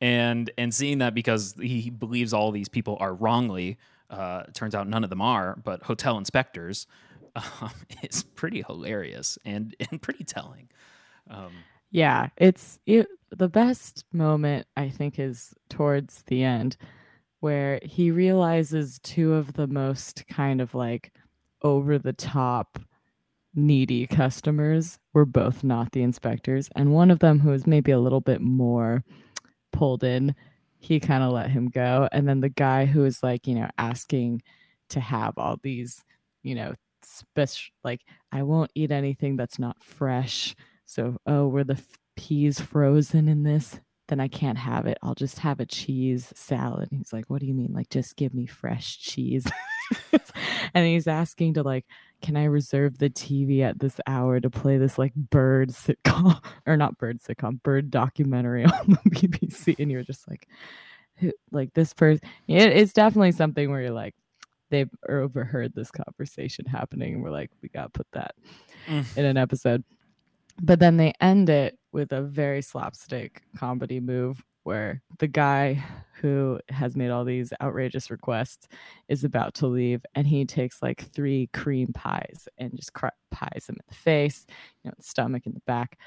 and 0.00 0.50
and 0.56 0.74
seeing 0.74 0.98
that 0.98 1.14
because 1.14 1.54
he 1.60 1.90
believes 1.90 2.32
all 2.32 2.50
these 2.50 2.68
people 2.68 2.96
are 3.00 3.14
wrongly, 3.14 3.76
uh, 4.08 4.44
turns 4.54 4.74
out 4.74 4.88
none 4.88 5.04
of 5.04 5.10
them 5.10 5.20
are, 5.20 5.56
but 5.62 5.82
hotel 5.82 6.16
inspectors, 6.16 6.86
um, 7.36 7.70
is 8.02 8.22
pretty 8.22 8.62
hilarious 8.62 9.38
and 9.44 9.76
and 9.90 10.00
pretty 10.00 10.24
telling. 10.24 10.68
Um, 11.28 11.52
yeah, 11.94 12.30
it's 12.36 12.80
it, 12.86 13.06
the 13.30 13.48
best 13.48 14.04
moment 14.12 14.66
I 14.76 14.88
think 14.90 15.20
is 15.20 15.54
towards 15.70 16.24
the 16.26 16.42
end 16.42 16.76
where 17.40 17.78
he 17.84 18.10
realizes 18.10 18.98
two 19.04 19.34
of 19.34 19.52
the 19.54 19.68
most 19.68 20.24
kind 20.28 20.60
of 20.60 20.74
like 20.74 21.12
over 21.62 21.98
the 21.98 22.12
top 22.12 22.80
needy 23.54 24.06
customers 24.06 24.98
were 25.14 25.26
both 25.26 25.64
not 25.64 25.92
the 25.92 26.02
inspectors 26.02 26.68
and 26.76 26.92
one 26.92 27.10
of 27.10 27.20
them 27.20 27.40
who 27.40 27.50
was 27.50 27.66
maybe 27.66 27.92
a 27.92 28.00
little 28.00 28.20
bit 28.20 28.40
more 28.40 29.04
pulled 29.72 30.04
in 30.04 30.34
he 30.78 31.00
kind 31.00 31.22
of 31.24 31.32
let 31.32 31.50
him 31.50 31.68
go 31.68 32.08
and 32.12 32.28
then 32.28 32.40
the 32.40 32.48
guy 32.50 32.86
who 32.86 33.00
was 33.02 33.22
like 33.22 33.46
you 33.46 33.54
know 33.54 33.68
asking 33.78 34.42
to 34.90 35.00
have 35.00 35.34
all 35.38 35.58
these 35.62 36.04
you 36.42 36.54
know 36.54 36.74
special 37.02 37.72
like 37.84 38.02
i 38.32 38.42
won't 38.42 38.72
eat 38.74 38.90
anything 38.92 39.36
that's 39.36 39.58
not 39.58 39.82
fresh 39.82 40.54
so, 40.84 41.18
oh, 41.26 41.48
were 41.48 41.64
the 41.64 41.74
f- 41.74 41.98
peas 42.16 42.60
frozen 42.60 43.28
in 43.28 43.42
this? 43.42 43.80
Then 44.08 44.20
I 44.20 44.28
can't 44.28 44.58
have 44.58 44.86
it. 44.86 44.98
I'll 45.02 45.14
just 45.14 45.38
have 45.38 45.60
a 45.60 45.66
cheese 45.66 46.30
salad. 46.36 46.88
He's 46.90 47.12
like, 47.12 47.30
What 47.30 47.40
do 47.40 47.46
you 47.46 47.54
mean? 47.54 47.72
Like, 47.72 47.88
just 47.88 48.16
give 48.16 48.34
me 48.34 48.46
fresh 48.46 48.98
cheese. 48.98 49.46
and 50.74 50.86
he's 50.86 51.08
asking 51.08 51.54
to, 51.54 51.62
like, 51.62 51.86
can 52.20 52.36
I 52.36 52.44
reserve 52.44 52.98
the 52.98 53.08
TV 53.08 53.62
at 53.62 53.78
this 53.78 53.98
hour 54.06 54.40
to 54.40 54.50
play 54.50 54.76
this, 54.76 54.98
like, 54.98 55.14
bird 55.14 55.70
sitcom 55.70 56.38
or 56.66 56.76
not 56.76 56.98
bird 56.98 57.20
sitcom, 57.22 57.62
bird 57.62 57.90
documentary 57.90 58.64
on 58.64 58.98
the 59.04 59.10
BBC? 59.10 59.78
And 59.78 59.90
you're 59.90 60.02
just 60.02 60.28
like, 60.28 60.48
like 61.50 61.72
this 61.74 61.94
person, 61.94 62.20
it's 62.48 62.92
definitely 62.92 63.32
something 63.32 63.70
where 63.70 63.80
you're 63.80 63.90
like, 63.90 64.14
they've 64.70 64.90
overheard 65.08 65.74
this 65.74 65.90
conversation 65.90 66.66
happening. 66.66 67.14
And 67.14 67.22
we're 67.22 67.30
like, 67.30 67.50
we 67.62 67.68
got 67.68 67.84
to 67.84 67.90
put 67.90 68.06
that 68.12 68.34
mm. 68.86 69.04
in 69.16 69.24
an 69.24 69.36
episode. 69.36 69.84
But 70.62 70.80
then 70.80 70.96
they 70.96 71.12
end 71.20 71.48
it 71.48 71.78
with 71.92 72.12
a 72.12 72.22
very 72.22 72.62
slapstick 72.62 73.42
comedy 73.56 74.00
move 74.00 74.42
where 74.62 75.02
the 75.18 75.26
guy 75.26 75.82
who 76.20 76.58
has 76.70 76.96
made 76.96 77.10
all 77.10 77.24
these 77.24 77.52
outrageous 77.60 78.10
requests 78.10 78.66
is 79.08 79.24
about 79.24 79.52
to 79.54 79.66
leave 79.66 80.04
and 80.14 80.26
he 80.26 80.44
takes 80.44 80.80
like 80.82 81.10
three 81.12 81.48
cream 81.52 81.88
pies 81.92 82.48
and 82.56 82.74
just 82.74 82.92
cr- 82.94 83.08
pies 83.30 83.66
him 83.68 83.76
in 83.76 83.84
the 83.88 83.94
face, 83.94 84.46
you 84.82 84.88
know, 84.88 84.94
the 84.96 85.04
stomach 85.04 85.42
and 85.44 85.54
the 85.54 85.60
back. 85.66 85.98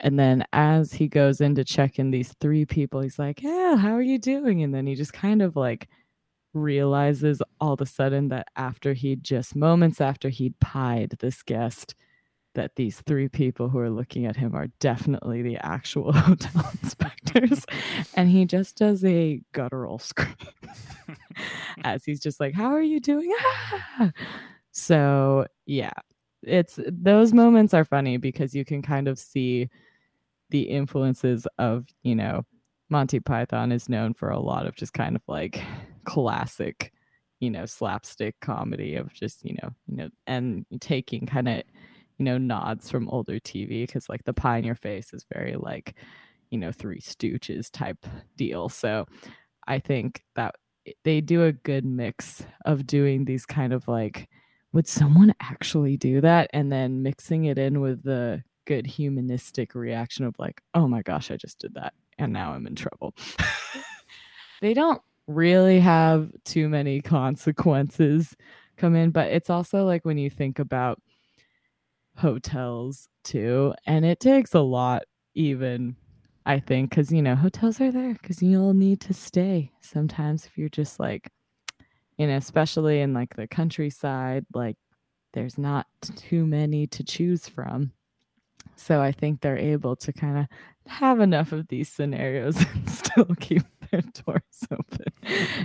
And 0.00 0.18
then 0.18 0.44
as 0.52 0.92
he 0.92 1.08
goes 1.08 1.40
in 1.40 1.54
to 1.54 1.64
check 1.64 1.98
in 1.98 2.10
these 2.10 2.34
three 2.40 2.64
people, 2.64 3.00
he's 3.00 3.18
like, 3.18 3.42
Yeah, 3.42 3.76
how 3.76 3.92
are 3.92 4.02
you 4.02 4.18
doing? 4.18 4.62
And 4.62 4.74
then 4.74 4.86
he 4.86 4.94
just 4.94 5.12
kind 5.12 5.42
of 5.42 5.56
like 5.56 5.88
realizes 6.54 7.42
all 7.60 7.74
of 7.74 7.80
a 7.80 7.86
sudden 7.86 8.28
that 8.28 8.48
after 8.56 8.94
he 8.94 9.16
just 9.16 9.56
moments 9.56 10.00
after 10.00 10.28
he'd 10.28 10.58
pied 10.60 11.16
this 11.20 11.42
guest, 11.42 11.94
that 12.56 12.74
these 12.74 13.00
three 13.02 13.28
people 13.28 13.68
who 13.68 13.78
are 13.78 13.90
looking 13.90 14.26
at 14.26 14.34
him 14.34 14.54
are 14.54 14.66
definitely 14.80 15.42
the 15.42 15.56
actual 15.64 16.12
hotel 16.12 16.70
inspectors. 16.82 17.64
and 18.14 18.28
he 18.30 18.44
just 18.44 18.76
does 18.76 19.04
a 19.04 19.40
guttural 19.52 19.98
scream 19.98 20.34
as 21.84 22.04
he's 22.04 22.20
just 22.20 22.40
like, 22.40 22.54
How 22.54 22.72
are 22.72 22.82
you 22.82 22.98
doing? 22.98 23.32
Ah! 23.40 24.10
So, 24.72 25.46
yeah, 25.66 25.92
it's 26.42 26.78
those 26.86 27.32
moments 27.32 27.72
are 27.74 27.84
funny 27.84 28.16
because 28.16 28.54
you 28.54 28.64
can 28.64 28.82
kind 28.82 29.08
of 29.08 29.18
see 29.18 29.68
the 30.50 30.62
influences 30.62 31.46
of, 31.58 31.86
you 32.02 32.14
know, 32.14 32.44
Monty 32.88 33.20
Python 33.20 33.72
is 33.72 33.88
known 33.88 34.14
for 34.14 34.30
a 34.30 34.38
lot 34.38 34.66
of 34.66 34.76
just 34.76 34.92
kind 34.92 35.16
of 35.16 35.22
like 35.26 35.62
classic, 36.04 36.92
you 37.40 37.50
know, 37.50 37.66
slapstick 37.66 38.36
comedy 38.40 38.94
of 38.94 39.12
just, 39.12 39.44
you 39.44 39.56
know, 39.62 39.70
you 39.88 39.96
know, 39.96 40.08
and 40.26 40.64
taking 40.80 41.26
kind 41.26 41.48
of 41.48 41.62
you 42.18 42.24
know, 42.24 42.38
nods 42.38 42.90
from 42.90 43.08
older 43.08 43.38
TV 43.38 43.86
because 43.86 44.08
like 44.08 44.24
the 44.24 44.32
pie 44.32 44.58
in 44.58 44.64
your 44.64 44.74
face 44.74 45.12
is 45.12 45.26
very 45.32 45.56
like, 45.56 45.94
you 46.50 46.58
know, 46.58 46.72
Three 46.72 47.00
Stooges 47.00 47.70
type 47.70 48.06
deal. 48.36 48.68
So 48.68 49.06
I 49.66 49.78
think 49.78 50.22
that 50.34 50.54
they 51.04 51.20
do 51.20 51.44
a 51.44 51.52
good 51.52 51.84
mix 51.84 52.44
of 52.64 52.86
doing 52.86 53.24
these 53.24 53.44
kind 53.44 53.72
of 53.72 53.86
like, 53.88 54.28
would 54.72 54.86
someone 54.86 55.34
actually 55.40 55.96
do 55.96 56.20
that? 56.20 56.50
And 56.52 56.70
then 56.70 57.02
mixing 57.02 57.46
it 57.46 57.58
in 57.58 57.80
with 57.80 58.02
the 58.02 58.42
good 58.66 58.86
humanistic 58.86 59.74
reaction 59.74 60.24
of 60.24 60.34
like, 60.38 60.60
oh 60.74 60.88
my 60.88 61.02
gosh, 61.02 61.30
I 61.30 61.36
just 61.36 61.58
did 61.58 61.74
that 61.74 61.94
and 62.18 62.32
now 62.32 62.52
I'm 62.52 62.66
in 62.66 62.74
trouble. 62.74 63.14
they 64.60 64.74
don't 64.74 65.02
really 65.26 65.80
have 65.80 66.30
too 66.44 66.68
many 66.68 67.00
consequences 67.00 68.36
come 68.76 68.94
in, 68.94 69.10
but 69.10 69.30
it's 69.30 69.50
also 69.50 69.84
like 69.84 70.04
when 70.04 70.18
you 70.18 70.30
think 70.30 70.58
about 70.58 71.00
hotels 72.16 73.08
too. 73.24 73.74
And 73.86 74.04
it 74.04 74.20
takes 74.20 74.54
a 74.54 74.60
lot, 74.60 75.04
even, 75.34 75.96
I 76.44 76.60
think, 76.60 76.90
because, 76.90 77.12
you 77.12 77.22
know, 77.22 77.34
hotels 77.34 77.80
are 77.80 77.92
there 77.92 78.14
because 78.14 78.42
you'll 78.42 78.74
need 78.74 79.00
to 79.02 79.14
stay 79.14 79.72
sometimes 79.80 80.46
if 80.46 80.56
you're 80.58 80.68
just 80.68 80.98
like, 80.98 81.30
you 82.18 82.26
know, 82.26 82.36
especially 82.36 83.00
in 83.00 83.12
like 83.12 83.36
the 83.36 83.46
countryside, 83.46 84.46
like 84.54 84.76
there's 85.32 85.58
not 85.58 85.86
too 86.16 86.46
many 86.46 86.86
to 86.88 87.04
choose 87.04 87.48
from. 87.48 87.92
So 88.76 89.00
I 89.00 89.12
think 89.12 89.40
they're 89.40 89.58
able 89.58 89.96
to 89.96 90.12
kind 90.12 90.38
of 90.38 90.46
have 90.86 91.20
enough 91.20 91.52
of 91.52 91.68
these 91.68 91.88
scenarios 91.88 92.56
and 92.74 92.90
still 92.90 93.34
keep 93.38 93.62
their 93.90 94.02
doors 94.02 94.42
open. 94.70 95.12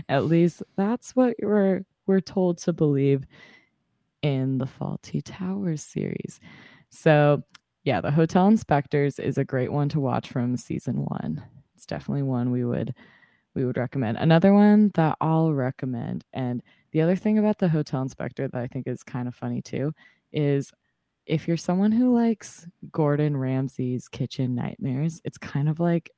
At 0.09 0.25
least 0.25 0.63
that's 0.75 1.15
what 1.15 1.35
we're 1.41 1.83
we're 2.07 2.19
told 2.19 2.57
to 2.59 2.73
believe 2.73 3.25
in 4.21 4.57
the 4.57 4.65
Fawlty 4.65 5.21
Towers 5.23 5.81
series. 5.81 6.39
So, 6.89 7.43
yeah, 7.83 8.01
the 8.01 8.11
Hotel 8.11 8.47
Inspectors 8.47 9.19
is 9.19 9.37
a 9.37 9.45
great 9.45 9.71
one 9.71 9.89
to 9.89 9.99
watch 9.99 10.29
from 10.29 10.57
season 10.57 10.97
1. 10.97 11.43
It's 11.75 11.85
definitely 11.85 12.23
one 12.23 12.51
we 12.51 12.63
would 12.65 12.93
we 13.53 13.65
would 13.65 13.77
recommend. 13.77 14.17
Another 14.17 14.53
one 14.53 14.91
that 14.93 15.17
I'll 15.19 15.51
recommend 15.51 16.23
and 16.31 16.61
the 16.91 17.01
other 17.01 17.15
thing 17.15 17.37
about 17.37 17.57
the 17.57 17.69
Hotel 17.69 18.01
Inspector 18.01 18.47
that 18.47 18.61
I 18.61 18.67
think 18.67 18.87
is 18.87 19.03
kind 19.03 19.27
of 19.27 19.35
funny 19.35 19.61
too 19.61 19.93
is 20.31 20.71
if 21.25 21.47
you're 21.47 21.57
someone 21.57 21.91
who 21.91 22.13
likes 22.13 22.67
Gordon 22.91 23.37
Ramsay's 23.37 24.07
kitchen 24.07 24.55
nightmares, 24.55 25.21
it's 25.23 25.37
kind 25.37 25.69
of 25.69 25.79
like 25.79 26.11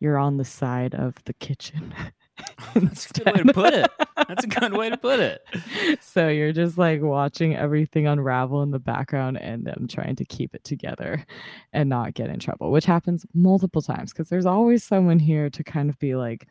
you're 0.00 0.18
on 0.18 0.36
the 0.36 0.44
side 0.44 0.94
of 0.94 1.14
the 1.24 1.32
kitchen 1.34 1.94
That's 2.74 3.10
a 3.10 3.12
good 3.12 3.26
way 3.26 3.42
to 3.42 3.52
put 3.52 3.74
it. 3.74 3.90
That's 4.28 4.44
a 4.44 4.48
good 4.48 4.72
way 4.72 4.90
to 4.90 4.96
put 4.96 5.20
it. 5.20 5.42
So 6.00 6.28
you're 6.28 6.52
just 6.52 6.78
like 6.78 7.02
watching 7.02 7.54
everything 7.56 8.06
unravel 8.06 8.62
in 8.62 8.70
the 8.70 8.78
background 8.78 9.38
and 9.38 9.64
them 9.66 9.86
trying 9.88 10.16
to 10.16 10.24
keep 10.24 10.54
it 10.54 10.64
together 10.64 11.24
and 11.72 11.88
not 11.88 12.14
get 12.14 12.30
in 12.30 12.38
trouble, 12.38 12.70
which 12.70 12.86
happens 12.86 13.26
multiple 13.34 13.82
times 13.82 14.12
because 14.12 14.28
there's 14.28 14.46
always 14.46 14.82
someone 14.82 15.18
here 15.18 15.50
to 15.50 15.62
kind 15.62 15.90
of 15.90 15.98
be 15.98 16.14
like, 16.14 16.48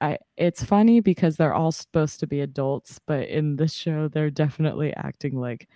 I, 0.00 0.18
it's 0.36 0.62
funny 0.64 1.00
because 1.00 1.36
they're 1.36 1.54
all 1.54 1.72
supposed 1.72 2.20
to 2.20 2.26
be 2.26 2.40
adults, 2.40 3.00
but 3.06 3.28
in 3.28 3.56
this 3.56 3.72
show, 3.72 4.08
they're 4.08 4.30
definitely 4.30 4.94
acting 4.94 5.38
like, 5.40 5.68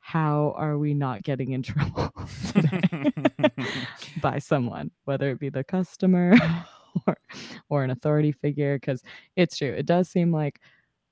how 0.00 0.54
are 0.56 0.78
we 0.78 0.94
not 0.94 1.22
getting 1.22 1.52
in 1.52 1.62
trouble 1.62 2.12
today 2.54 3.10
by 4.20 4.38
someone, 4.38 4.90
whether 5.04 5.30
it 5.30 5.40
be 5.40 5.48
the 5.48 5.64
customer 5.64 6.36
or 7.06 7.16
or 7.68 7.84
an 7.84 7.90
authority 7.90 8.32
figure 8.32 8.76
because 8.78 9.02
it's 9.36 9.56
true 9.56 9.72
it 9.72 9.86
does 9.86 10.08
seem 10.08 10.32
like 10.32 10.60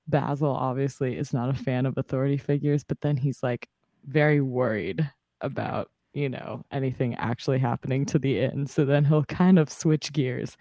basil 0.08 0.50
obviously 0.50 1.16
is 1.16 1.32
not 1.32 1.48
a 1.48 1.54
fan 1.54 1.86
of 1.86 1.96
authority 1.96 2.36
figures 2.36 2.84
but 2.84 3.00
then 3.00 3.16
he's 3.16 3.42
like 3.42 3.68
very 4.06 4.40
worried 4.40 5.08
about 5.40 5.90
you 6.12 6.28
know 6.28 6.64
anything 6.72 7.14
actually 7.16 7.58
happening 7.58 8.04
to 8.04 8.18
the 8.18 8.40
inn 8.40 8.66
so 8.66 8.84
then 8.84 9.04
he'll 9.04 9.24
kind 9.24 9.58
of 9.58 9.70
switch 9.70 10.12
gears 10.12 10.56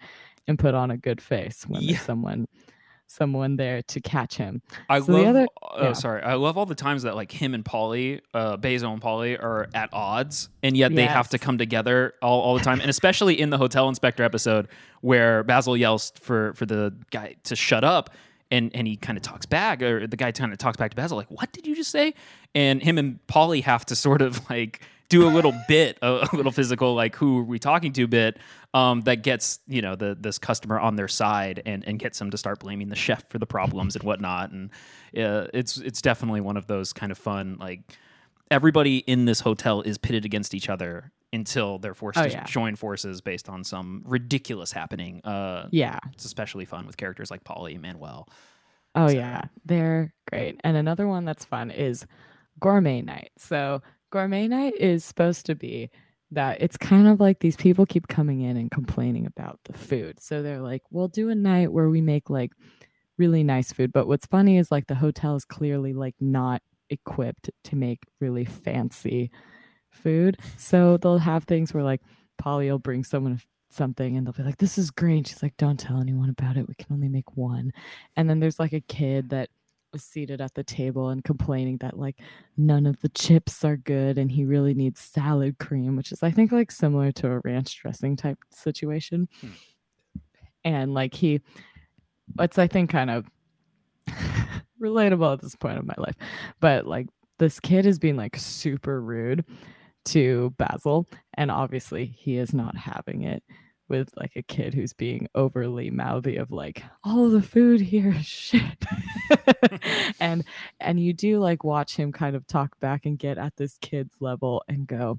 and 0.48 0.58
put 0.58 0.74
on 0.74 0.90
a 0.90 0.96
good 0.96 1.20
face 1.20 1.64
when 1.68 1.82
yeah. 1.82 1.98
someone 1.98 2.46
someone 3.12 3.56
there 3.56 3.82
to 3.82 4.00
catch 4.00 4.36
him. 4.36 4.62
I 4.88 5.00
so 5.00 5.12
love. 5.12 5.26
Other, 5.26 5.46
oh, 5.62 5.82
yeah. 5.82 5.92
sorry. 5.92 6.22
I 6.22 6.34
love 6.34 6.56
all 6.56 6.66
the 6.66 6.74
times 6.74 7.02
that 7.02 7.14
like 7.14 7.30
him 7.30 7.54
and 7.54 7.64
Polly, 7.64 8.20
uh, 8.34 8.56
Basil 8.56 8.92
and 8.92 9.02
Polly 9.02 9.36
are 9.36 9.68
at 9.74 9.90
odds, 9.92 10.48
and 10.62 10.76
yet 10.76 10.94
they 10.94 11.06
have 11.06 11.28
to 11.30 11.38
come 11.38 11.58
together 11.58 12.14
all, 12.22 12.40
all 12.40 12.54
the 12.54 12.64
time. 12.64 12.80
and 12.80 12.90
especially 12.90 13.40
in 13.40 13.50
the 13.50 13.58
hotel 13.58 13.88
inspector 13.88 14.22
episode 14.22 14.68
where 15.00 15.42
Basil 15.44 15.76
yells 15.76 16.12
for 16.20 16.54
for 16.54 16.66
the 16.66 16.94
guy 17.10 17.36
to 17.44 17.56
shut 17.56 17.84
up. 17.84 18.10
And, 18.50 18.70
and 18.76 18.86
he 18.86 18.98
kind 18.98 19.16
of 19.16 19.22
talks 19.22 19.46
back, 19.46 19.80
or 19.80 20.06
the 20.06 20.14
guy 20.14 20.30
kind 20.30 20.52
of 20.52 20.58
talks 20.58 20.76
back 20.76 20.90
to 20.90 20.94
Basil, 20.94 21.16
like, 21.16 21.30
"What 21.30 21.50
did 21.52 21.66
you 21.66 21.74
just 21.74 21.90
say?" 21.90 22.12
And 22.54 22.82
him 22.82 22.98
and 22.98 23.26
Polly 23.26 23.62
have 23.62 23.86
to 23.86 23.96
sort 23.96 24.20
of 24.20 24.50
like 24.50 24.82
do 25.12 25.26
a 25.26 25.30
little 25.30 25.54
bit, 25.68 25.98
a, 26.02 26.26
a, 26.32 26.36
little 26.36 26.50
physical, 26.52 26.94
like 26.94 27.14
who 27.14 27.38
are 27.40 27.44
we 27.44 27.58
talking 27.58 27.92
to 27.92 28.06
bit 28.06 28.38
um, 28.74 29.02
that 29.02 29.22
gets 29.22 29.60
you 29.68 29.82
know 29.82 29.94
the 29.94 30.16
this 30.18 30.38
customer 30.38 30.80
on 30.80 30.96
their 30.96 31.08
side 31.08 31.62
and 31.66 31.86
and 31.86 31.98
gets 31.98 32.18
them 32.18 32.30
to 32.30 32.38
start 32.38 32.58
blaming 32.60 32.88
the 32.88 32.96
chef 32.96 33.28
for 33.28 33.38
the 33.38 33.46
problems 33.46 33.94
and 33.94 34.02
whatnot. 34.02 34.50
And 34.50 34.70
uh, 35.16 35.46
it's 35.52 35.76
it's 35.78 36.00
definitely 36.02 36.40
one 36.40 36.56
of 36.56 36.66
those 36.66 36.92
kind 36.92 37.12
of 37.12 37.18
fun 37.18 37.56
like 37.60 37.80
everybody 38.50 38.98
in 38.98 39.24
this 39.26 39.40
hotel 39.40 39.82
is 39.82 39.98
pitted 39.98 40.24
against 40.24 40.54
each 40.54 40.68
other 40.68 41.12
until 41.32 41.78
they're 41.78 41.94
forced 41.94 42.18
Oh, 42.18 42.24
to 42.24 42.30
yeah. 42.30 42.44
join 42.44 42.76
forces 42.76 43.20
based 43.22 43.48
on 43.48 43.64
some 43.64 44.02
ridiculous 44.06 44.72
happening. 44.72 45.22
Uh, 45.24 45.68
Yeah. 45.70 45.98
it's 46.12 46.24
especially 46.26 46.66
fun 46.66 46.86
with 46.86 46.96
characters 46.98 47.30
like 47.30 47.44
Polly 47.44 47.78
Manuel. 47.78 48.28
Oh 48.94 49.08
So- 49.08 49.14
yeah, 49.14 49.44
they're 49.64 50.12
great. 50.30 50.60
And 50.64 50.76
another 50.76 51.06
one 51.08 51.24
that's 51.24 51.44
fun 51.46 51.70
is 51.70 52.04
gourmet 52.60 53.00
night. 53.00 53.30
So 53.38 53.80
gourmet 54.12 54.46
night 54.46 54.74
is 54.78 55.04
supposed 55.04 55.46
to 55.46 55.56
be 55.56 55.90
that 56.30 56.62
it's 56.62 56.76
kind 56.76 57.08
of 57.08 57.18
like 57.18 57.40
these 57.40 57.56
people 57.56 57.84
keep 57.84 58.08
coming 58.08 58.42
in 58.42 58.56
and 58.56 58.70
complaining 58.70 59.26
about 59.26 59.58
the 59.64 59.72
food. 59.72 60.20
So 60.20 60.42
they're 60.42 60.60
like, 60.60 60.82
"We'll 60.90 61.08
do 61.08 61.30
a 61.30 61.34
night 61.34 61.72
where 61.72 61.90
we 61.90 62.00
make 62.00 62.30
like 62.30 62.52
really 63.18 63.42
nice 63.42 63.72
food." 63.72 63.92
But 63.92 64.06
what's 64.06 64.26
funny 64.26 64.58
is 64.58 64.70
like 64.70 64.86
the 64.86 64.94
hotel 64.94 65.34
is 65.36 65.44
clearly 65.44 65.92
like 65.92 66.14
not 66.20 66.62
equipped 66.90 67.50
to 67.64 67.76
make 67.76 68.00
really 68.20 68.44
fancy 68.44 69.30
food. 69.90 70.38
So 70.56 70.96
they'll 70.98 71.18
have 71.18 71.44
things 71.44 71.74
where 71.74 71.82
like 71.84 72.02
Polly 72.38 72.70
will 72.70 72.78
bring 72.78 73.04
someone 73.04 73.40
something 73.70 74.16
and 74.16 74.26
they'll 74.26 74.34
be 74.34 74.42
like, 74.42 74.58
This 74.58 74.78
is 74.78 74.90
great. 74.90 75.26
She's 75.26 75.42
like, 75.42 75.56
Don't 75.56 75.80
tell 75.80 76.00
anyone 76.00 76.30
about 76.30 76.56
it. 76.56 76.68
We 76.68 76.74
can 76.74 76.92
only 76.92 77.08
make 77.08 77.36
one. 77.36 77.72
And 78.16 78.28
then 78.28 78.40
there's 78.40 78.60
like 78.60 78.72
a 78.72 78.80
kid 78.80 79.30
that 79.30 79.48
was 79.92 80.02
seated 80.02 80.40
at 80.40 80.54
the 80.54 80.64
table 80.64 81.08
and 81.10 81.22
complaining 81.22 81.76
that 81.78 81.98
like 81.98 82.16
none 82.56 82.86
of 82.86 83.00
the 83.00 83.08
chips 83.10 83.64
are 83.64 83.76
good 83.76 84.18
and 84.18 84.30
he 84.30 84.44
really 84.44 84.74
needs 84.74 85.00
salad 85.00 85.58
cream, 85.58 85.96
which 85.96 86.12
is 86.12 86.22
I 86.22 86.30
think 86.30 86.52
like 86.52 86.70
similar 86.70 87.12
to 87.12 87.30
a 87.30 87.40
ranch 87.40 87.80
dressing 87.80 88.16
type 88.16 88.38
situation. 88.50 89.28
Hmm. 89.40 89.48
And 90.64 90.94
like 90.94 91.14
he 91.14 91.40
it's 92.38 92.58
I 92.58 92.66
think 92.66 92.90
kind 92.90 93.10
of 93.10 93.26
relatable 94.82 95.32
at 95.32 95.42
this 95.42 95.56
point 95.56 95.78
of 95.78 95.86
my 95.86 95.94
life. 95.98 96.16
But 96.60 96.86
like 96.86 97.08
this 97.38 97.60
kid 97.60 97.86
is 97.86 97.98
being 97.98 98.16
like 98.16 98.36
super 98.36 99.00
rude 99.00 99.44
to 100.04 100.52
Basil 100.58 101.08
and 101.34 101.50
obviously 101.50 102.06
he 102.06 102.36
is 102.36 102.52
not 102.52 102.76
having 102.76 103.22
it 103.22 103.42
with 103.92 104.10
like 104.16 104.32
a 104.34 104.42
kid 104.42 104.74
who's 104.74 104.92
being 104.92 105.28
overly 105.36 105.90
mouthy 105.90 106.36
of 106.36 106.50
like 106.50 106.82
all 107.04 107.28
the 107.30 107.42
food 107.42 107.80
here 107.80 108.12
is 108.12 108.26
shit. 108.26 108.62
And 110.20 110.44
and 110.80 111.00
you 111.00 111.12
do 111.12 111.38
like 111.38 111.64
watch 111.64 111.96
him 111.96 112.12
kind 112.12 112.34
of 112.36 112.46
talk 112.46 112.78
back 112.80 113.06
and 113.06 113.18
get 113.18 113.38
at 113.38 113.56
this 113.56 113.78
kid's 113.80 114.14
level 114.20 114.62
and 114.68 114.86
go 114.86 115.18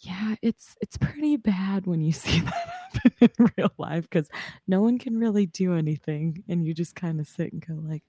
yeah 0.00 0.34
it's 0.42 0.76
it's 0.80 0.96
pretty 0.96 1.36
bad 1.36 1.86
when 1.86 2.00
you 2.00 2.12
see 2.12 2.40
that 2.40 2.68
happen 2.94 3.30
in 3.38 3.50
real 3.56 3.72
life 3.78 4.04
because 4.04 4.28
no 4.66 4.82
one 4.82 4.98
can 4.98 5.18
really 5.18 5.46
do 5.46 5.74
anything. 5.74 6.42
And 6.48 6.66
you 6.66 6.74
just 6.74 6.94
kind 6.94 7.20
of 7.20 7.28
sit 7.28 7.52
and 7.52 7.66
go 7.66 7.74
like 7.74 8.02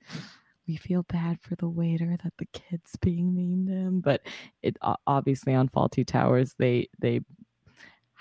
we 0.67 0.75
feel 0.77 1.03
bad 1.03 1.39
for 1.41 1.55
the 1.55 1.69
waiter 1.69 2.17
that 2.23 2.33
the 2.37 2.47
kid's 2.47 2.95
being 2.97 3.35
mean 3.35 3.67
to 3.67 3.73
him. 3.73 3.99
But 4.01 4.21
it 4.61 4.77
obviously 5.07 5.53
on 5.53 5.69
Fawlty 5.69 6.05
Towers 6.05 6.55
they 6.57 6.89
they 6.99 7.21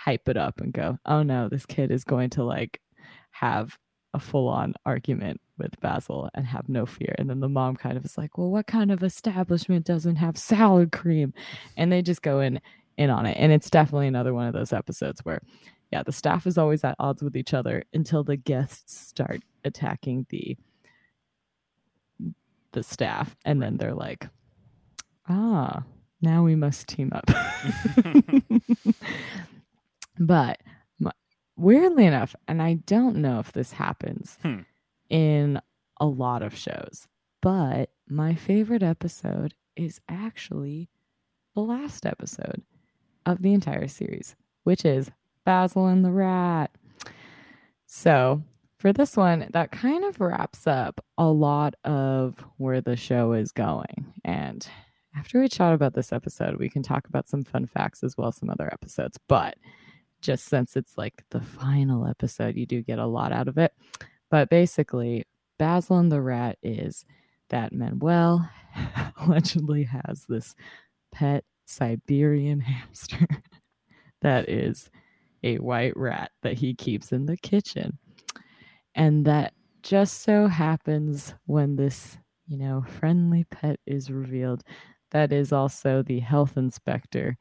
hype 0.04 0.28
it 0.28 0.36
up 0.36 0.60
and 0.60 0.72
go 0.72 0.98
oh 1.06 1.22
no 1.22 1.48
this 1.48 1.66
kid 1.66 1.90
is 1.90 2.04
going 2.04 2.30
to 2.30 2.44
like 2.44 2.80
have 3.30 3.78
a 4.14 4.20
full-on 4.20 4.74
argument 4.86 5.40
with 5.58 5.78
basil 5.80 6.30
and 6.34 6.46
have 6.46 6.68
no 6.68 6.86
fear. 6.86 7.14
And 7.18 7.28
then 7.28 7.40
the 7.40 7.48
mom 7.48 7.76
kind 7.76 7.96
of 7.96 8.04
is 8.04 8.16
like 8.16 8.38
well 8.38 8.50
what 8.50 8.66
kind 8.66 8.90
of 8.90 9.02
establishment 9.02 9.84
doesn't 9.84 10.16
have 10.16 10.38
salad 10.38 10.92
cream? 10.92 11.34
And 11.76 11.92
they 11.92 12.00
just 12.00 12.22
go 12.22 12.40
in 12.40 12.60
in 12.96 13.10
on 13.10 13.26
it. 13.26 13.36
And 13.38 13.52
it's 13.52 13.68
definitely 13.68 14.06
another 14.06 14.32
one 14.32 14.46
of 14.46 14.54
those 14.54 14.72
episodes 14.72 15.20
where 15.24 15.42
yeah 15.92 16.04
the 16.04 16.12
staff 16.12 16.46
is 16.46 16.56
always 16.56 16.84
at 16.84 16.94
odds 17.00 17.22
with 17.22 17.36
each 17.36 17.52
other 17.52 17.82
until 17.92 18.22
the 18.22 18.36
guests 18.36 18.96
start 18.96 19.42
attacking 19.64 20.26
the 20.30 20.56
the 22.72 22.82
staff. 22.84 23.36
And 23.44 23.60
then 23.60 23.76
they're 23.76 23.94
like 23.94 24.28
ah 25.28 25.82
now 26.20 26.44
we 26.44 26.54
must 26.54 26.86
team 26.88 27.12
up 27.12 27.28
but 30.18 30.60
weirdly 31.56 32.04
enough 32.06 32.34
and 32.48 32.60
i 32.62 32.74
don't 32.74 33.16
know 33.16 33.38
if 33.38 33.52
this 33.52 33.72
happens 33.72 34.38
Hmm. 34.42 34.60
in 35.08 35.60
a 36.00 36.06
lot 36.06 36.42
of 36.42 36.56
shows 36.56 37.06
but 37.40 37.90
my 38.08 38.34
favorite 38.34 38.82
episode 38.82 39.54
is 39.76 40.00
actually 40.08 40.88
the 41.54 41.60
last 41.62 42.04
episode 42.06 42.62
of 43.26 43.42
the 43.42 43.54
entire 43.54 43.86
series 43.88 44.34
which 44.64 44.84
is 44.84 45.10
basil 45.44 45.86
and 45.86 46.04
the 46.04 46.10
rat 46.10 46.70
so 47.86 48.42
for 48.78 48.92
this 48.92 49.16
one, 49.16 49.48
that 49.52 49.70
kind 49.72 50.04
of 50.04 50.20
wraps 50.20 50.66
up 50.66 51.02
a 51.16 51.24
lot 51.26 51.74
of 51.84 52.44
where 52.58 52.82
the 52.82 52.96
show 52.96 53.32
is 53.32 53.50
going. 53.50 54.12
And 54.24 54.66
after 55.16 55.40
we 55.40 55.48
chat 55.48 55.72
about 55.72 55.94
this 55.94 56.12
episode, 56.12 56.58
we 56.58 56.68
can 56.68 56.82
talk 56.82 57.06
about 57.08 57.26
some 57.26 57.44
fun 57.44 57.64
facts 57.66 58.02
as 58.04 58.18
well 58.18 58.28
as 58.28 58.36
some 58.36 58.50
other 58.50 58.68
episodes. 58.70 59.18
But 59.26 59.56
just 60.24 60.46
since 60.46 60.74
it's 60.74 60.96
like 60.96 61.22
the 61.30 61.40
final 61.40 62.06
episode, 62.06 62.56
you 62.56 62.66
do 62.66 62.82
get 62.82 62.98
a 62.98 63.06
lot 63.06 63.32
out 63.32 63.46
of 63.46 63.58
it. 63.58 63.72
But 64.30 64.48
basically, 64.48 65.24
Basil 65.58 65.98
and 65.98 66.10
the 66.10 66.20
Rat 66.20 66.58
is 66.62 67.04
that 67.50 67.72
Manuel 67.72 68.48
allegedly 69.20 69.84
has 69.84 70.24
this 70.28 70.54
pet 71.12 71.44
Siberian 71.66 72.60
hamster 72.60 73.28
that 74.22 74.48
is 74.48 74.90
a 75.42 75.58
white 75.58 75.96
rat 75.96 76.30
that 76.42 76.54
he 76.54 76.74
keeps 76.74 77.12
in 77.12 77.26
the 77.26 77.36
kitchen. 77.36 77.98
And 78.94 79.26
that 79.26 79.52
just 79.82 80.22
so 80.22 80.46
happens 80.46 81.34
when 81.44 81.76
this, 81.76 82.16
you 82.46 82.56
know, 82.56 82.84
friendly 82.98 83.44
pet 83.44 83.78
is 83.86 84.10
revealed, 84.10 84.64
that 85.10 85.32
is 85.32 85.52
also 85.52 86.02
the 86.02 86.20
health 86.20 86.56
inspector 86.56 87.36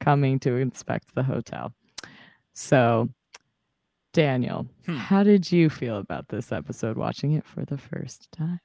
coming 0.00 0.38
to 0.40 0.56
inspect 0.56 1.14
the 1.14 1.24
hotel. 1.24 1.74
So, 2.54 3.08
Daniel, 4.12 4.66
Hmm. 4.86 4.96
how 4.96 5.22
did 5.22 5.50
you 5.52 5.70
feel 5.70 5.98
about 5.98 6.28
this 6.28 6.50
episode 6.52 6.96
watching 6.96 7.32
it 7.32 7.46
for 7.46 7.64
the 7.64 7.78
first 7.78 8.30
time? 8.32 8.60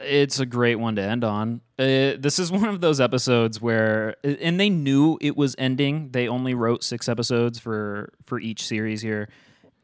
It's 0.00 0.38
a 0.40 0.46
great 0.46 0.76
one 0.76 0.96
to 0.96 1.02
end 1.02 1.22
on. 1.24 1.60
Uh, 1.78 2.16
this 2.18 2.38
is 2.38 2.50
one 2.50 2.64
of 2.68 2.80
those 2.80 3.00
episodes 3.00 3.60
where, 3.60 4.16
and 4.24 4.58
they 4.58 4.70
knew 4.70 5.18
it 5.20 5.36
was 5.36 5.54
ending. 5.58 6.10
They 6.12 6.28
only 6.28 6.54
wrote 6.54 6.82
six 6.84 7.08
episodes 7.08 7.58
for 7.58 8.12
for 8.24 8.38
each 8.40 8.64
series 8.66 9.02
here, 9.02 9.28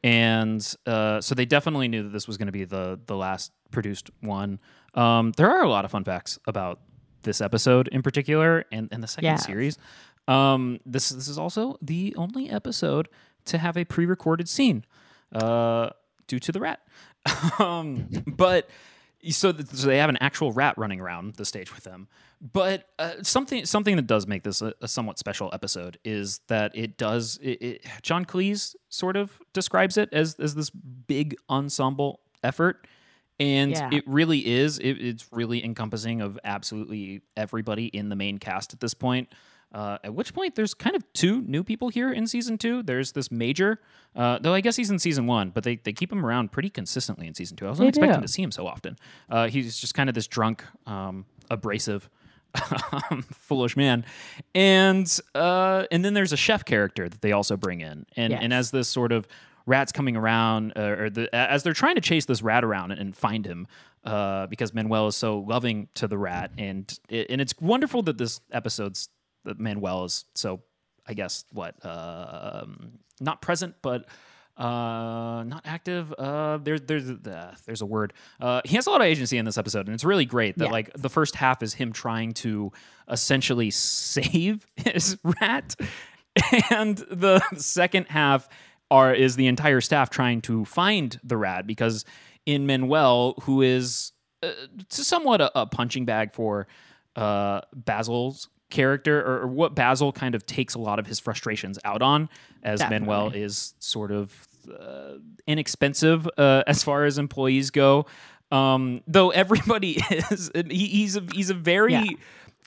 and 0.03 0.65
uh, 0.87 1.21
so 1.21 1.35
they 1.35 1.45
definitely 1.45 1.89
knew 1.89 2.05
that 2.05 2.11
this 2.11 2.27
was 2.27 2.39
going 2.39 2.47
to 2.47 2.53
be 2.53 2.65
the 2.65 2.99
the 3.07 3.17
last 3.17 3.53
produced 3.71 4.11
one. 4.21 4.61
Um, 4.95 5.33
there 5.37 5.51
are 5.51 5.63
a 5.63 5.69
lot 5.69 5.85
of 5.85 5.91
fun 5.91 6.05
facts 6.05 6.39
about 6.47 6.81
this 7.23 7.43
episode 7.43 7.89
in 7.89 8.01
particular, 8.01 8.65
and 8.73 8.89
and 8.93 9.03
the 9.03 9.09
second 9.09 9.25
Yes. 9.31 9.45
series. 9.45 9.77
Um, 10.29 10.79
this 10.87 11.09
this 11.09 11.27
is 11.27 11.39
also 11.39 11.79
the 11.83 12.15
only 12.17 12.49
episode 12.51 13.09
to 13.47 13.59
have 13.59 13.77
a 13.77 13.85
pre-recorded 13.85 14.49
scene, 14.49 14.85
uh, 15.35 15.91
due 16.27 16.39
to 16.39 16.53
the 16.53 16.61
rat. 16.61 16.81
um, 17.59 18.09
but 18.27 18.69
so, 19.31 19.53
th- 19.53 19.67
so 19.69 19.87
they 19.89 19.99
have 19.99 20.11
an 20.11 20.19
actual 20.21 20.53
rat 20.53 20.77
running 20.79 21.01
around 21.01 21.35
the 21.35 21.45
stage 21.45 21.75
with 21.75 21.85
them. 21.85 22.09
But 22.41 22.87
uh, 23.01 23.15
something 23.23 23.67
something 23.67 23.97
that 23.97 24.07
does 24.07 24.27
make 24.29 24.45
this 24.45 24.63
a, 24.63 24.73
a 24.81 24.87
somewhat 24.87 25.19
special 25.19 25.51
episode 25.53 25.99
is 26.05 26.39
that 26.47 26.77
it 26.77 26.97
does. 26.97 27.39
It, 27.43 27.63
it, 27.63 27.87
John 28.03 28.25
Cleese 28.25 28.77
sort 28.91 29.17
of 29.17 29.41
describes 29.53 29.97
it 29.97 30.09
as 30.13 30.37
as 30.37 30.55
this 30.55 30.71
big 30.71 31.37
ensemble 31.51 32.21
effort. 32.45 32.87
And 33.41 33.73
Yeah. 33.73 33.91
it 33.93 34.05
really 34.07 34.47
is. 34.47 34.79
It, 34.79 34.95
it's 35.01 35.27
really 35.33 35.65
encompassing 35.65 36.21
of 36.21 36.39
absolutely 36.45 37.23
everybody 37.37 37.87
in 37.87 38.09
the 38.09 38.17
main 38.17 38.39
cast 38.39 38.73
at 38.73 38.81
this 38.81 38.95
point. 38.95 39.33
Uh, 39.73 39.99
at 40.03 40.15
which 40.15 40.33
point, 40.33 40.55
there's 40.55 40.73
kind 40.75 40.97
of 40.97 41.05
two 41.13 41.43
new 41.43 41.63
people 41.63 41.89
here 41.91 42.11
in 42.13 42.27
season 42.27 42.57
two. 42.57 42.83
There's 42.83 43.13
this 43.13 43.31
major, 43.31 43.81
uh, 44.17 44.39
though 44.41 44.55
I 44.55 44.61
guess 44.63 44.77
he's 44.77 44.91
in 44.91 44.99
season 44.99 45.27
one, 45.27 45.51
but 45.51 45.63
they, 45.65 45.77
they 45.77 45.93
keep 45.93 46.11
him 46.11 46.25
around 46.25 46.53
pretty 46.53 46.71
consistently 46.71 47.27
in 47.27 47.35
season 47.35 47.57
two. 47.57 47.67
I 47.67 47.69
wasn't 47.69 47.85
They 47.85 47.89
expecting 47.89 48.21
do. 48.21 48.27
to 48.27 48.33
see 48.33 48.43
him 48.43 48.51
so 48.51 48.67
often. 48.67 48.97
Uh, 49.29 49.49
he's 49.49 49.79
just 49.79 49.95
kind 49.95 50.09
of 50.09 50.15
this 50.15 50.27
drunk, 50.27 50.65
um, 50.87 51.27
abrasive, 51.51 52.09
foolish 53.33 53.77
man, 53.77 54.05
and 54.55 55.21
uh, 55.35 55.85
and 55.91 56.05
then 56.05 56.15
there's 56.15 56.33
a 56.33 56.37
chef 56.37 56.65
character 56.65 57.09
that 57.09 57.21
they 57.21 57.33
also 57.33 57.57
bring 57.57 57.81
in, 57.81 58.07
and 58.17 58.33
and 58.33 58.53
as 58.55 58.71
this 58.71 58.89
sort 58.89 59.13
of 59.13 59.27
rat's 59.67 59.93
coming 59.93 60.17
around, 60.17 60.73
uh, 60.77 60.81
or 60.99 61.11
the, 61.11 61.35
as 61.35 61.63
they're 61.63 61.75
trying 61.75 61.95
to 61.95 62.01
chase 62.01 62.25
this 62.25 62.41
rat 62.43 62.65
around 62.65 62.93
and 62.93 63.15
find 63.15 63.45
him, 63.47 63.67
uh, 64.05 64.47
because 64.47 64.73
Manuel 64.73 65.09
is 65.09 65.17
so 65.17 65.41
loving 65.41 65.89
to 65.95 66.09
the 66.09 66.17
rat, 66.17 66.51
and 66.57 66.99
and 67.11 67.41
it's 67.41 67.53
wonderful 67.61 68.03
that 68.05 68.17
this 68.19 68.41
episode's 68.51 69.11
Manuel 69.57 70.05
is 70.05 70.25
so, 70.35 70.61
I 71.07 71.15
guess, 71.15 71.45
what 71.53 71.75
um, 71.85 72.99
not 73.21 73.41
present, 73.43 73.77
but 73.83 74.07
uh 74.57 75.45
not 75.47 75.61
active 75.65 76.13
uh 76.19 76.59
there's 76.59 76.81
there's 76.81 77.09
uh, 77.09 77.55
there's 77.65 77.81
a 77.81 77.87
word 77.87 78.13
uh 78.41 78.61
he 78.65 78.75
has 78.75 78.89
a 78.89 78.91
lot 78.91 79.01
of 79.01 79.07
agency 79.07 79.39
in 79.39 79.45
this 79.45 79.57
episode 79.57 79.87
and 79.87 79.95
it's 79.95 80.03
really 80.03 80.25
great 80.25 80.59
that 80.59 80.65
Yes. 80.65 80.73
like 80.73 80.91
the 80.95 81.09
first 81.09 81.37
half 81.37 81.63
is 81.63 81.75
him 81.75 81.93
trying 81.93 82.33
to 82.33 82.73
essentially 83.09 83.71
save 83.71 84.67
his 84.77 85.17
rat 85.41 85.77
and 86.71 86.99
the 87.09 87.41
second 87.57 88.07
half 88.09 88.49
are 88.91 89.15
is 89.15 89.37
the 89.37 89.47
entire 89.47 89.81
staff 89.81 90.11
trying 90.11 90.41
to 90.41 90.65
find 90.65 91.21
the 91.23 91.37
rat 91.37 91.65
because 91.65 92.05
in 92.45 92.67
Manuel 92.67 93.35
who 93.43 93.63
is 93.63 94.11
uh, 94.43 94.51
somewhat 94.89 95.41
a, 95.41 95.57
a 95.61 95.67
punching 95.67 96.05
bag 96.05 96.33
for 96.33 96.67
uh 97.15 97.61
Basil's 97.73 98.49
character 98.71 99.21
or, 99.21 99.43
or 99.43 99.47
what 99.47 99.75
Basil 99.75 100.13
kind 100.13 100.35
of 100.35 100.45
takes 100.47 100.75
a 100.75 100.79
lot 100.79 100.99
of 100.99 101.07
his 101.07 101.19
frustrations 101.19 101.79
out 101.85 102.03
on 102.03 102.29
as 102.63 102.81
Manuel 102.81 103.31
is 103.31 103.75
sort 103.79 104.11
of 104.13 104.47
uh, 104.79 105.15
inexpensive 105.47 106.29
uh, 106.37 106.63
as 106.67 106.83
far 106.85 107.05
as 107.05 107.19
employees 107.19 107.71
go. 107.71 108.07
Um, 108.53 109.03
though 109.07 109.31
everybody 109.31 109.99
is, 110.11 110.51
he, 110.71 110.87
he's 110.87 111.17
a, 111.17 111.21
he's 111.33 111.51
a 111.51 111.55
very 111.55 111.93
Yeah. 111.93 112.05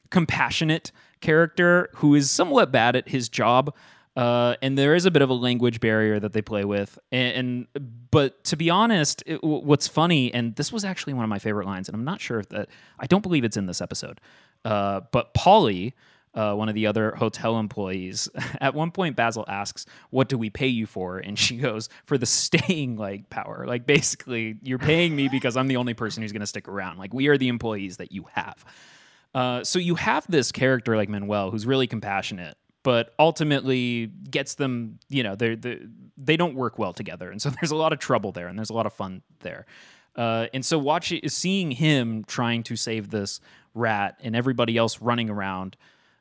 compassionate 0.10 0.92
character 1.22 1.90
who 1.96 2.16
is 2.16 2.30
somewhat 2.32 2.72
bad 2.72 2.96
at 2.96 3.10
his 3.10 3.30
job. 3.30 3.74
Uh, 4.16 4.56
and 4.62 4.78
there 4.78 4.94
is 4.94 5.06
a 5.06 5.12
bit 5.12 5.22
of 5.22 5.30
a 5.30 5.34
language 5.34 5.80
barrier 5.80 6.20
that 6.20 6.34
they 6.34 6.42
play 6.42 6.66
with, 6.66 7.00
and, 7.14 7.66
and 7.74 7.86
but 8.12 8.44
to 8.44 8.58
be 8.58 8.70
honest, 8.70 9.24
it, 9.26 9.42
what's 9.42 9.88
funny, 9.88 10.34
and 10.34 10.54
this 10.58 10.70
was 10.74 10.84
actually 10.84 11.14
one 11.14 11.24
of 11.24 11.30
my 11.30 11.40
favorite 11.40 11.66
lines, 11.66 11.88
and 11.88 11.96
I'm 11.96 12.04
not 12.04 12.20
sure 12.20 12.38
if 12.38 12.50
that 12.50 12.68
I 13.00 13.08
don't 13.08 13.22
believe 13.22 13.46
it's 13.46 13.56
in 13.56 13.68
this 13.68 13.80
episode, 13.80 14.20
uh, 14.65 15.02
but 15.12 15.34
Polly, 15.34 15.93
uh, 16.34 16.54
one 16.54 16.69
of 16.69 16.76
the 16.76 16.88
other 16.88 17.12
hotel 17.12 17.60
employees, 17.60 18.30
at 18.62 18.74
one 18.74 18.91
point 18.91 19.15
Basil 19.15 19.45
asks, 19.47 19.86
"What 20.10 20.30
do 20.30 20.38
we 20.38 20.50
pay 20.50 20.67
you 20.67 20.86
for?" 20.86 21.17
And 21.17 21.38
she 21.38 21.58
goes, 21.58 21.89
"For 22.06 22.17
the 22.17 22.26
staying 22.26 22.97
like 22.97 23.30
power. 23.30 23.65
Like 23.67 23.86
basically, 23.86 24.58
you're 24.62 24.80
paying 24.80 25.15
me 25.15 25.28
because 25.28 25.58
I'm 25.58 25.67
the 25.67 25.78
only 25.78 25.93
person 25.93 26.24
who's 26.24 26.32
going 26.32 26.41
to 26.41 26.47
stick 26.47 26.67
around. 26.67 26.97
Like 26.97 27.13
we 27.13 27.28
are 27.28 27.38
the 27.38 27.47
employees 27.47 27.97
that 27.97 28.12
you 28.12 28.26
have." 28.34 28.63
Uh, 29.34 29.63
so 29.63 29.80
you 29.80 29.95
have 29.95 30.26
this 30.30 30.52
character 30.52 30.97
like 30.97 31.08
Manuel 31.10 31.52
who's 31.52 31.65
really 31.65 31.88
compassionate, 31.88 32.58
but 32.84 33.13
ultimately 33.17 34.08
gets 34.30 34.56
them, 34.56 35.00
you 35.10 35.24
know, 35.24 35.36
they 35.36 35.56
they 36.17 36.38
don't 36.38 36.56
work 36.56 36.78
well 36.78 36.93
together, 36.93 37.30
and 37.32 37.41
so 37.41 37.50
there's 37.62 37.71
a 37.71 37.76
lot 37.76 37.93
of 37.93 38.00
trouble 38.00 38.32
there, 38.32 38.47
and 38.47 38.58
there's 38.58 38.69
a 38.69 38.74
lot 38.74 38.86
of 38.86 38.93
fun 38.93 39.21
there. 39.39 39.65
Uh, 40.15 40.47
and 40.54 40.65
so 40.65 40.78
watching, 40.78 41.28
seeing 41.30 41.71
him 41.71 42.24
trying 42.26 42.63
to 42.63 42.76
save 42.76 43.12
this 43.12 43.39
rat, 43.73 44.19
and 44.23 44.36
everybody 44.36 44.77
else 44.77 45.01
running 45.01 45.29
around, 45.29 45.77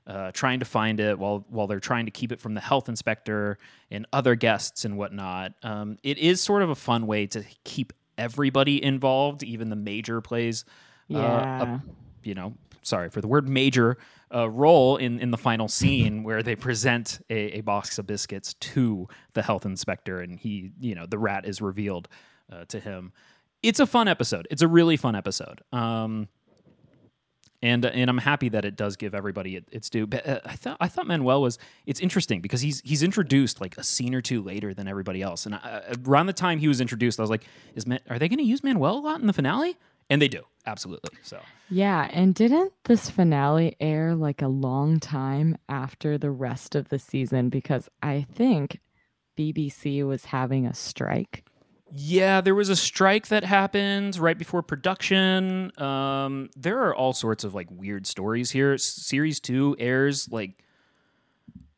uh, 0.06 0.30
trying 0.32 0.60
to 0.60 0.64
find 0.64 1.00
it 1.00 1.18
while 1.18 1.44
while 1.48 1.66
they're 1.66 1.80
trying 1.80 2.06
to 2.06 2.10
keep 2.10 2.32
it 2.32 2.40
from 2.40 2.54
the 2.54 2.60
health 2.60 2.88
inspector 2.88 3.58
and 3.90 4.06
other 4.12 4.34
guests 4.34 4.84
and 4.84 4.96
whatnot. 4.96 5.52
Um, 5.62 5.98
it 6.02 6.18
is 6.18 6.40
sort 6.40 6.62
of 6.62 6.70
a 6.70 6.74
fun 6.74 7.06
way 7.06 7.26
to 7.28 7.44
keep 7.64 7.92
everybody 8.18 8.82
involved, 8.82 9.42
even 9.42 9.70
the 9.70 9.76
major 9.76 10.20
plays. 10.20 10.64
uh, 11.12 11.16
a 11.16 11.18
Yeah. 11.18 11.78
you 12.22 12.34
know, 12.34 12.54
sorry 12.82 13.10
for 13.10 13.20
the 13.20 13.28
word 13.28 13.48
major 13.48 13.98
uh, 14.34 14.48
role 14.48 14.96
in 14.96 15.18
in 15.20 15.30
the 15.30 15.38
final 15.38 15.68
scene 15.68 16.22
where 16.26 16.42
they 16.42 16.54
present 16.56 17.20
a, 17.30 17.58
a 17.58 17.60
box 17.62 17.98
of 17.98 18.06
biscuits 18.06 18.54
to 18.54 19.08
the 19.34 19.42
health 19.42 19.64
inspector, 19.66 20.20
and 20.20 20.38
he, 20.38 20.70
you 20.80 20.94
know, 20.94 21.06
the 21.06 21.18
rat 21.18 21.44
is 21.46 21.60
revealed 21.60 22.08
uh, 22.52 22.64
to 22.66 22.78
him. 22.80 23.12
It's 23.62 23.80
a 23.80 23.86
fun 23.86 24.08
episode. 24.08 24.48
It's 24.50 24.62
a 24.62 24.68
really 24.68 24.96
fun 24.96 25.14
episode. 25.14 25.60
Um, 25.72 26.28
and 27.62 27.84
and 27.84 28.08
I'm 28.08 28.18
happy 28.18 28.48
that 28.50 28.64
it 28.64 28.76
does 28.76 28.96
give 28.96 29.14
everybody 29.14 29.56
it, 29.56 29.64
its 29.70 29.90
due. 29.90 30.06
But 30.06 30.26
uh, 30.26 30.40
I 30.44 30.56
thought 30.56 30.76
I 30.80 30.88
thought 30.88 31.06
Manuel 31.06 31.42
was 31.42 31.58
it's 31.86 32.00
interesting 32.00 32.40
because 32.40 32.60
he's 32.60 32.80
he's 32.84 33.02
introduced 33.02 33.60
like 33.60 33.76
a 33.76 33.84
scene 33.84 34.14
or 34.14 34.20
two 34.20 34.42
later 34.42 34.72
than 34.72 34.88
everybody 34.88 35.22
else. 35.22 35.46
And 35.46 35.54
I, 35.54 35.82
around 36.06 36.26
the 36.26 36.32
time 36.32 36.58
he 36.58 36.68
was 36.68 36.80
introduced, 36.80 37.18
I 37.18 37.22
was 37.22 37.30
like, 37.30 37.44
is 37.74 37.86
Man- 37.86 38.00
are 38.08 38.18
they 38.18 38.28
going 38.28 38.38
to 38.38 38.44
use 38.44 38.64
Manuel 38.64 38.98
a 38.98 39.00
lot 39.00 39.20
in 39.20 39.26
the 39.26 39.32
finale? 39.32 39.76
And 40.08 40.20
they 40.20 40.28
do 40.28 40.42
absolutely. 40.66 41.16
So 41.22 41.40
Yeah, 41.68 42.08
and 42.12 42.34
didn't 42.34 42.72
this 42.84 43.10
finale 43.10 43.76
air 43.78 44.14
like 44.14 44.42
a 44.42 44.48
long 44.48 44.98
time 44.98 45.56
after 45.68 46.18
the 46.18 46.30
rest 46.30 46.74
of 46.74 46.88
the 46.88 46.98
season? 46.98 47.48
Because 47.48 47.88
I 48.02 48.26
think 48.32 48.80
BBC 49.38 50.06
was 50.06 50.26
having 50.26 50.66
a 50.66 50.74
strike. 50.74 51.44
Yeah, 51.92 52.40
there 52.40 52.54
was 52.54 52.68
a 52.68 52.76
strike 52.76 53.28
that 53.28 53.42
happened 53.44 54.16
right 54.16 54.38
before 54.38 54.62
production. 54.62 55.72
Um, 55.80 56.50
there 56.56 56.78
are 56.82 56.94
all 56.94 57.12
sorts 57.12 57.42
of 57.44 57.54
like 57.54 57.68
weird 57.70 58.06
stories 58.06 58.50
here. 58.50 58.74
S- 58.74 58.84
Series 58.84 59.40
two 59.40 59.74
airs 59.78 60.28
like 60.30 60.62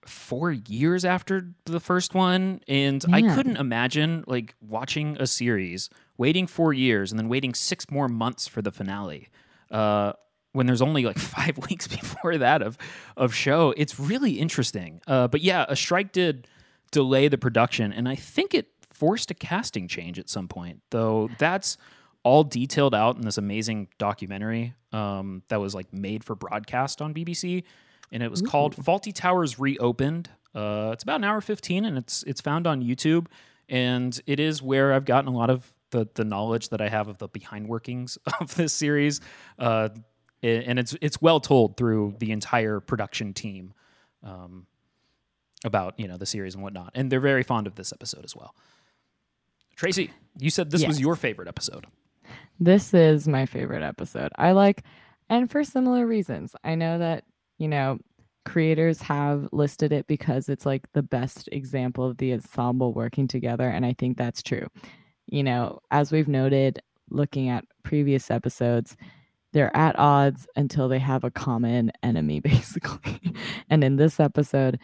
four 0.05 0.51
years 0.51 1.05
after 1.05 1.53
the 1.65 1.81
first 1.81 2.15
one, 2.15 2.61
and 2.69 3.05
I 3.13 3.23
couldn't 3.35 3.57
imagine 3.57 4.25
like 4.27 4.55
watching 4.61 5.17
a 5.21 5.27
series, 5.27 5.89
waiting 6.19 6.47
four 6.47 6.73
years, 6.73 7.13
and 7.13 7.19
then 7.19 7.29
waiting 7.29 7.55
six 7.55 7.91
more 7.91 8.09
months 8.09 8.49
for 8.49 8.61
the 8.63 8.73
finale. 8.73 9.29
Uh, 9.71 10.13
when 10.53 10.67
there's 10.67 10.83
only 10.83 11.05
like 11.05 11.19
five 11.37 11.57
weeks 11.71 11.87
before 11.89 12.37
that 12.39 12.63
of 12.63 12.77
of 13.17 13.35
show, 13.35 13.73
it's 13.77 13.99
really 13.99 14.33
interesting. 14.33 15.01
Uh, 15.07 15.29
but 15.29 15.41
yeah, 15.41 15.65
a 15.69 15.77
strike 15.77 16.13
did 16.13 16.49
delay 16.91 17.29
the 17.29 17.39
production, 17.39 17.93
and 17.93 18.09
I 18.09 18.17
think 18.17 18.53
it 18.55 18.69
forced 19.03 19.33
a 19.33 19.35
casting 19.35 19.89
change 19.89 20.17
at 20.21 20.29
some 20.29 20.47
point. 20.47 20.81
Though 20.91 21.29
that's 21.37 21.77
all 22.23 22.45
detailed 22.45 22.95
out 22.95 23.17
in 23.17 23.23
this 23.23 23.37
amazing 23.37 23.89
documentary 23.99 24.75
um, 24.93 25.43
that 25.49 25.61
was 25.61 25.75
like 25.75 25.93
made 25.93 26.23
for 26.23 26.37
broadcast 26.37 27.03
on 27.03 27.13
BBC, 27.13 27.65
and 28.13 28.23
it 28.23 28.31
was 28.31 28.41
called 28.41 28.77
"Fawlty 28.77 29.13
Towers 29.13 29.59
Reopened." 29.59 30.31
Uh, 30.55 30.91
it's 30.93 31.03
about 31.03 31.17
an 31.17 31.25
hour 31.25 31.41
fifteen, 31.41 31.85
and 31.85 31.99
it's 31.99 32.23
it's 32.29 32.41
found 32.41 32.69
on 32.69 32.81
YouTube, 32.81 33.27
and 33.69 34.21
it 34.25 34.39
is 34.39 34.63
where 34.63 34.93
I've 34.93 35.05
gotten 35.05 35.27
a 35.27 35.37
lot 35.37 35.51
of 35.51 35.75
the 35.91 36.07
the 36.15 36.25
knowledge 36.25 36.69
that 36.69 36.81
I 36.81 36.89
have 36.89 37.09
of 37.09 37.19
the 37.19 37.27
behind 37.27 37.67
workings 37.67 38.19
of 38.41 38.55
this 38.55 38.73
series. 38.73 39.21
Uh, 39.59 39.89
and 40.45 40.79
it's 40.79 40.95
it's 41.01 41.21
well 41.21 41.41
told 41.41 41.77
through 41.77 42.15
the 42.21 42.31
entire 42.31 42.79
production 42.79 43.35
team 43.35 43.75
um, 44.23 44.69
about 45.65 45.99
you 45.99 46.07
know 46.07 46.17
the 46.17 46.27
series 46.27 46.55
and 46.55 46.63
whatnot, 46.63 46.93
and 46.95 47.11
they're 47.11 47.19
very 47.19 47.43
fond 47.43 47.67
of 47.67 47.75
this 47.75 47.93
episode 47.93 48.25
as 48.25 48.37
well. 48.37 48.55
Tracy, 49.77 50.11
you 50.39 50.51
said 50.51 50.71
this 50.71 50.87
was 50.87 51.01
your 51.01 51.17
favorite 51.17 51.49
episode. 51.49 51.87
This 52.61 52.95
is 52.95 53.27
my 53.27 53.47
favorite 53.47 53.83
episode. 53.83 54.31
I 54.37 54.53
like, 54.53 54.85
and 55.29 55.51
for 55.51 55.65
similar 55.65 56.07
reasons. 56.07 56.55
I 56.63 56.75
know 56.75 56.99
that, 56.99 57.25
you 57.59 57.69
know, 57.69 57.99
creators 58.45 59.01
have 59.03 59.49
listed 59.53 59.93
it 59.93 60.07
because 60.07 60.49
it's 60.49 60.67
like 60.67 60.91
the 60.93 61.03
best 61.03 61.49
example 61.53 62.05
of 62.05 62.19
the 62.19 62.33
ensemble 62.33 62.93
working 62.93 63.29
together. 63.29 63.69
And 63.69 63.85
I 63.87 63.95
think 63.99 64.17
that's 64.17 64.43
true. 64.43 64.67
You 65.27 65.43
know, 65.43 65.81
as 65.91 66.13
we've 66.13 66.29
noted, 66.29 66.81
looking 67.11 67.49
at 67.49 67.65
previous 67.83 68.31
episodes, 68.31 68.97
they're 69.53 69.75
at 69.77 69.99
odds 69.99 70.47
until 70.57 70.89
they 70.89 70.99
have 70.99 71.25
a 71.25 71.31
common 71.31 71.93
enemy, 72.03 72.41
basically. 72.45 73.21
and 73.71 73.85
in 73.85 73.97
this 73.97 74.19
episode, 74.19 74.79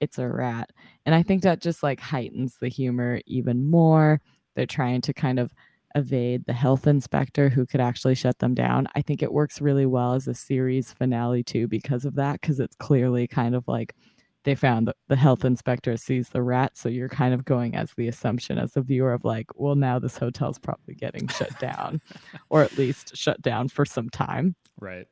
it's 0.00 0.18
a 0.18 0.28
rat. 0.28 0.70
And 1.06 1.14
I 1.14 1.22
think 1.22 1.42
mm-hmm. 1.42 1.50
that 1.50 1.60
just 1.60 1.82
like 1.82 2.00
heightens 2.00 2.56
the 2.60 2.68
humor 2.68 3.20
even 3.26 3.68
more. 3.68 4.20
They're 4.54 4.66
trying 4.66 5.00
to 5.02 5.12
kind 5.12 5.38
of 5.38 5.52
evade 5.94 6.44
the 6.46 6.52
health 6.52 6.86
inspector 6.86 7.48
who 7.48 7.66
could 7.66 7.80
actually 7.80 8.14
shut 8.14 8.38
them 8.38 8.54
down. 8.54 8.88
I 8.94 9.02
think 9.02 9.22
it 9.22 9.32
works 9.32 9.60
really 9.60 9.86
well 9.86 10.14
as 10.14 10.26
a 10.26 10.34
series 10.34 10.92
finale 10.92 11.42
too 11.42 11.68
because 11.68 12.04
of 12.04 12.16
that 12.16 12.40
because 12.40 12.60
it's 12.60 12.76
clearly 12.76 13.26
kind 13.26 13.54
of 13.54 13.66
like 13.68 13.94
they 14.42 14.54
found 14.54 14.88
that 14.88 14.96
the 15.08 15.16
health 15.16 15.44
inspector 15.44 15.96
sees 15.96 16.28
the 16.28 16.42
rat 16.42 16.76
so 16.76 16.88
you're 16.88 17.08
kind 17.08 17.32
of 17.32 17.46
going 17.46 17.74
as 17.74 17.92
the 17.96 18.08
assumption 18.08 18.58
as 18.58 18.72
the 18.72 18.82
viewer 18.82 19.12
of 19.12 19.24
like 19.24 19.46
well 19.54 19.74
now 19.74 19.98
this 19.98 20.18
hotel's 20.18 20.58
probably 20.58 20.94
getting 20.94 21.26
shut 21.28 21.58
down 21.58 22.00
or 22.50 22.62
at 22.62 22.76
least 22.76 23.16
shut 23.16 23.40
down 23.40 23.68
for 23.68 23.84
some 23.84 24.10
time. 24.10 24.54
Right. 24.78 25.06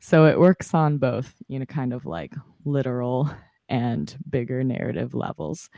So 0.00 0.26
it 0.26 0.40
works 0.40 0.74
on 0.74 0.98
both, 0.98 1.34
you 1.48 1.58
know, 1.58 1.66
kind 1.66 1.92
of 1.92 2.06
like 2.06 2.34
literal 2.64 3.30
and 3.70 4.14
bigger 4.28 4.62
narrative 4.62 5.14
levels. 5.14 5.70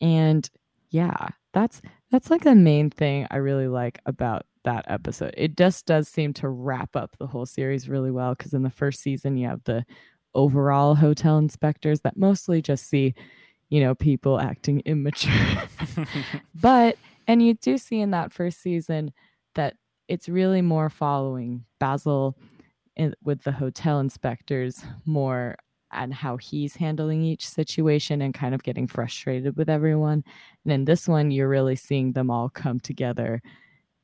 And 0.00 0.48
yeah, 0.90 1.28
that's 1.52 1.80
that's 2.10 2.30
like 2.30 2.42
the 2.42 2.54
main 2.54 2.90
thing 2.90 3.26
I 3.30 3.36
really 3.36 3.68
like 3.68 4.00
about 4.06 4.46
that 4.64 4.86
episode. 4.88 5.34
It 5.36 5.56
just 5.56 5.86
does 5.86 6.08
seem 6.08 6.32
to 6.34 6.48
wrap 6.48 6.96
up 6.96 7.16
the 7.18 7.26
whole 7.26 7.46
series 7.46 7.88
really 7.88 8.10
well 8.10 8.34
because 8.34 8.54
in 8.54 8.62
the 8.62 8.70
first 8.70 9.00
season 9.00 9.36
you 9.36 9.46
have 9.46 9.62
the 9.64 9.84
overall 10.34 10.94
hotel 10.94 11.38
inspectors 11.38 12.00
that 12.00 12.16
mostly 12.16 12.62
just 12.62 12.88
see, 12.88 13.14
you 13.68 13.80
know, 13.80 13.94
people 13.94 14.40
acting 14.40 14.80
immature. 14.86 15.62
but 16.54 16.96
and 17.26 17.42
you 17.42 17.54
do 17.54 17.76
see 17.76 18.00
in 18.00 18.10
that 18.12 18.32
first 18.32 18.62
season 18.62 19.12
that 19.54 19.74
it's 20.08 20.28
really 20.28 20.62
more 20.62 20.88
following 20.88 21.64
Basil 21.78 22.38
in, 22.96 23.14
with 23.22 23.44
the 23.44 23.52
hotel 23.52 24.00
inspectors 24.00 24.82
more 25.04 25.56
and 25.92 26.12
how 26.12 26.36
he's 26.36 26.76
handling 26.76 27.22
each 27.22 27.48
situation 27.48 28.22
and 28.22 28.34
kind 28.34 28.54
of 28.54 28.62
getting 28.62 28.86
frustrated 28.86 29.56
with 29.56 29.68
everyone. 29.68 30.24
And 30.64 30.72
in 30.72 30.84
this 30.84 31.08
one, 31.08 31.30
you're 31.30 31.48
really 31.48 31.76
seeing 31.76 32.12
them 32.12 32.30
all 32.30 32.48
come 32.48 32.80
together 32.80 33.42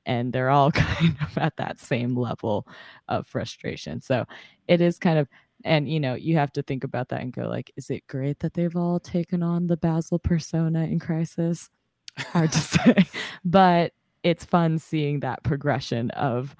and 0.06 0.32
they're 0.32 0.50
all 0.50 0.70
kind 0.72 1.16
of 1.20 1.38
at 1.38 1.56
that 1.56 1.78
same 1.78 2.16
level 2.16 2.66
of 3.08 3.26
frustration. 3.26 4.00
So 4.00 4.24
it 4.68 4.80
is 4.80 4.98
kind 4.98 5.18
of 5.18 5.28
and 5.64 5.88
you 5.88 5.98
know, 5.98 6.14
you 6.14 6.36
have 6.36 6.52
to 6.52 6.62
think 6.62 6.84
about 6.84 7.08
that 7.08 7.22
and 7.22 7.32
go 7.32 7.48
like, 7.48 7.72
is 7.76 7.88
it 7.88 8.06
great 8.06 8.40
that 8.40 8.52
they've 8.52 8.76
all 8.76 9.00
taken 9.00 9.42
on 9.42 9.66
the 9.66 9.78
Basil 9.78 10.18
persona 10.18 10.84
in 10.84 10.98
Crisis? 10.98 11.70
hard 12.18 12.52
to 12.52 12.58
say. 12.60 13.06
But 13.44 13.92
it's 14.22 14.44
fun 14.44 14.78
seeing 14.78 15.20
that 15.20 15.42
progression 15.42 16.10
of 16.12 16.56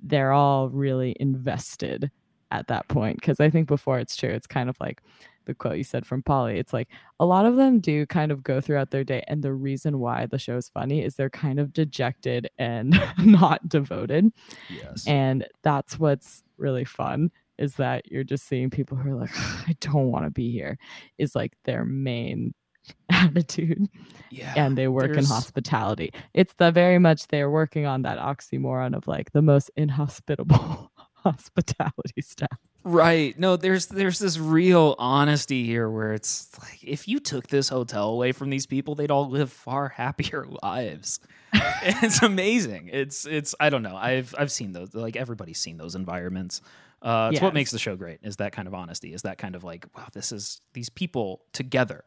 they're 0.00 0.32
all 0.32 0.68
really 0.68 1.16
invested 1.18 2.10
at 2.50 2.68
that 2.68 2.88
point. 2.88 3.20
Because 3.20 3.40
I 3.40 3.50
think 3.50 3.68
before 3.68 3.98
it's 3.98 4.16
true, 4.16 4.30
it's 4.30 4.46
kind 4.46 4.68
of 4.68 4.76
like 4.80 5.02
the 5.46 5.54
quote 5.54 5.78
you 5.78 5.84
said 5.84 6.06
from 6.06 6.22
Polly. 6.22 6.58
It's 6.58 6.72
like 6.72 6.88
a 7.18 7.26
lot 7.26 7.46
of 7.46 7.56
them 7.56 7.80
do 7.80 8.06
kind 8.06 8.30
of 8.32 8.42
go 8.42 8.60
throughout 8.60 8.90
their 8.90 9.04
day. 9.04 9.24
And 9.28 9.42
the 9.42 9.52
reason 9.52 9.98
why 9.98 10.26
the 10.26 10.38
show 10.38 10.56
is 10.56 10.68
funny 10.68 11.02
is 11.04 11.14
they're 11.14 11.30
kind 11.30 11.58
of 11.58 11.72
dejected 11.72 12.48
and 12.58 13.00
not 13.18 13.68
devoted. 13.68 14.32
Yes. 14.68 15.06
And 15.06 15.46
that's 15.62 15.98
what's 15.98 16.42
really 16.56 16.84
fun 16.84 17.30
is 17.58 17.74
that 17.74 18.10
you're 18.10 18.24
just 18.24 18.46
seeing 18.48 18.70
people 18.70 18.96
who 18.96 19.10
are 19.10 19.20
like, 19.20 19.36
I 19.36 19.76
don't 19.80 20.10
want 20.10 20.24
to 20.24 20.30
be 20.30 20.50
here, 20.50 20.78
is 21.18 21.34
like 21.34 21.52
their 21.64 21.84
main 21.84 22.54
attitude. 23.10 23.86
yeah. 24.30 24.54
And 24.56 24.78
they 24.78 24.88
work 24.88 25.16
in 25.16 25.24
hospitality. 25.24 26.12
It's 26.32 26.54
the 26.54 26.70
very 26.70 26.98
much 26.98 27.28
they're 27.28 27.50
working 27.50 27.86
on 27.86 28.02
that 28.02 28.18
oxymoron 28.18 28.96
of 28.96 29.06
like 29.06 29.32
the 29.32 29.42
most 29.42 29.70
inhospitable 29.76 30.90
hospitality 31.24 32.22
staff. 32.22 32.58
Right. 32.82 33.38
No, 33.38 33.56
there's 33.56 33.86
there's 33.86 34.18
this 34.18 34.38
real 34.38 34.94
honesty 34.98 35.66
here 35.66 35.88
where 35.90 36.14
it's 36.14 36.48
like 36.60 36.82
if 36.82 37.06
you 37.06 37.20
took 37.20 37.48
this 37.48 37.68
hotel 37.68 38.08
away 38.08 38.32
from 38.32 38.48
these 38.50 38.66
people, 38.66 38.94
they'd 38.94 39.10
all 39.10 39.28
live 39.28 39.52
far 39.52 39.88
happier 39.88 40.46
lives. 40.62 41.20
it's 41.52 42.22
amazing. 42.22 42.88
It's 42.92 43.26
it's 43.26 43.54
I 43.60 43.68
don't 43.70 43.82
know. 43.82 43.96
I've 43.96 44.34
I've 44.38 44.50
seen 44.50 44.72
those 44.72 44.94
like 44.94 45.16
everybody's 45.16 45.58
seen 45.58 45.76
those 45.76 45.94
environments. 45.94 46.62
Uh 47.02 47.30
it's 47.32 47.42
what 47.42 47.54
makes 47.54 47.70
the 47.70 47.78
show 47.78 47.96
great 47.96 48.20
is 48.22 48.36
that 48.36 48.52
kind 48.52 48.68
of 48.68 48.74
honesty, 48.74 49.12
is 49.12 49.22
that 49.22 49.36
kind 49.38 49.54
of 49.56 49.64
like, 49.64 49.86
wow, 49.96 50.06
this 50.12 50.32
is 50.32 50.60
these 50.72 50.88
people 50.88 51.42
together 51.52 52.04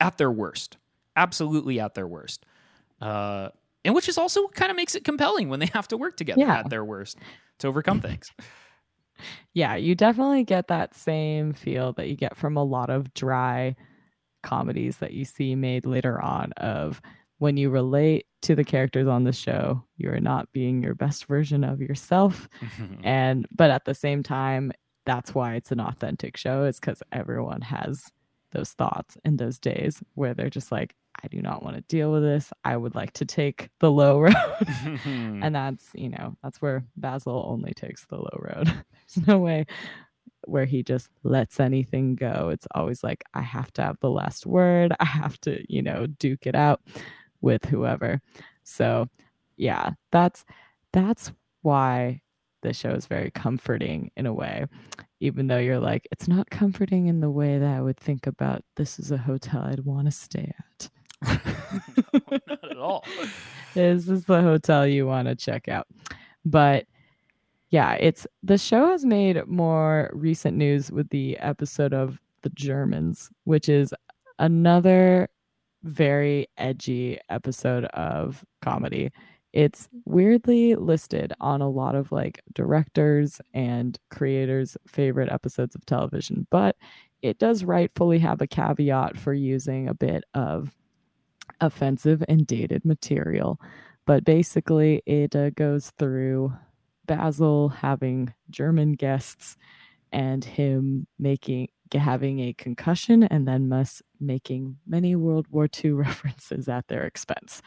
at 0.00 0.18
their 0.18 0.30
worst. 0.30 0.76
Absolutely 1.16 1.80
at 1.80 1.94
their 1.94 2.06
worst. 2.06 2.44
Uh 3.00 3.48
and 3.84 3.94
which 3.94 4.08
is 4.08 4.18
also 4.18 4.48
kind 4.48 4.70
of 4.70 4.76
makes 4.76 4.94
it 4.94 5.04
compelling 5.04 5.48
when 5.48 5.60
they 5.60 5.66
have 5.74 5.88
to 5.88 5.96
work 5.96 6.16
together 6.16 6.40
Yeah. 6.40 6.58
at 6.60 6.70
their 6.70 6.84
worst 6.84 7.18
to 7.60 7.68
overcome 7.68 8.00
things. 8.00 8.30
Yeah, 9.52 9.74
you 9.74 9.94
definitely 9.94 10.44
get 10.44 10.68
that 10.68 10.94
same 10.94 11.52
feel 11.52 11.92
that 11.94 12.08
you 12.08 12.14
get 12.16 12.36
from 12.36 12.56
a 12.56 12.62
lot 12.62 12.88
of 12.90 13.12
dry 13.14 13.74
comedies 14.44 14.98
that 14.98 15.12
you 15.12 15.24
see 15.24 15.56
made 15.56 15.84
later 15.86 16.20
on 16.22 16.52
of 16.52 17.00
when 17.38 17.56
you 17.56 17.70
relate 17.70 18.26
to 18.42 18.54
the 18.54 18.64
characters 18.64 19.08
on 19.08 19.24
the 19.24 19.32
show, 19.32 19.82
you're 19.96 20.20
not 20.20 20.50
being 20.52 20.82
your 20.82 20.94
best 20.94 21.26
version 21.26 21.64
of 21.64 21.80
yourself 21.80 22.48
and 23.02 23.46
but 23.50 23.70
at 23.70 23.84
the 23.84 23.94
same 23.94 24.22
time 24.22 24.70
that's 25.06 25.34
why 25.34 25.54
it's 25.54 25.72
an 25.72 25.80
authentic 25.80 26.36
show 26.36 26.64
is 26.64 26.78
because 26.78 27.02
everyone 27.12 27.60
has 27.62 28.04
those 28.52 28.72
thoughts 28.72 29.16
in 29.24 29.36
those 29.38 29.58
days 29.58 30.02
where 30.14 30.34
they're 30.34 30.50
just 30.50 30.70
like 30.70 30.94
i 31.22 31.28
do 31.28 31.40
not 31.42 31.62
want 31.62 31.76
to 31.76 31.82
deal 31.82 32.12
with 32.12 32.22
this. 32.22 32.52
I 32.64 32.76
would 32.76 32.94
like 32.94 33.12
to 33.14 33.24
take 33.24 33.70
the 33.80 33.90
low 33.90 34.20
road. 34.20 34.34
And 35.04 35.54
that's 35.54 35.88
you 35.94 36.08
know 36.08 36.36
that's 36.42 36.60
where 36.62 36.84
basil 36.96 37.44
only 37.48 37.72
takes 37.74 38.06
the 38.06 38.16
low 38.16 38.38
road. 38.38 38.66
There's 39.14 39.26
no 39.26 39.38
way 39.38 39.66
where 40.46 40.64
he 40.64 40.82
just 40.82 41.10
lets 41.24 41.60
anything 41.60 42.14
go. 42.14 42.50
It's 42.52 42.66
always 42.74 43.02
like 43.02 43.24
i 43.34 43.42
have 43.42 43.72
to 43.74 43.82
have 43.82 43.98
the 44.00 44.10
last 44.10 44.46
word. 44.46 44.92
I 45.00 45.04
have 45.04 45.40
to 45.42 45.62
you 45.72 45.82
know 45.82 46.06
duke 46.06 46.46
it 46.46 46.54
out 46.54 46.80
with 47.40 47.64
whoever. 47.64 48.20
So 48.64 49.08
yeah 49.56 49.90
that's 50.12 50.44
that's 50.92 51.32
why 51.62 52.20
the 52.62 52.72
show 52.72 52.90
is 52.90 53.06
very 53.06 53.30
comforting 53.30 54.10
in 54.16 54.26
a 54.26 54.32
way 54.32 54.66
even 55.20 55.46
though 55.48 55.58
you're 55.58 55.78
like 55.80 56.06
it's 56.12 56.28
not 56.28 56.48
comforting 56.50 57.06
in 57.08 57.20
the 57.20 57.30
way 57.30 57.58
that 57.58 57.76
i 57.76 57.80
would 57.80 57.96
think 57.98 58.26
about. 58.26 58.62
This 58.76 58.98
is 58.98 59.10
a 59.10 59.16
hotel 59.18 59.62
i'd 59.62 59.80
want 59.84 60.06
to 60.06 60.12
stay 60.12 60.54
at 60.58 60.90
no, 61.26 61.38
not 62.46 62.70
at 62.70 62.78
all. 62.78 63.04
this 63.74 64.08
is 64.08 64.24
the 64.24 64.40
hotel 64.40 64.86
you 64.86 65.06
want 65.06 65.28
to 65.28 65.34
check 65.34 65.68
out 65.68 65.86
but 66.44 66.86
yeah 67.70 67.92
it's 67.94 68.26
the 68.42 68.58
show 68.58 68.88
has 68.88 69.04
made 69.04 69.44
more 69.46 70.10
recent 70.12 70.56
news 70.56 70.90
with 70.90 71.08
the 71.10 71.36
episode 71.38 71.92
of 71.92 72.20
the 72.42 72.50
germans 72.50 73.30
which 73.44 73.68
is 73.68 73.92
another 74.38 75.28
very 75.82 76.46
edgy 76.56 77.18
episode 77.30 77.84
of 77.86 78.44
comedy 78.62 79.10
it's 79.52 79.88
weirdly 80.04 80.74
listed 80.74 81.32
on 81.40 81.60
a 81.60 81.68
lot 81.68 81.94
of 81.94 82.12
like 82.12 82.42
directors 82.54 83.40
and 83.54 83.98
creators 84.10 84.76
favorite 84.86 85.30
episodes 85.32 85.74
of 85.74 85.84
television 85.86 86.46
but 86.50 86.76
it 87.22 87.38
does 87.38 87.64
rightfully 87.64 88.18
have 88.18 88.40
a 88.40 88.46
caveat 88.46 89.18
for 89.18 89.34
using 89.34 89.88
a 89.88 89.94
bit 89.94 90.22
of 90.34 90.74
offensive 91.60 92.22
and 92.28 92.46
dated 92.46 92.84
material 92.84 93.60
but 94.06 94.24
basically 94.24 95.02
it 95.06 95.34
uh, 95.34 95.50
goes 95.50 95.90
through 95.98 96.52
basil 97.06 97.68
having 97.68 98.32
german 98.50 98.92
guests 98.92 99.56
and 100.12 100.44
him 100.44 101.06
making 101.18 101.68
having 101.94 102.40
a 102.40 102.52
concussion 102.54 103.22
and 103.22 103.48
then 103.48 103.68
must 103.68 104.02
making 104.20 104.76
many 104.86 105.16
world 105.16 105.46
war 105.50 105.68
ii 105.84 105.90
references 105.92 106.68
at 106.68 106.86
their 106.88 107.04
expense. 107.04 107.62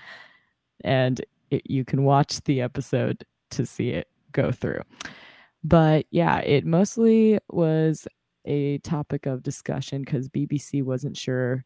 And 0.83 1.23
it, 1.49 1.69
you 1.69 1.85
can 1.85 2.03
watch 2.03 2.41
the 2.43 2.61
episode 2.61 3.23
to 3.51 3.65
see 3.65 3.89
it 3.89 4.07
go 4.31 4.51
through. 4.51 4.81
But 5.63 6.05
yeah 6.11 6.39
it 6.39 6.65
mostly 6.65 7.39
was 7.49 8.07
a 8.45 8.79
topic 8.79 9.27
of 9.27 9.43
discussion 9.43 10.01
because 10.01 10.27
bbc 10.27 10.83
wasn't 10.83 11.15
sure 11.15 11.63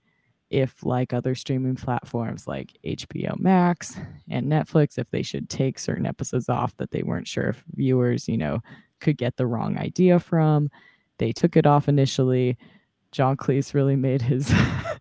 if 0.49 0.85
like 0.85 1.13
other 1.13 1.35
streaming 1.35 1.75
platforms 1.75 2.47
like 2.47 2.77
HBO 2.85 3.37
Max 3.39 3.97
and 4.29 4.51
Netflix 4.51 4.97
if 4.97 5.09
they 5.09 5.23
should 5.23 5.49
take 5.49 5.79
certain 5.79 6.05
episodes 6.05 6.49
off 6.49 6.75
that 6.77 6.91
they 6.91 7.03
weren't 7.03 7.27
sure 7.27 7.49
if 7.49 7.63
viewers, 7.73 8.27
you 8.27 8.37
know, 8.37 8.59
could 8.99 9.17
get 9.17 9.37
the 9.37 9.47
wrong 9.47 9.77
idea 9.77 10.19
from. 10.19 10.69
They 11.17 11.31
took 11.31 11.55
it 11.55 11.65
off 11.65 11.87
initially. 11.87 12.57
John 13.11 13.37
Cleese 13.37 13.73
really 13.73 13.95
made 13.95 14.21
his 14.21 14.53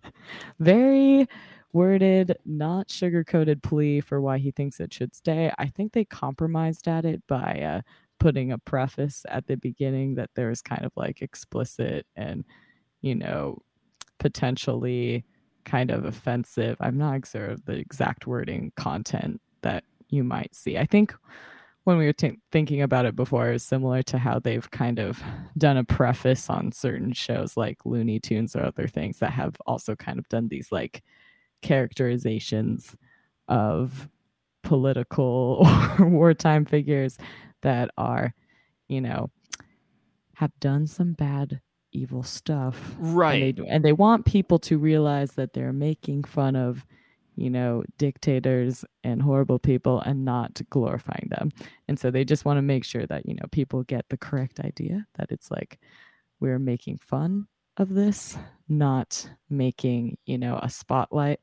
very 0.61 1.29
worded, 1.73 2.37
not 2.47 2.91
sugar-coated 2.91 3.63
plea 3.63 4.01
for 4.01 4.21
why 4.21 4.39
he 4.39 4.53
thinks 4.53 4.79
it 4.79 4.95
should 4.95 5.15
stay. 5.15 5.53
I 5.59 5.67
think 5.67 5.93
they 5.93 6.05
compromised 6.05 6.87
at 6.87 7.05
it 7.05 7.23
by 7.27 7.61
uh, 7.61 7.81
putting 8.21 8.53
a 8.53 8.59
preface 8.59 9.27
at 9.29 9.47
the 9.49 9.57
beginning 9.57 10.15
that 10.15 10.31
there 10.37 10.49
was 10.49 10.63
kind 10.63 10.85
of 10.85 10.93
like 10.97 11.21
explicit 11.21 12.07
and, 12.15 12.45
you 13.03 13.17
know, 13.17 13.59
potentially 14.21 15.25
kind 15.65 15.91
of 15.91 16.05
offensive. 16.05 16.77
I'm 16.81 16.99
not 16.99 17.27
sure 17.27 17.47
of 17.47 17.65
the 17.65 17.75
exact 17.75 18.27
wording 18.27 18.73
content 18.77 19.41
that 19.63 19.85
you 20.09 20.25
might 20.25 20.55
see. 20.55 20.79
I 20.79 20.87
think 20.87 21.15
when 21.85 21.99
we 21.99 22.07
were 22.07 22.13
t- 22.13 22.41
thinking 22.51 22.83
about 22.83 23.05
it 23.07 23.15
before, 23.15 23.49
it 23.49 23.53
was 23.53 23.63
similar 23.63 24.03
to 24.05 24.19
how 24.19 24.39
they've 24.39 24.71
kind 24.71 24.99
of 24.99 25.23
done 25.59 25.77
a 25.77 25.85
preface 25.85 26.49
on 26.49 26.73
certain 26.73 27.13
shows 27.13 27.57
like 27.57 27.85
Looney 27.85 28.19
Tunes 28.19 28.57
or 28.57 28.65
other 28.65 28.87
things 28.87 29.19
that 29.19 29.33
have 29.33 29.57
also 29.67 29.95
kind 29.95 30.19
of 30.19 30.29
done 30.29 30.49
these 30.49 30.73
like 30.73 31.03
characterizations 31.63 32.97
of 33.49 34.09
political 34.63 35.67
or 35.99 36.07
wartime 36.09 36.65
figures 36.65 37.19
that 37.63 37.91
are, 37.99 38.35
you 38.89 39.01
know, 39.01 39.31
have 40.37 40.53
done 40.61 40.87
some 40.87 41.13
bad 41.13 41.61
evil 41.95 42.23
stuff. 42.23 42.95
Right. 42.99 43.43
and 43.43 43.59
they 43.59 43.69
and 43.69 43.85
they 43.85 43.93
want 43.93 44.25
people 44.25 44.59
to 44.61 44.79
realize 44.79 45.33
that 45.33 45.53
they're 45.53 45.73
making 45.73 46.25
fun 46.25 46.57
of 46.57 46.85
you 47.37 47.51
know 47.51 47.83
dictators 47.99 48.85
and 49.03 49.21
horrible 49.23 49.59
people 49.59 50.01
and 50.01 50.25
not 50.25 50.61
glorifying 50.71 51.29
them. 51.31 51.51
And 51.89 51.99
so 51.99 52.11
they 52.11 52.25
just 52.25 52.45
want 52.45 52.59
to 52.59 52.63
make 52.63 52.85
sure 52.85 53.07
that 53.07 53.27
you 53.27 53.35
know 53.35 53.47
people 53.51 53.83
get 53.85 54.07
the 54.09 54.17
correct 54.17 54.61
idea 54.61 55.07
that 55.17 55.31
it's 55.31 55.51
like 55.51 55.79
we're 56.41 56.59
making 56.59 56.99
fun 56.99 57.47
of 57.77 57.95
this 57.95 58.37
not 58.69 59.29
making 59.51 60.17
you 60.27 60.39
know 60.39 60.59
a 60.63 60.71
spotlight 60.71 61.41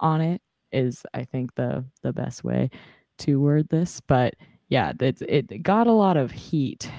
on 0.00 0.20
it 0.20 0.40
is 0.72 1.04
i 1.14 1.24
think 1.24 1.54
the 1.56 1.84
the 2.02 2.12
best 2.12 2.44
way 2.44 2.70
to 3.18 3.40
word 3.40 3.68
this. 3.68 4.00
But 4.00 4.34
yeah 4.68 4.92
it's, 5.00 5.22
it 5.28 5.62
got 5.62 5.86
a 5.86 5.92
lot 5.92 6.16
of 6.16 6.30
heat 6.30 6.90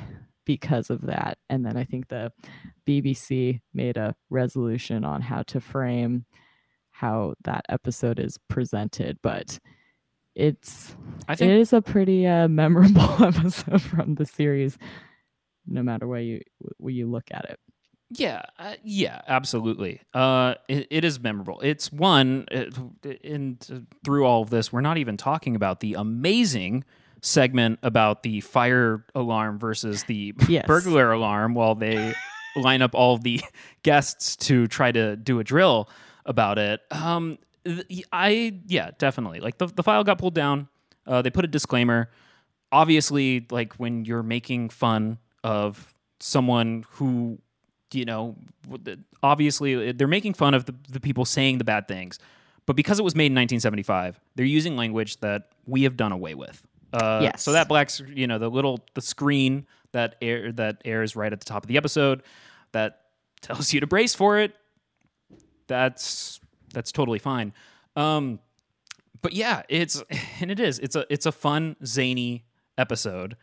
because 0.46 0.89
of 0.89 1.02
that 1.02 1.38
and 1.50 1.66
then 1.66 1.78
i 1.78 1.84
think 1.84 2.08
the 2.08 2.32
bbc 2.88 3.60
made 3.74 3.98
a 3.98 4.16
resolution 4.30 5.04
on 5.04 5.22
how 5.22 5.41
to 5.43 5.60
frame 5.60 6.26
how 6.91 7.34
that 7.43 7.66
episode 7.70 8.20
is 8.20 8.38
presented 8.48 9.18
but 9.22 9.60
it's 10.36 10.96
I 11.28 11.36
think 11.36 11.52
is 11.54 11.74
a 11.74 11.82
pretty 11.82 12.28
uh, 12.28 12.48
memorable 12.50 13.02
episode 13.24 13.82
from 13.82 14.16
the 14.16 14.26
series 14.26 14.78
no 15.66 15.82
matter 15.82 16.08
where 16.08 16.22
you 16.22 16.41
where 16.78 16.93
you 16.93 17.10
look 17.10 17.26
at 17.32 17.46
it 17.46 17.60
Yeah, 18.12 18.43
uh, 18.60 18.76
yeah, 18.84 19.22
absolutely. 19.28 20.02
Uh, 20.14 20.56
it, 20.68 20.88
it 20.91 21.04
is 21.04 21.20
memorable. 21.20 21.60
It's 21.62 21.91
one, 21.91 22.46
it, 22.52 22.78
and 23.24 23.88
through 24.06 24.26
all 24.26 24.43
of 24.43 24.52
this, 24.52 24.72
we're 24.72 24.82
not 24.82 24.98
even 25.00 25.18
talking 25.18 25.56
about 25.56 25.80
the 25.80 25.96
amazing 25.96 26.84
segment 27.26 27.80
about 27.82 28.23
the 28.23 28.39
fire 28.41 29.03
alarm 29.15 29.57
versus 29.59 30.03
the 30.03 30.34
Yes. 30.47 30.65
burglar 30.67 31.11
alarm 31.11 31.55
while 31.55 31.76
they 31.76 32.13
line 32.55 32.82
up 32.82 32.93
all 32.93 33.17
the 33.17 33.41
guests 33.84 34.36
to 34.38 34.67
try 34.67 34.91
to 34.91 35.15
do 35.15 35.39
a 35.39 35.43
drill 35.43 35.89
about 36.26 36.57
it. 36.59 36.82
Um, 36.91 37.38
I 38.11 38.59
yeah, 38.67 38.91
definitely. 38.99 39.39
Like 39.39 39.57
the 39.57 39.67
the 39.67 39.82
file 39.84 40.03
got 40.03 40.19
pulled 40.19 40.36
down. 40.36 40.67
Uh, 41.07 41.21
they 41.23 41.32
put 41.32 41.43
a 41.45 41.47
disclaimer. 41.47 42.09
Obviously, 42.71 43.45
like 43.49 43.73
when 43.76 44.05
you're 44.05 44.23
making 44.23 44.69
fun 44.69 45.17
of 45.43 45.93
someone 46.19 46.86
who, 46.91 47.39
you 47.93 48.05
know, 48.05 48.36
obviously 49.23 49.89
uh, 49.89 49.93
they're 49.95 50.07
making 50.07 50.34
fun 50.34 50.53
of 50.53 50.65
the, 50.65 50.76
the 50.89 50.99
people 50.99 51.26
saying 51.26 51.57
the 51.57 51.63
bad 51.63 51.88
things. 51.88 52.19
But 52.65 52.76
because 52.76 52.99
it 52.99 53.03
was 53.03 53.15
made 53.15 53.28
in 53.28 53.36
1975, 53.36 54.19
they're 54.36 54.45
using 54.45 54.76
language 54.76 55.17
that 55.21 55.49
we 55.67 55.84
have 55.84 55.95
done 55.95 56.11
away 56.11 56.34
with. 56.34 56.63
Uh, 56.96 57.20
Yes. 57.24 57.43
So 57.43 57.52
that 57.52 57.68
black, 57.68 57.89
you 58.08 58.28
know, 58.28 58.39
the 58.39 58.50
little 58.50 58.80
the 58.93 59.02
screen 59.02 59.66
that 59.91 60.16
air 60.22 60.52
that 60.54 60.82
airs 60.86 61.16
right 61.16 61.32
at 61.32 61.39
the 61.39 61.46
top 61.46 61.64
of 61.64 61.68
the 61.68 61.78
episode 61.78 62.24
that 62.72 63.02
tells 63.41 63.74
you 63.74 63.80
to 63.80 63.88
brace 63.88 64.16
for 64.16 64.39
it. 64.39 64.54
That's 65.68 66.39
that's 66.74 66.91
totally 66.91 67.20
fine. 67.20 67.54
Um, 67.96 68.39
but 69.22 69.34
yeah, 69.34 69.64
it's 69.70 70.04
and 70.39 70.52
it 70.52 70.60
is. 70.60 70.80
It's 70.80 70.96
a 70.96 71.06
it's 71.10 71.26
a 71.26 71.32
fun 71.32 71.76
zany 71.86 72.46
episode. 72.78 73.36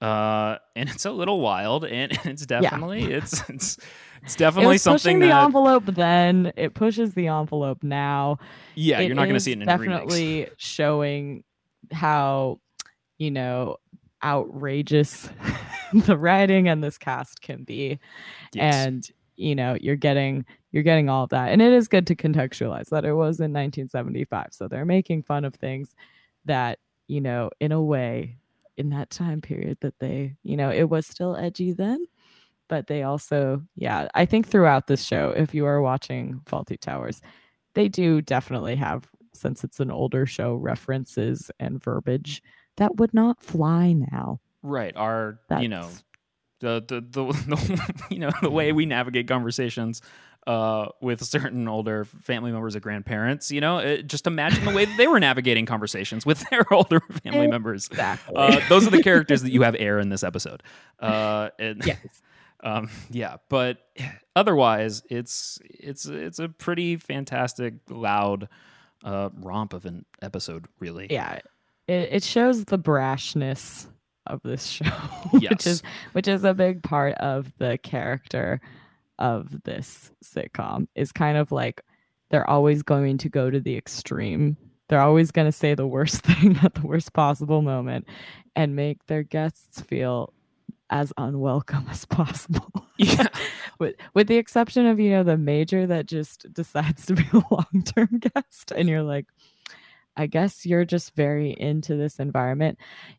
Uh, 0.00 0.58
and 0.74 0.88
it's 0.90 1.04
a 1.04 1.10
little 1.10 1.40
wild, 1.40 1.84
and 1.84 2.12
it's 2.24 2.46
definitely 2.46 3.12
it's 3.12 3.48
it's 3.48 3.78
it's 4.22 4.36
definitely 4.36 4.74
was 4.74 4.82
something 4.82 4.98
pushing 4.98 5.18
the 5.20 5.28
that 5.28 5.44
envelope 5.44 5.84
then. 5.86 6.52
It 6.56 6.74
pushes 6.74 7.14
the 7.14 7.28
envelope 7.28 7.82
now. 7.82 8.38
yeah, 8.74 9.00
you're 9.00 9.14
not 9.14 9.24
going 9.24 9.34
to 9.34 9.40
see 9.40 9.52
it 9.52 9.60
in 9.60 9.68
any 9.68 9.78
remakes. 9.80 10.00
definitely 10.14 10.48
showing 10.56 11.44
how 11.92 12.60
you 13.18 13.30
know 13.30 13.76
outrageous 14.24 15.28
the 15.92 16.16
writing 16.16 16.68
and 16.68 16.82
this 16.82 16.98
cast 16.98 17.42
can 17.42 17.64
be. 17.64 17.98
Yes. 18.52 18.86
and 18.86 19.10
you 19.36 19.54
know 19.54 19.76
you're 19.80 19.96
getting 19.96 20.44
you're 20.72 20.82
getting 20.82 21.08
all 21.08 21.24
of 21.24 21.30
that. 21.30 21.50
And 21.52 21.62
it 21.62 21.72
is 21.72 21.88
good 21.88 22.06
to 22.08 22.16
contextualize 22.16 22.88
that 22.90 23.04
it 23.04 23.14
was 23.14 23.38
in 23.40 23.52
1975 23.52 24.48
so 24.50 24.68
they're 24.68 24.84
making 24.84 25.22
fun 25.22 25.44
of 25.44 25.54
things 25.54 25.94
that 26.44 26.78
you 27.08 27.20
know 27.20 27.50
in 27.60 27.72
a 27.72 27.82
way 27.82 28.36
in 28.76 28.90
that 28.90 29.10
time 29.10 29.40
period 29.40 29.78
that 29.80 29.98
they 30.00 30.36
you 30.42 30.56
know 30.56 30.70
it 30.70 30.84
was 30.84 31.06
still 31.06 31.36
edgy 31.36 31.72
then. 31.72 32.04
But 32.68 32.88
they 32.88 33.04
also 33.04 33.62
yeah 33.76 34.08
i 34.14 34.26
think 34.26 34.48
throughout 34.48 34.88
this 34.88 35.04
show 35.04 35.32
if 35.36 35.54
you 35.54 35.66
are 35.66 35.80
watching 35.80 36.40
fawlty 36.46 36.80
towers 36.80 37.22
they 37.74 37.88
do 37.88 38.20
definitely 38.20 38.74
have 38.74 39.08
since 39.32 39.62
it's 39.62 39.78
an 39.78 39.90
older 39.90 40.26
show 40.26 40.54
references 40.56 41.48
and 41.60 41.80
verbiage 41.82 42.42
that 42.76 42.96
would 42.96 43.14
not 43.14 43.42
fly 43.42 43.92
now 43.92 44.40
right. 44.62 44.96
Our 44.96 45.38
you 45.60 45.68
know 45.68 45.90
the, 46.60 46.84
the 46.86 47.00
the 47.00 47.24
the 47.32 48.04
you 48.10 48.18
know 48.18 48.30
the 48.42 48.50
way 48.50 48.72
we 48.72 48.86
navigate 48.86 49.28
conversations 49.28 50.02
uh, 50.46 50.88
with 51.00 51.24
certain 51.24 51.66
older 51.68 52.04
family 52.04 52.52
members 52.52 52.76
or 52.76 52.80
grandparents. 52.80 53.50
You 53.50 53.60
know, 53.60 53.78
it, 53.78 54.06
just 54.06 54.26
imagine 54.26 54.64
the 54.64 54.72
way 54.72 54.84
that 54.84 54.96
they 54.96 55.06
were 55.06 55.20
navigating 55.20 55.66
conversations 55.66 56.26
with 56.26 56.44
their 56.50 56.64
older 56.72 57.00
family 57.24 57.46
members. 57.46 57.88
exactly 57.88 58.34
Uh, 58.36 58.60
those 58.68 58.86
are 58.86 58.90
the 58.90 59.02
characters 59.02 59.42
that 59.42 59.52
you 59.52 59.62
have 59.62 59.76
air 59.78 59.98
in 59.98 60.08
this 60.08 60.22
episode. 60.22 60.62
Uh, 61.00 61.50
and, 61.58 61.84
yes 61.84 62.22
um, 62.60 62.88
yeah, 63.10 63.36
but 63.48 63.78
otherwise, 64.34 65.02
it's 65.10 65.58
it's 65.64 66.06
it's 66.06 66.38
a 66.38 66.48
pretty 66.48 66.96
fantastic, 66.96 67.74
loud 67.90 68.48
uh, 69.04 69.28
romp 69.34 69.74
of 69.74 69.84
an 69.84 70.06
episode. 70.22 70.66
Really, 70.80 71.06
yeah 71.10 71.40
it, 71.88 72.08
it 72.12 72.24
shows 72.24 72.64
the 72.64 72.78
brashness 72.78 73.86
of 74.26 74.40
this 74.42 74.66
show 74.66 74.84
which 75.30 75.66
is 75.66 75.82
which 76.12 76.26
is 76.26 76.44
a 76.44 76.54
big 76.54 76.82
part 76.82 77.14
of 77.14 77.52
the 77.58 77.78
character 77.78 78.60
of 79.18 79.62
this 79.64 80.10
sitcom 80.24 80.88
is 80.94 81.12
kind 81.12 81.38
of 81.38 81.52
like 81.52 81.82
they're 82.30 82.48
always 82.48 82.82
going 82.82 83.18
to 83.18 83.28
go 83.28 83.50
to 83.50 83.60
the 83.60 83.76
extreme. 83.76 84.56
They're 84.88 85.00
always 85.00 85.30
going 85.30 85.46
to 85.46 85.52
say 85.52 85.74
the 85.74 85.86
worst 85.86 86.20
thing 86.22 86.58
at 86.62 86.74
the 86.74 86.86
worst 86.86 87.12
possible 87.12 87.62
moment 87.62 88.06
and 88.54 88.76
make 88.76 89.06
their 89.06 89.22
guests 89.22 89.80
feel 89.80 90.32
as 90.90 91.12
unwelcome 91.18 91.86
as 91.90 92.04
possible. 92.04 92.86
Yeah, 92.98 93.26
with 93.78 93.96
with 94.14 94.28
the 94.28 94.36
exception 94.36 94.86
of 94.86 94.98
you 94.98 95.10
know 95.10 95.22
the 95.22 95.36
major 95.36 95.86
that 95.86 96.06
just 96.06 96.52
decides 96.52 97.06
to 97.06 97.14
be 97.14 97.24
a 97.32 97.42
long-term 97.50 98.20
guest 98.34 98.72
and 98.74 98.88
you're 98.88 99.02
like 99.02 99.26
i 100.16 100.26
guess 100.26 100.66
you're 100.66 100.84
just 100.84 101.14
very 101.14 101.50
into 101.58 101.96
this 101.96 102.18
environment. 102.18 102.78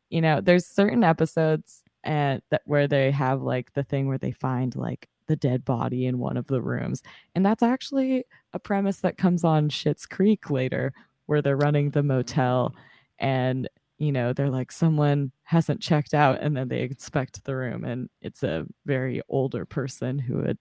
You 0.09 0.21
know 0.21 0.41
there's 0.41 0.65
certain 0.65 1.03
episodes 1.03 1.83
and 2.03 2.41
that 2.51 2.61
where 2.65 2.87
they 2.87 3.11
have 3.11 3.41
like 3.41 3.73
the 3.73 3.83
thing 3.83 4.07
where 4.07 4.17
they 4.17 4.31
find 4.31 4.75
like 4.75 5.09
the 5.27 5.35
dead 5.35 5.65
body 5.65 6.05
in 6.05 6.19
one 6.19 6.37
of 6.37 6.47
the 6.47 6.61
rooms 6.61 7.03
and 7.35 7.45
that's 7.45 7.63
actually 7.63 8.23
a 8.53 8.59
premise 8.59 8.99
that 8.99 9.17
comes 9.17 9.43
on 9.43 9.69
Schitt's 9.69 10.05
Creek 10.05 10.49
later 10.49 10.93
where 11.25 11.41
they're 11.41 11.57
running 11.57 11.89
the 11.89 12.03
motel 12.03 12.73
and 13.19 13.67
you 13.97 14.11
know 14.11 14.31
they're 14.33 14.49
like 14.49 14.71
someone 14.71 15.31
hasn't 15.43 15.81
checked 15.81 16.13
out 16.13 16.39
and 16.41 16.55
then 16.55 16.67
they 16.69 16.83
inspect 16.83 17.43
the 17.43 17.55
room 17.55 17.83
and 17.83 18.09
it's 18.21 18.43
a 18.43 18.65
very 18.85 19.21
older 19.29 19.65
person 19.65 20.17
who 20.19 20.43
had 20.43 20.57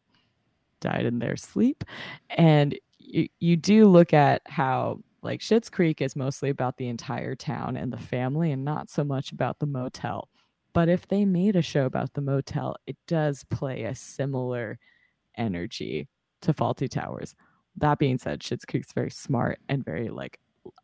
died 0.81 1.07
in 1.07 1.19
their 1.19 1.37
sleep 1.37 1.85
and 2.31 2.79
you, 2.99 3.29
you 3.39 3.57
do 3.57 3.87
look 3.87 4.13
at 4.13 4.43
how 4.47 4.99
like 5.23 5.41
Schitt's 5.41 5.71
Creek 5.71 6.01
is 6.01 6.17
mostly 6.17 6.51
about 6.51 6.77
the 6.77 6.89
entire 6.89 7.35
town 7.35 7.77
and 7.77 7.93
the 7.93 7.99
family 7.99 8.53
and 8.53 8.65
not 8.65 8.91
so 8.91 9.05
much 9.05 9.33
about 9.33 9.59
the 9.59 9.67
motel. 9.67 10.29
But 10.73 10.89
if 10.89 11.09
they 11.09 11.25
made 11.25 11.57
a 11.57 11.63
show 11.63 11.87
about 11.87 12.13
the 12.15 12.21
motel 12.21 12.77
it 12.87 12.97
does 13.07 13.45
play 13.45 13.85
a 13.85 13.95
similar 13.95 14.79
energy 15.37 16.09
to 16.43 16.53
Fawlty 16.53 16.89
Towers. 16.89 17.35
That 17.77 17.99
being 17.99 18.19
said 18.19 18.41
Schitt's 18.41 18.65
Creek's 18.65 18.93
very 18.93 19.11
smart 19.11 19.59
and 19.69 19.85
very 19.85 20.09
like 20.09 20.39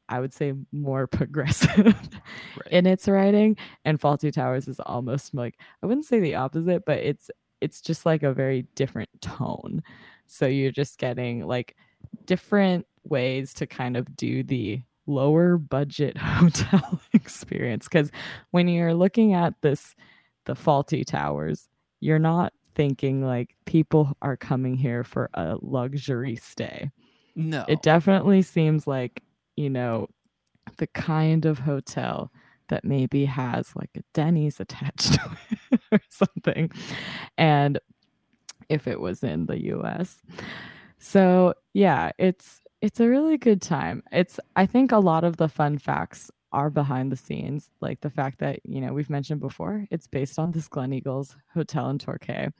I 0.08 0.20
would 0.20 0.32
say 0.32 0.52
more 0.70 1.06
progressive 1.08 1.86
right. 1.86 2.68
in 2.70 2.86
its 2.86 3.08
writing 3.08 3.56
and 3.84 3.98
fawlty 3.98 4.32
towers 4.32 4.68
is 4.68 4.78
almost 4.78 5.34
like 5.34 5.58
i 5.82 5.86
wouldn't 5.86 6.06
say 6.06 6.20
the 6.20 6.36
opposite 6.36 6.84
but 6.86 6.98
it's 6.98 7.32
it's 7.62 7.80
just 7.80 8.04
like 8.04 8.24
a 8.24 8.34
very 8.34 8.66
different 8.74 9.08
tone. 9.20 9.82
So 10.26 10.46
you're 10.46 10.72
just 10.72 10.98
getting 10.98 11.46
like 11.46 11.76
different 12.26 12.86
ways 13.04 13.52
to 13.54 13.66
kind 13.66 13.96
of 13.96 14.16
do 14.16 14.42
the 14.42 14.82
lower 15.06 15.58
budget 15.58 16.16
hotel 16.18 17.00
experience 17.12 17.86
because 17.88 18.10
when 18.50 18.68
you're 18.68 18.94
looking 18.94 19.34
at 19.34 19.54
this 19.62 19.94
the 20.44 20.54
fawlty 20.54 21.04
towers 21.04 21.68
you're 22.00 22.18
not 22.18 22.52
thinking 22.74 23.24
like 23.24 23.54
people 23.64 24.16
are 24.22 24.36
coming 24.36 24.76
here 24.76 25.04
for 25.04 25.30
a 25.34 25.56
luxury 25.60 26.36
stay. 26.36 26.90
No, 27.34 27.64
it 27.68 27.82
definitely 27.82 28.42
seems 28.42 28.86
like 28.86 29.22
you 29.56 29.70
know 29.70 30.08
the 30.78 30.86
kind 30.88 31.44
of 31.44 31.60
hotel 31.60 32.30
that 32.68 32.84
maybe 32.84 33.24
has 33.24 33.74
like 33.74 33.90
a 33.96 34.02
denny's 34.14 34.60
attached 34.60 35.12
to 35.14 35.36
it 35.70 35.80
or 35.90 36.00
something 36.08 36.70
and 37.36 37.78
if 38.68 38.86
it 38.86 39.00
was 39.00 39.22
in 39.22 39.46
the 39.46 39.56
us 39.58 40.22
so 40.98 41.52
yeah 41.74 42.12
it's 42.18 42.61
it's 42.82 42.98
a 42.98 43.08
really 43.08 43.38
good 43.38 43.62
time. 43.62 44.02
It's 44.12 44.38
i 44.56 44.66
think 44.66 44.92
a 44.92 44.98
lot 44.98 45.24
of 45.24 45.36
the 45.36 45.48
fun 45.48 45.78
facts 45.78 46.30
are 46.52 46.68
behind 46.68 47.10
the 47.10 47.16
scenes 47.16 47.70
like 47.80 48.00
the 48.02 48.10
fact 48.10 48.38
that 48.40 48.58
you 48.64 48.80
know 48.80 48.92
we've 48.92 49.08
mentioned 49.08 49.40
before 49.40 49.86
it's 49.90 50.06
based 50.06 50.38
on 50.38 50.50
this 50.52 50.68
Gleneagles 50.68 51.34
hotel 51.54 51.88
in 51.88 51.98
torquay 51.98 52.50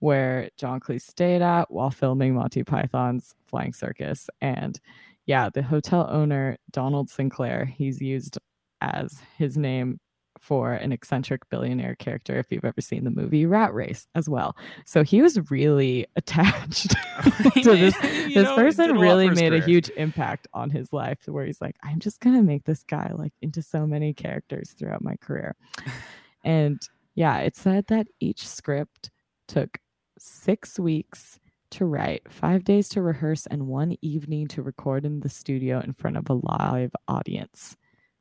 where 0.00 0.50
john 0.58 0.78
cleese 0.80 1.02
stayed 1.02 1.40
at 1.40 1.70
while 1.70 1.90
filming 1.90 2.34
monty 2.34 2.62
python's 2.64 3.34
flying 3.46 3.72
circus. 3.72 4.28
And 4.42 4.78
yeah 5.26 5.48
the 5.54 5.62
hotel 5.62 6.06
owner 6.10 6.58
donald 6.72 7.08
sinclair 7.08 7.64
he's 7.64 8.00
used 8.02 8.38
as 8.82 9.20
his 9.38 9.56
name 9.56 10.00
for 10.40 10.72
an 10.72 10.90
eccentric 10.90 11.48
billionaire 11.50 11.94
character 11.94 12.38
if 12.38 12.50
you've 12.50 12.64
ever 12.64 12.80
seen 12.80 13.04
the 13.04 13.10
movie 13.10 13.44
rat 13.44 13.72
race 13.74 14.06
as 14.14 14.28
well. 14.28 14.56
So 14.86 15.04
he 15.04 15.20
was 15.20 15.50
really 15.50 16.06
attached 16.16 16.90
to 17.62 17.76
this 17.76 17.96
this 17.98 18.44
know, 18.44 18.56
person 18.56 18.98
really 18.98 19.30
made 19.30 19.52
a 19.52 19.60
huge 19.60 19.90
impact 19.90 20.48
on 20.54 20.70
his 20.70 20.92
life 20.92 21.18
where 21.26 21.44
he's 21.44 21.60
like 21.60 21.76
i'm 21.82 21.98
just 21.98 22.20
gonna 22.20 22.42
make 22.42 22.64
this 22.64 22.82
guy 22.84 23.10
like 23.14 23.32
into 23.42 23.60
so 23.60 23.86
many 23.86 24.14
characters 24.14 24.70
throughout 24.70 25.02
my 25.02 25.16
career. 25.16 25.54
And 26.42 26.80
yeah 27.14 27.40
it 27.40 27.54
said 27.54 27.86
that 27.88 28.06
each 28.18 28.48
script 28.48 29.10
took 29.46 29.76
six 30.18 30.78
weeks 30.78 31.38
to 31.72 31.84
write 31.84 32.22
five 32.32 32.64
days 32.64 32.88
to 32.90 33.02
rehearse 33.02 33.46
and 33.46 33.66
one 33.66 33.94
evening 34.00 34.48
to 34.48 34.62
record 34.62 35.04
in 35.04 35.20
the 35.20 35.28
studio 35.28 35.80
in 35.80 35.92
front 35.92 36.16
of 36.16 36.30
a 36.30 36.32
live 36.32 36.92
audience 37.08 37.76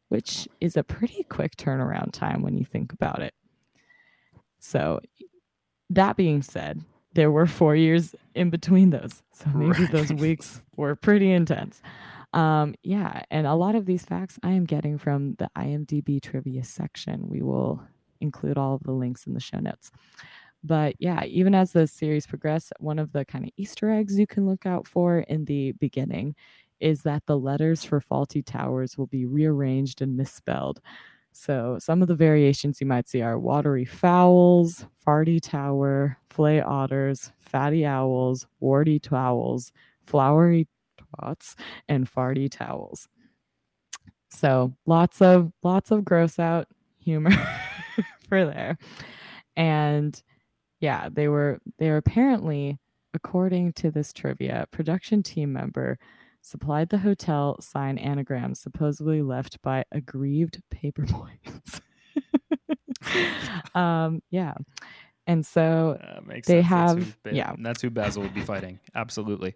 which 0.10 0.48
is 0.60 0.76
a 0.76 0.84
pretty 0.84 1.24
quick 1.30 1.56
turnaround 1.56 2.12
time 2.12 2.42
when 2.42 2.58
you 2.58 2.66
think 2.66 2.92
about 2.92 3.22
it. 3.22 3.34
So 4.60 5.00
that 5.90 6.18
being 6.18 6.42
said 6.42 6.84
there 7.14 7.32
were 7.32 7.48
four 7.48 7.76
years 7.76 8.16
in 8.36 8.50
between 8.50 8.92
those. 8.92 9.24
So 9.32 9.50
maybe 9.50 9.86
those 9.88 10.14
weeks 10.14 10.62
were 10.76 10.96
pretty 10.96 11.32
intense. 11.32 11.82
Um 12.34 12.76
yeah 12.84 13.24
and 13.32 13.48
a 13.48 13.56
lot 13.56 13.74
of 13.74 13.88
these 13.88 14.06
facts 14.06 14.38
i 14.44 14.52
am 14.52 14.66
getting 14.66 15.00
from 15.00 15.34
the 15.40 15.50
imdb 15.58 16.22
trivia 16.22 16.64
section. 16.64 17.28
We 17.28 17.42
will 17.42 17.82
include 18.22 18.58
all 18.58 18.76
of 18.76 18.84
the 18.84 18.92
links 18.92 19.26
in 19.26 19.34
the 19.34 19.40
show 19.40 19.60
notes. 19.60 19.92
But 20.64 20.96
yeah 21.00 21.24
even 21.26 21.56
as 21.56 21.72
the 21.72 21.88
series 21.88 22.28
progress 22.28 22.72
one 22.80 23.00
of 23.00 23.12
the 23.14 23.26
kind 23.26 23.46
of 23.46 23.52
easter 23.58 23.90
eggs 23.90 24.20
you 24.20 24.28
can 24.28 24.46
look 24.46 24.66
out 24.68 24.88
for 24.88 25.20
in 25.20 25.46
the 25.46 25.72
beginning 25.74 26.36
is 26.80 27.04
that 27.04 27.26
the 27.26 27.38
letters 27.38 27.84
for 27.84 28.00
fawlty 28.00 28.46
Towers 28.46 28.98
will 28.98 29.08
be 29.08 29.26
rearranged 29.26 30.02
and 30.02 30.16
misspelled. 30.16 30.82
So 31.32 31.78
some 31.80 32.02
of 32.02 32.08
the 32.08 32.16
variations 32.16 32.82
you 32.82 32.88
might 32.88 33.08
see 33.08 33.22
are 33.22 33.40
watery 33.40 33.86
fowls, 33.86 34.86
farty 35.06 35.40
tower, 35.42 36.18
flay 36.30 36.62
otters, 36.62 37.32
fatty 37.40 37.86
owls, 37.86 38.46
warty 38.60 39.00
towels, 39.00 39.72
flowery 40.06 40.68
twats, 41.00 41.56
and 41.88 42.12
farty 42.12 42.50
towels. 42.50 43.08
So 44.30 44.74
lots 44.86 45.22
of 45.22 45.52
lots 45.64 45.92
of 45.92 46.06
gross 46.06 46.40
out 46.40 46.68
humor 47.00 47.32
for 48.30 48.46
there. 48.46 48.78
And 49.56 50.22
yeah, 50.80 51.10
they 51.12 51.28
were 51.28 51.60
they 51.78 51.90
were 51.90 51.98
apparently, 51.98 52.80
according 53.14 53.74
to 53.74 53.92
this 53.92 54.14
trivia, 54.14 54.68
production 54.72 55.24
team 55.24 55.54
member 55.54 55.98
supplied 56.42 56.90
the 56.90 56.98
hotel 57.00 57.60
sign 57.62 57.98
anagrams 57.98 58.60
supposedly 58.60 59.22
left 59.22 59.62
by 59.62 59.84
aggrieved 59.92 60.62
paper 60.72 61.06
boys. 61.06 61.82
um, 63.76 64.22
yeah. 64.30 64.54
And 65.28 65.46
so 65.46 66.00
Uh, 66.02 66.22
makes 66.26 66.48
They 66.48 66.64
sense. 66.64 66.70
That's 66.70 66.94
who 66.94 67.00
have- 67.00 67.36
yeah. 67.36 67.54
That's 67.60 67.82
who 67.82 67.90
Basil 67.90 68.24
would 68.24 68.34
be 68.34 68.42
fighting. 68.42 68.80
Absolutely. 68.96 69.56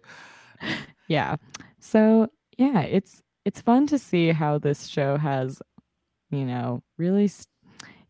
yeah. 1.08 1.36
So 1.80 2.28
yeah, 2.56 2.80
it's 2.82 3.22
it's 3.44 3.60
fun 3.60 3.86
to 3.88 3.98
see 3.98 4.28
how 4.30 4.58
this 4.58 4.86
show 4.86 5.16
has, 5.18 5.60
you 6.30 6.44
know, 6.44 6.82
really 6.96 7.24
s 7.24 7.46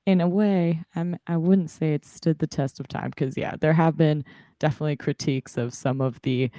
in 0.06 0.20
a 0.20 0.28
way, 0.28 0.82
I'm 0.94 1.16
I 1.26 1.38
wouldn't 1.38 1.70
say 1.70 1.94
it 1.94 2.04
stood 2.04 2.38
the 2.38 2.46
test 2.46 2.78
of 2.80 2.86
time 2.88 3.10
because 3.10 3.36
yeah, 3.38 3.54
there 3.58 3.72
have 3.72 3.96
been 3.96 4.24
definitely 4.60 4.96
critiques 4.96 5.56
of 5.56 5.72
some 5.72 6.02
of 6.02 6.20
the 6.22 6.50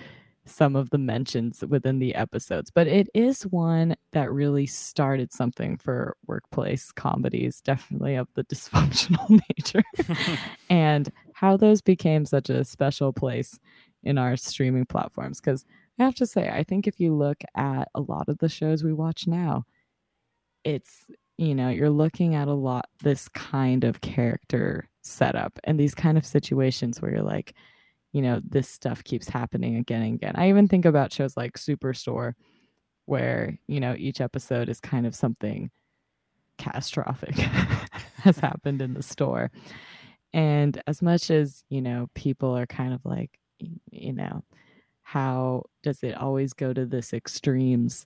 some 0.46 0.76
of 0.76 0.90
the 0.92 0.98
mentions 0.98 1.64
within 1.68 2.00
the 2.00 2.14
episodes, 2.16 2.70
but 2.72 2.88
it 2.88 3.10
is 3.14 3.44
one 3.44 3.96
that 4.14 4.32
really 4.32 4.66
started 4.66 5.34
something 5.34 5.78
for 5.78 6.16
workplace 6.28 6.92
comedies, 6.92 7.62
definitely 7.62 8.16
of 8.16 8.28
the 8.36 8.44
dysfunctional 8.46 9.42
nature. 9.50 9.84
and 10.70 11.12
how 11.34 11.58
those 11.58 11.82
became 11.82 12.26
such 12.26 12.50
a 12.50 12.64
special 12.64 13.12
place 13.12 13.60
in 14.04 14.18
our 14.18 14.38
streaming 14.38 14.86
platforms 14.86 15.42
because 15.42 15.66
I 16.00 16.04
have 16.04 16.16
to 16.16 16.26
say, 16.26 16.50
I 16.50 16.64
think 16.64 16.88
if 16.88 17.00
you 17.00 17.14
look 17.16 17.44
at 17.56 17.88
a 17.96 18.02
lot 18.02 18.30
of 18.30 18.38
the 18.38 18.50
shows 18.50 18.84
we 18.84 18.94
watch 18.94 19.28
now, 19.28 19.66
it's, 20.64 21.10
you 21.38 21.56
know, 21.56 21.70
you're 21.70 21.90
looking 21.90 22.36
at 22.36 22.48
a 22.48 22.54
lot 22.54 22.88
this 23.02 23.28
kind 23.30 23.84
of 23.84 24.02
character 24.02 24.90
setup 25.02 25.60
and 25.64 25.80
these 25.80 25.96
kind 25.96 26.18
of 26.18 26.26
situations 26.26 27.02
where 27.02 27.12
you're 27.12 27.22
like, 27.22 27.56
you 28.16 28.22
know, 28.22 28.40
this 28.48 28.70
stuff 28.70 29.04
keeps 29.04 29.28
happening 29.28 29.76
again 29.76 30.02
and 30.02 30.16
again. 30.16 30.36
I 30.38 30.48
even 30.48 30.70
think 30.70 30.86
about 30.86 31.12
shows 31.12 31.36
like 31.36 31.58
Superstore, 31.58 32.32
where, 33.08 33.60
you 33.68 33.82
know, 33.82 33.94
each 33.98 34.22
episode 34.22 34.70
is 34.70 34.80
kind 34.80 35.06
of 35.06 35.14
something 35.14 35.70
catastrophic 36.58 37.36
has 38.24 38.40
happened 38.40 38.82
in 38.82 38.94
the 38.94 39.04
store. 39.04 39.52
And 40.32 40.82
as 40.88 41.02
much 41.02 41.30
as, 41.30 41.66
you 41.68 41.82
know, 41.82 42.08
people 42.16 42.58
are 42.58 42.66
kind 42.66 42.94
of 42.94 43.02
like, 43.04 43.38
you 43.60 44.14
know, 44.14 44.46
how 45.04 45.64
does 45.84 46.02
it 46.02 46.16
always 46.16 46.54
go 46.54 46.72
to 46.72 46.86
this 46.86 47.12
extremes 47.12 48.06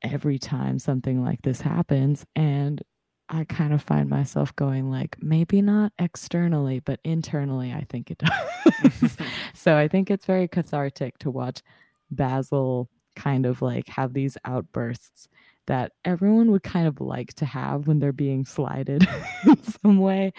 every 0.00 0.38
time 0.38 0.78
something 0.78 1.22
like 1.22 1.42
this 1.42 1.60
happens? 1.60 2.24
And 2.34 2.82
I 3.28 3.44
kind 3.44 3.72
of 3.72 3.82
find 3.82 4.08
myself 4.08 4.54
going 4.54 4.90
like, 4.90 5.16
maybe 5.20 5.62
not 5.62 5.92
externally, 5.98 6.80
but 6.80 7.00
internally, 7.04 7.72
I 7.72 7.86
think 7.88 8.10
it 8.10 8.18
does. 8.18 9.16
so 9.54 9.76
I 9.76 9.88
think 9.88 10.10
it's 10.10 10.26
very 10.26 10.46
cathartic 10.46 11.18
to 11.18 11.30
watch 11.30 11.62
Basil 12.10 12.88
kind 13.16 13.46
of 13.46 13.62
like 13.62 13.88
have 13.88 14.12
these 14.12 14.36
outbursts 14.44 15.28
that 15.66 15.92
everyone 16.04 16.50
would 16.50 16.62
kind 16.62 16.86
of 16.86 17.00
like 17.00 17.32
to 17.34 17.46
have 17.46 17.86
when 17.86 17.98
they're 17.98 18.12
being 18.12 18.44
slighted 18.44 19.06
in 19.46 19.62
some 19.62 19.98
way. 19.98 20.32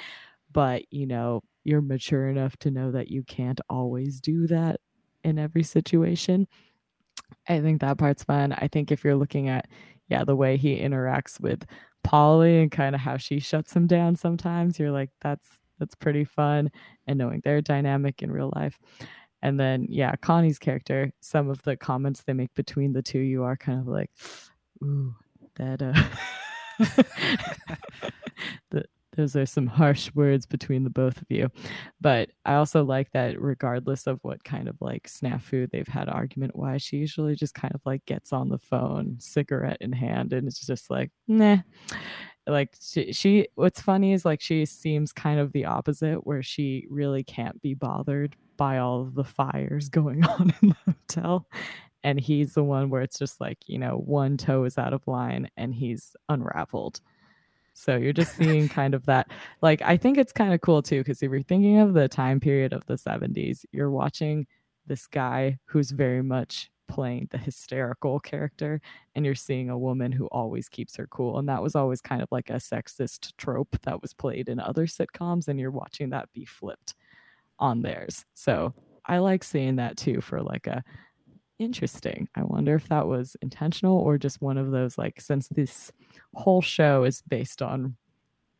But, 0.51 0.83
you 0.91 1.07
know, 1.07 1.41
you're 1.63 1.81
mature 1.81 2.29
enough 2.29 2.55
to 2.57 2.71
know 2.71 2.91
that 2.91 3.09
you 3.09 3.23
can't 3.23 3.59
always 3.69 4.21
do 4.21 4.47
that 4.47 4.79
in 5.23 5.39
every 5.39 5.63
situation. 5.63 6.47
I 7.49 7.59
think 7.59 7.81
that 7.81 7.97
part's 7.97 8.23
fun. 8.23 8.53
I 8.53 8.67
think 8.67 8.91
if 8.91 9.03
you're 9.03 9.15
looking 9.15 9.49
at, 9.49 9.67
yeah, 10.07 10.23
the 10.23 10.35
way 10.35 10.57
he 10.57 10.79
interacts 10.79 11.39
with 11.39 11.65
Polly 12.05 12.61
and 12.61 12.71
kind 12.71 12.95
of 12.95 13.01
how 13.01 13.17
she 13.17 13.39
shuts 13.39 13.75
him 13.75 13.87
down 13.87 14.15
sometimes, 14.15 14.79
you're 14.79 14.91
like, 14.91 15.09
that's 15.21 15.47
that's 15.79 15.95
pretty 15.95 16.23
fun. 16.23 16.71
And 17.07 17.17
knowing 17.17 17.41
their 17.43 17.61
dynamic 17.61 18.21
in 18.21 18.31
real 18.31 18.51
life. 18.55 18.79
And 19.41 19.59
then, 19.59 19.87
yeah, 19.89 20.15
Connie's 20.21 20.57
character, 20.59 21.11
some 21.19 21.49
of 21.49 21.61
the 21.63 21.75
comments 21.75 22.23
they 22.23 22.33
make 22.33 22.53
between 22.55 22.93
the 22.93 23.01
two, 23.01 23.19
you 23.19 23.43
are 23.43 23.57
kind 23.57 23.79
of 23.79 23.87
like, 23.87 24.09
ooh, 24.83 25.15
that 25.55 25.81
uh 25.81 25.93
the, 28.71 28.85
those 29.15 29.35
are 29.35 29.45
some 29.45 29.67
harsh 29.67 30.11
words 30.13 30.45
between 30.45 30.83
the 30.83 30.89
both 30.89 31.17
of 31.21 31.27
you. 31.29 31.49
But 32.01 32.29
I 32.45 32.55
also 32.55 32.83
like 32.83 33.11
that 33.11 33.41
regardless 33.41 34.07
of 34.07 34.19
what 34.21 34.43
kind 34.43 34.67
of 34.67 34.75
like 34.79 35.07
snafu 35.07 35.69
they've 35.69 35.87
had 35.87 36.09
argument 36.09 36.55
wise, 36.55 36.81
she 36.81 36.97
usually 36.97 37.35
just 37.35 37.55
kind 37.55 37.73
of 37.73 37.81
like 37.85 38.05
gets 38.05 38.33
on 38.33 38.49
the 38.49 38.59
phone, 38.59 39.17
cigarette 39.19 39.77
in 39.81 39.91
hand, 39.91 40.33
and 40.33 40.47
it's 40.47 40.65
just 40.65 40.89
like, 40.89 41.11
nah. 41.27 41.57
Like 42.47 42.75
she, 42.79 43.11
she 43.11 43.47
what's 43.55 43.81
funny 43.81 44.13
is 44.13 44.23
like 44.23 44.39
she 44.39 44.65
seems 44.67 45.11
kind 45.11 45.39
of 45.39 45.51
the 45.51 45.65
opposite 45.65 46.27
where 46.27 46.43
she 46.43 46.85
really 46.91 47.23
can't 47.23 47.59
be 47.61 47.73
bothered 47.73 48.35
by 48.55 48.77
all 48.77 49.01
of 49.01 49.15
the 49.15 49.23
fires 49.23 49.89
going 49.89 50.23
on 50.23 50.53
in 50.61 50.69
the 50.69 50.75
hotel 50.85 51.47
and 52.05 52.19
he's 52.19 52.53
the 52.53 52.63
one 52.63 52.91
where 52.91 53.01
it's 53.01 53.17
just 53.17 53.41
like 53.41 53.57
you 53.65 53.79
know 53.79 53.97
one 53.97 54.37
toe 54.37 54.63
is 54.63 54.77
out 54.77 54.93
of 54.93 55.05
line 55.07 55.49
and 55.57 55.73
he's 55.73 56.15
unraveled 56.29 57.01
so 57.77 57.97
you're 57.97 58.13
just 58.13 58.35
seeing 58.35 58.67
kind 58.69 58.93
of 58.93 59.05
that 59.05 59.27
like 59.61 59.81
i 59.81 59.95
think 59.97 60.17
it's 60.17 60.31
kind 60.31 60.53
of 60.53 60.61
cool 60.61 60.81
too 60.81 61.01
because 61.01 61.21
if 61.21 61.29
you're 61.29 61.41
thinking 61.41 61.77
of 61.79 61.93
the 61.93 62.07
time 62.07 62.39
period 62.39 62.73
of 62.73 62.85
the 62.85 62.95
70s 62.95 63.65
you're 63.71 63.91
watching 63.91 64.47
this 64.87 65.05
guy 65.05 65.57
who's 65.65 65.91
very 65.91 66.23
much 66.23 66.71
playing 66.87 67.27
the 67.31 67.37
hysterical 67.37 68.19
character 68.19 68.79
and 69.15 69.25
you're 69.25 69.35
seeing 69.35 69.69
a 69.69 69.77
woman 69.77 70.11
who 70.11 70.27
always 70.27 70.69
keeps 70.69 70.95
her 70.95 71.07
cool 71.07 71.37
and 71.37 71.49
that 71.49 71.61
was 71.61 71.75
always 71.75 72.01
kind 72.01 72.21
of 72.21 72.29
like 72.31 72.49
a 72.49 72.53
sexist 72.53 73.33
trope 73.37 73.75
that 73.83 74.01
was 74.01 74.13
played 74.13 74.49
in 74.49 74.59
other 74.59 74.85
sitcoms 74.85 75.47
and 75.47 75.59
you're 75.59 75.71
watching 75.71 76.09
that 76.09 76.31
be 76.33 76.45
flipped 76.45 76.95
on 77.59 77.81
theirs. 77.81 78.25
So 78.33 78.73
i 79.07 79.17
like 79.19 79.43
seeing 79.43 79.75
that 79.75 79.97
too 79.97 80.19
for 80.21 80.41
like 80.41 80.67
a 80.67 80.83
interesting. 81.59 82.27
I 82.35 82.43
wonder 82.43 82.75
if 82.75 82.87
that 82.89 83.07
was 83.07 83.35
intentional 83.41 83.97
or 83.99 84.17
just 84.17 84.41
one 84.41 84.57
of 84.57 84.71
those 84.71 84.97
like 84.97 85.21
since 85.21 85.47
this 85.49 85.91
whole 86.33 86.61
show 86.61 87.03
is 87.03 87.21
based 87.27 87.61
on 87.61 87.95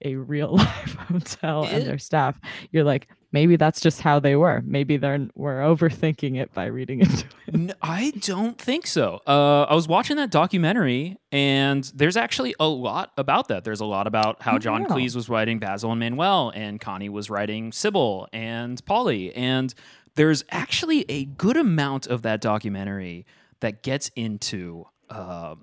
a 0.04 0.16
real 0.16 0.56
life 0.58 0.96
hotel 1.10 1.64
and 1.66 1.86
their 1.86 1.98
staff, 1.98 2.40
you're 2.72 2.84
like 2.84 3.08
maybe 3.32 3.56
that's 3.58 3.82
just 3.82 4.02
how 4.02 4.20
they 4.20 4.36
were. 4.36 4.62
Maybe 4.66 4.98
they're 4.98 5.28
we're 5.36 5.60
overthinking 5.62 6.38
it 6.40 6.54
by 6.54 6.66
reading 6.66 7.02
into 7.02 7.26
it. 7.48 7.78
I 7.82 8.12
don't 8.20 8.58
think 8.60 8.88
so. 8.88 9.22
Uh, 9.26 9.64
I 9.64 9.74
was 9.74 9.88
watching 9.88 10.18
that 10.18 10.32
documentary, 10.32 11.18
and 11.32 11.84
there's 11.96 12.18
actually 12.18 12.56
a 12.60 12.68
lot 12.68 13.12
about 13.18 13.48
that. 13.50 13.64
There's 13.64 13.80
a 13.82 13.86
lot 13.86 14.08
about 14.08 14.42
how 14.42 14.56
Oh, 14.56 14.60
John 14.60 14.84
wow. 14.84 14.90
Cleese 14.90 15.16
was 15.16 15.28
writing 15.30 15.60
Basil 15.60 15.92
and 15.92 16.00
Manuel, 16.00 16.52
and 16.56 16.80
Connie 16.80 17.10
was 17.10 17.30
writing 17.30 17.72
Sybil 17.72 18.28
and 18.34 18.84
Polly. 18.86 19.34
And 19.34 19.74
there's 20.16 20.44
actually 20.50 21.06
a 21.10 21.26
good 21.26 21.58
amount 21.58 22.08
of 22.08 22.22
that 22.24 22.42
documentary 22.42 23.26
that 23.60 23.84
gets 23.84 24.10
into 24.16 24.86
uh, 25.10 25.56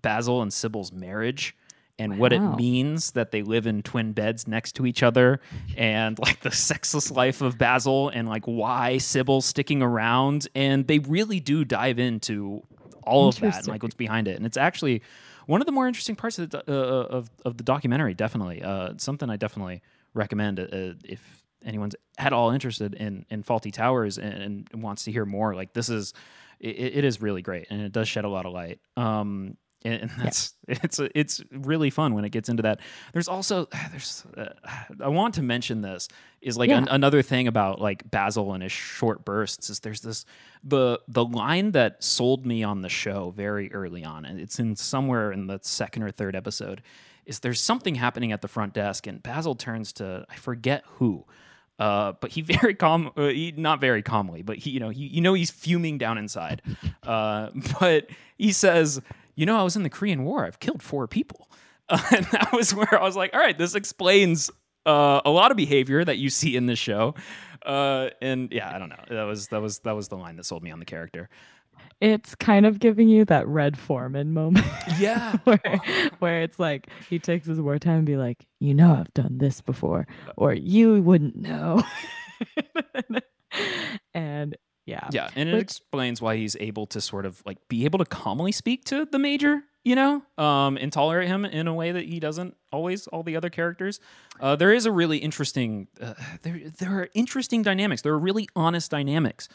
Basil 0.00 0.42
and 0.42 0.52
Sybil's 0.52 0.92
marriage 0.92 1.56
and 1.98 2.18
what 2.18 2.32
it 2.32 2.40
means 2.40 3.10
that 3.10 3.30
they 3.30 3.42
live 3.42 3.66
in 3.66 3.82
twin 3.82 4.12
beds 4.12 4.48
next 4.48 4.72
to 4.76 4.86
each 4.86 5.02
other 5.02 5.38
and 5.76 6.18
like 6.18 6.40
the 6.40 6.50
sexless 6.50 7.10
life 7.10 7.42
of 7.42 7.58
Basil 7.58 8.08
and 8.08 8.26
like 8.26 8.46
why 8.46 8.96
Sybil's 8.96 9.44
sticking 9.44 9.82
around. 9.82 10.48
And 10.54 10.86
they 10.86 10.98
really 11.00 11.40
do 11.40 11.62
dive 11.62 11.98
into 11.98 12.62
all 13.02 13.28
of 13.28 13.38
that 13.40 13.58
and 13.58 13.68
like 13.68 13.82
what's 13.82 13.94
behind 13.94 14.28
it. 14.28 14.36
And 14.36 14.46
it's 14.46 14.56
actually 14.56 15.02
one 15.44 15.60
of 15.60 15.66
the 15.66 15.72
more 15.72 15.86
interesting 15.86 16.16
parts 16.16 16.38
of 16.38 16.48
the, 16.48 16.64
uh, 16.66 16.72
of, 16.72 17.30
of 17.44 17.58
the 17.58 17.64
documentary 17.64 18.14
definitely. 18.14 18.62
Uh, 18.62 18.94
something 18.96 19.28
I 19.28 19.36
definitely 19.36 19.82
recommend 20.14 20.58
uh, 20.58 20.94
if 21.04 21.39
anyone's 21.64 21.94
at 22.18 22.32
all 22.32 22.50
interested 22.50 22.94
in 22.94 23.24
in 23.30 23.42
fawlty 23.42 23.72
towers 23.72 24.18
and, 24.18 24.68
and 24.72 24.82
wants 24.82 25.04
to 25.04 25.12
hear 25.12 25.24
more 25.24 25.54
like 25.54 25.72
this 25.72 25.88
is 25.88 26.12
it, 26.58 26.76
it 26.76 27.04
is 27.04 27.20
really 27.20 27.42
great 27.42 27.66
and 27.70 27.80
it 27.80 27.92
does 27.92 28.08
shed 28.08 28.24
a 28.24 28.28
lot 28.28 28.46
of 28.46 28.52
light. 28.52 28.80
Um 28.96 29.56
and, 29.84 30.10
that's 30.18 30.54
it's 30.68 31.00
it's 31.14 31.42
really 31.50 31.90
fun 31.90 32.14
when 32.14 32.24
it 32.24 32.30
gets 32.30 32.48
into 32.48 32.62
that. 32.62 32.80
There's 33.12 33.28
also 33.28 33.66
there's 33.90 34.24
uh, 34.36 34.46
i 35.00 35.08
want 35.08 35.34
to 35.34 35.42
mention 35.42 35.80
this 35.80 36.08
is 36.40 36.56
like 36.56 36.70
an, 36.70 36.88
another 36.90 37.22
thing 37.22 37.48
about 37.48 37.80
like 37.80 38.08
basil 38.10 38.52
and 38.52 38.62
his 38.62 38.72
short 38.72 39.24
bursts 39.24 39.70
is 39.70 39.80
there's 39.80 40.00
this 40.00 40.24
the 40.64 41.00
the 41.08 41.24
line 41.24 41.72
that 41.72 42.02
sold 42.02 42.46
me 42.46 42.62
on 42.62 42.82
the 42.82 42.88
show 42.88 43.30
very 43.30 43.72
early 43.72 44.04
on 44.04 44.24
and 44.24 44.40
it's 44.40 44.58
in 44.58 44.76
somewhere 44.76 45.32
in 45.32 45.46
the 45.46 45.58
second 45.62 46.02
or 46.02 46.10
third 46.10 46.34
episode 46.34 46.82
is 47.26 47.40
there's 47.40 47.60
something 47.60 47.94
happening 47.94 48.32
at 48.32 48.40
the 48.40 48.48
front 48.48 48.72
desk 48.72 49.06
and 49.06 49.22
basil 49.22 49.54
turns 49.54 49.92
to 49.92 50.24
i 50.30 50.36
forget 50.36 50.82
who 50.94 51.24
Uh, 51.80 52.12
but 52.20 52.30
he 52.30 52.42
very 52.60 52.74
calm, 52.74 53.10
uh, 53.16 53.28
he, 53.28 53.52
not 53.56 53.80
very 53.80 54.02
calmly, 54.02 54.42
but 54.42 54.58
he, 54.58 54.70
you 54.70 54.78
know, 54.78 54.90
he, 54.90 55.06
you 55.06 55.20
know, 55.20 55.34
he's 55.34 55.50
fuming 55.50 55.98
down 55.98 56.18
inside. 56.18 56.62
Uh, 57.02 57.48
but 57.80 58.08
he 58.36 58.52
says, 58.52 59.00
"You 59.34 59.46
know, 59.46 59.58
I 59.58 59.62
was 59.62 59.74
in 59.74 59.82
the 59.82 59.90
Korean 59.90 60.22
War. 60.22 60.44
I've 60.44 60.60
killed 60.60 60.82
four 60.82 61.08
people." 61.08 61.48
and 61.88 62.26
that 62.26 62.50
was 62.52 62.72
where 62.72 62.94
I 62.94 63.02
was 63.02 63.16
like, 63.16 63.34
"All 63.34 63.40
right, 63.40 63.56
this 63.56 63.74
explains 63.74 64.50
uh, 64.86 65.22
a 65.24 65.30
lot 65.30 65.50
of 65.50 65.56
behavior 65.56 66.04
that 66.04 66.18
you 66.18 66.30
see 66.30 66.54
in 66.54 66.66
this 66.66 66.78
show." 66.78 67.14
Uh, 67.64 68.10
and 68.22 68.50
yeah, 68.52 68.74
I 68.74 68.78
don't 68.78 68.90
know. 68.90 69.04
That 69.08 69.24
was 69.24 69.48
that 69.48 69.60
was 69.60 69.80
that 69.80 69.96
was 69.96 70.08
the 70.08 70.16
line 70.16 70.36
that 70.36 70.44
sold 70.44 70.62
me 70.62 70.70
on 70.70 70.78
the 70.78 70.84
character. 70.84 71.28
It's 72.00 72.34
kind 72.34 72.64
of 72.64 72.78
giving 72.78 73.08
you 73.08 73.24
that 73.26 73.46
Red 73.46 73.78
Foreman 73.78 74.32
moment. 74.32 74.66
Yeah. 74.98 75.36
where, 75.44 75.80
where 76.18 76.42
it's 76.42 76.58
like 76.58 76.88
he 77.08 77.18
takes 77.18 77.46
his 77.46 77.60
wartime 77.60 77.98
and 77.98 78.06
be 78.06 78.16
like, 78.16 78.46
you 78.58 78.72
know, 78.74 78.94
I've 78.94 79.12
done 79.12 79.38
this 79.38 79.60
before, 79.60 80.06
or 80.36 80.54
you 80.54 81.02
wouldn't 81.02 81.36
know. 81.36 81.82
and 84.14 84.56
yeah. 84.86 85.08
Yeah, 85.12 85.28
and 85.36 85.48
it 85.48 85.52
Which- 85.52 85.62
explains 85.62 86.22
why 86.22 86.36
he's 86.36 86.56
able 86.58 86.86
to 86.86 87.00
sort 87.00 87.26
of 87.26 87.42
like 87.44 87.58
be 87.68 87.84
able 87.84 87.98
to 87.98 88.04
calmly 88.04 88.52
speak 88.52 88.84
to 88.86 89.04
the 89.04 89.18
major, 89.18 89.62
you 89.84 89.94
know, 89.94 90.22
um, 90.38 90.76
and 90.78 90.92
tolerate 90.92 91.28
him 91.28 91.44
in 91.44 91.68
a 91.68 91.74
way 91.74 91.92
that 91.92 92.06
he 92.06 92.18
doesn't 92.18 92.56
always 92.72 93.06
all 93.08 93.22
the 93.22 93.36
other 93.36 93.50
characters. 93.50 94.00
Uh, 94.40 94.56
there 94.56 94.72
is 94.72 94.86
a 94.86 94.92
really 94.92 95.18
interesting, 95.18 95.86
uh, 96.00 96.14
there 96.42 96.60
there 96.78 96.92
are 96.92 97.08
interesting 97.14 97.62
dynamics. 97.62 98.02
There 98.02 98.12
are 98.12 98.18
really 98.18 98.48
honest 98.56 98.90
dynamics 98.90 99.48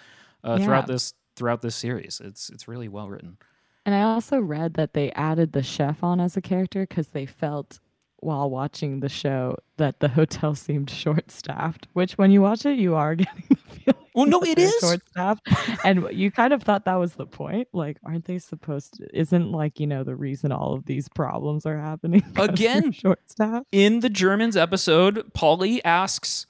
uh, 0.43 0.57
throughout 0.59 0.87
this 0.87 1.13
throughout 1.35 1.61
this 1.61 1.75
series. 1.75 2.21
It's 2.23 2.49
it's 2.49 2.67
really 2.67 2.87
well 2.87 3.09
written. 3.09 3.37
And 3.85 3.93
I 3.93 4.01
also 4.01 4.39
read 4.39 4.73
that 4.75 4.93
they 4.93 5.11
added 5.11 5.53
the 5.53 5.61
chef 5.61 6.03
on 6.03 6.19
as 6.19 6.35
a 6.35 6.41
character 6.41 6.87
because 6.87 7.09
they 7.09 7.25
felt 7.27 7.79
while 8.25 8.49
watching 8.49 9.01
the 9.01 9.09
show 9.09 9.55
that 9.77 9.99
the 9.99 10.09
hotel 10.09 10.55
seemed 10.55 10.89
short 10.89 11.29
staffed, 11.31 11.87
which 11.93 12.17
when 12.17 12.31
you 12.31 12.41
watch 12.41 12.65
it, 12.65 12.77
you 12.77 12.95
are 12.95 13.15
getting 13.15 13.43
the 13.49 13.55
feeling. 13.55 14.01
Well, 14.15 14.25
no, 14.25 14.41
it 14.43 14.57
short 14.79 15.01
staffed. 15.09 15.47
and 15.83 16.07
you 16.11 16.31
kind 16.31 16.53
of 16.53 16.63
thought 16.63 16.85
that 16.85 16.95
was 16.95 17.15
the 17.15 17.25
point. 17.25 17.67
Like, 17.73 17.97
aren't 18.03 18.25
they 18.25 18.39
supposed 18.39 18.95
to? 18.95 19.07
Isn't 19.13 19.51
like, 19.51 19.79
you 19.79 19.87
know, 19.87 20.03
the 20.03 20.15
reason 20.15 20.51
all 20.53 20.73
of 20.73 20.85
these 20.85 21.09
problems 21.09 21.65
are 21.65 21.77
happening? 21.77 22.23
Again. 22.37 22.91
short 22.93 23.19
staffed. 23.29 23.67
In 23.73 23.99
the 23.99 24.09
Germans 24.09 24.55
episode, 24.55 25.33
Polly 25.33 25.83
asks 25.83 26.47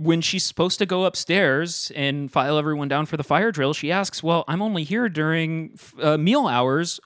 when 0.00 0.20
she's 0.22 0.44
supposed 0.44 0.78
to 0.78 0.86
go 0.86 1.04
upstairs 1.04 1.92
and 1.94 2.32
file 2.32 2.56
everyone 2.58 2.88
down 2.88 3.06
for 3.06 3.16
the 3.16 3.24
fire 3.24 3.52
drill. 3.52 3.74
She 3.74 3.92
asks, 3.92 4.22
"Well, 4.22 4.44
I'm 4.48 4.62
only 4.62 4.84
here 4.84 5.08
during 5.08 5.78
uh, 6.00 6.16
meal 6.16 6.46
hours. 6.46 7.00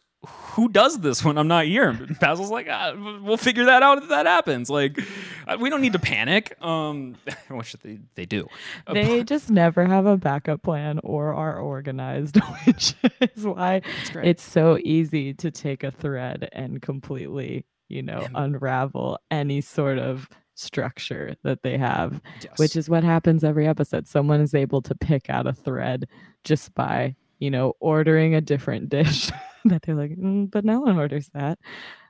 Who 0.54 0.70
does 0.70 1.00
this 1.00 1.22
when 1.24 1.36
I'm 1.36 1.48
not 1.48 1.66
here?" 1.66 1.90
And 1.90 2.18
Basil's 2.18 2.50
like, 2.50 2.66
ah, 2.70 2.94
"We'll 3.22 3.36
figure 3.36 3.64
that 3.66 3.82
out 3.82 3.98
if 3.98 4.08
that 4.08 4.26
happens. 4.26 4.70
Like, 4.70 4.98
uh, 5.46 5.58
we 5.60 5.68
don't 5.70 5.80
need 5.82 5.92
to 5.94 5.98
panic." 5.98 6.56
Um, 6.62 7.16
which 7.48 7.72
they 7.82 7.98
they 8.14 8.24
do. 8.26 8.46
Uh, 8.86 8.94
They 8.94 9.22
just 9.34 9.50
never 9.50 9.84
have 9.84 10.06
a 10.06 10.16
backup 10.16 10.62
plan 10.62 11.00
or 11.02 11.34
are 11.34 11.58
organized, 11.58 12.36
which 12.66 12.94
is 13.20 13.44
why 13.44 13.82
It's 14.14 14.42
so 14.42 14.78
easy 14.82 15.34
to 15.34 15.50
take 15.50 15.82
a 15.84 15.90
thread 15.90 16.48
and 16.52 16.80
completely, 16.80 17.66
you 17.88 18.02
know, 18.02 18.26
unravel 18.34 19.18
any 19.30 19.60
sort 19.60 19.98
of 19.98 20.28
structure 20.54 21.34
that 21.42 21.62
they 21.62 21.76
have, 21.78 22.20
Yes. 22.42 22.58
which 22.58 22.76
is 22.76 22.88
what 22.88 23.04
happens 23.04 23.44
every 23.44 23.66
episode. 23.66 24.06
Someone 24.06 24.40
is 24.40 24.54
able 24.54 24.82
to 24.82 24.94
pick 24.94 25.28
out 25.30 25.46
a 25.46 25.52
thread 25.52 26.08
just 26.44 26.74
by, 26.74 27.16
you 27.38 27.50
know, 27.50 27.74
ordering 27.80 28.34
a 28.34 28.40
different 28.40 28.88
dish 28.96 29.30
that 29.64 29.82
they're 29.82 29.94
like, 29.94 30.12
"Mm, 30.16 30.50
but 30.50 30.64
no 30.64 30.80
one 30.80 30.98
orders 30.98 31.30
that. 31.34 31.58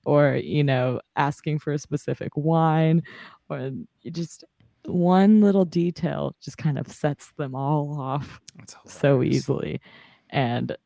Or, 0.06 0.34
you 0.36 0.62
know, 0.64 1.00
asking 1.16 1.60
for 1.60 1.72
a 1.72 1.78
specific 1.78 2.32
wine, 2.36 3.02
or 3.48 3.70
just 4.12 4.44
one 4.86 5.40
little 5.40 5.64
detail 5.64 6.36
just 6.42 6.58
kind 6.58 6.78
of 6.78 6.86
sets 6.88 7.32
them 7.38 7.54
all 7.54 7.98
off 7.98 8.38
so 8.86 9.22
easily 9.22 9.80
and 10.28 10.76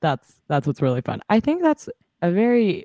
that's 0.00 0.40
that's 0.48 0.66
what's 0.66 0.82
really 0.82 1.00
fun 1.00 1.20
i 1.28 1.38
think 1.38 1.62
that's 1.62 1.88
a 2.22 2.32
very 2.32 2.84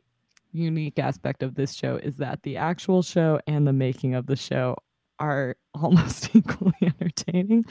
unique 0.51 0.99
aspect 0.99 1.43
of 1.43 1.55
this 1.55 1.73
show 1.73 1.97
is 1.97 2.17
that 2.17 2.41
the 2.43 2.57
actual 2.57 3.01
show 3.01 3.39
and 3.47 3.67
the 3.67 3.73
making 3.73 4.15
of 4.15 4.25
the 4.25 4.35
show 4.35 4.75
are 5.19 5.55
almost 5.73 6.29
equally 6.35 6.73
entertaining 6.81 7.63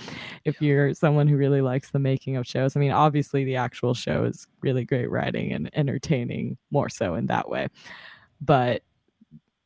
if 0.45 0.61
you're 0.63 0.95
someone 0.95 1.27
who 1.27 1.37
really 1.37 1.61
likes 1.61 1.91
the 1.91 1.99
making 1.99 2.37
of 2.37 2.47
shows. 2.47 2.77
I 2.77 2.81
mean 2.81 2.93
obviously 2.93 3.45
the 3.45 3.57
actual 3.57 3.95
show 3.95 4.25
is 4.25 4.47
really 4.61 4.85
great 4.85 5.11
writing 5.11 5.53
and 5.53 5.71
entertaining 5.75 6.57
more 6.71 6.89
so 6.89 7.15
in 7.15 7.27
that 7.27 7.49
way. 7.49 7.69
But 8.41 8.83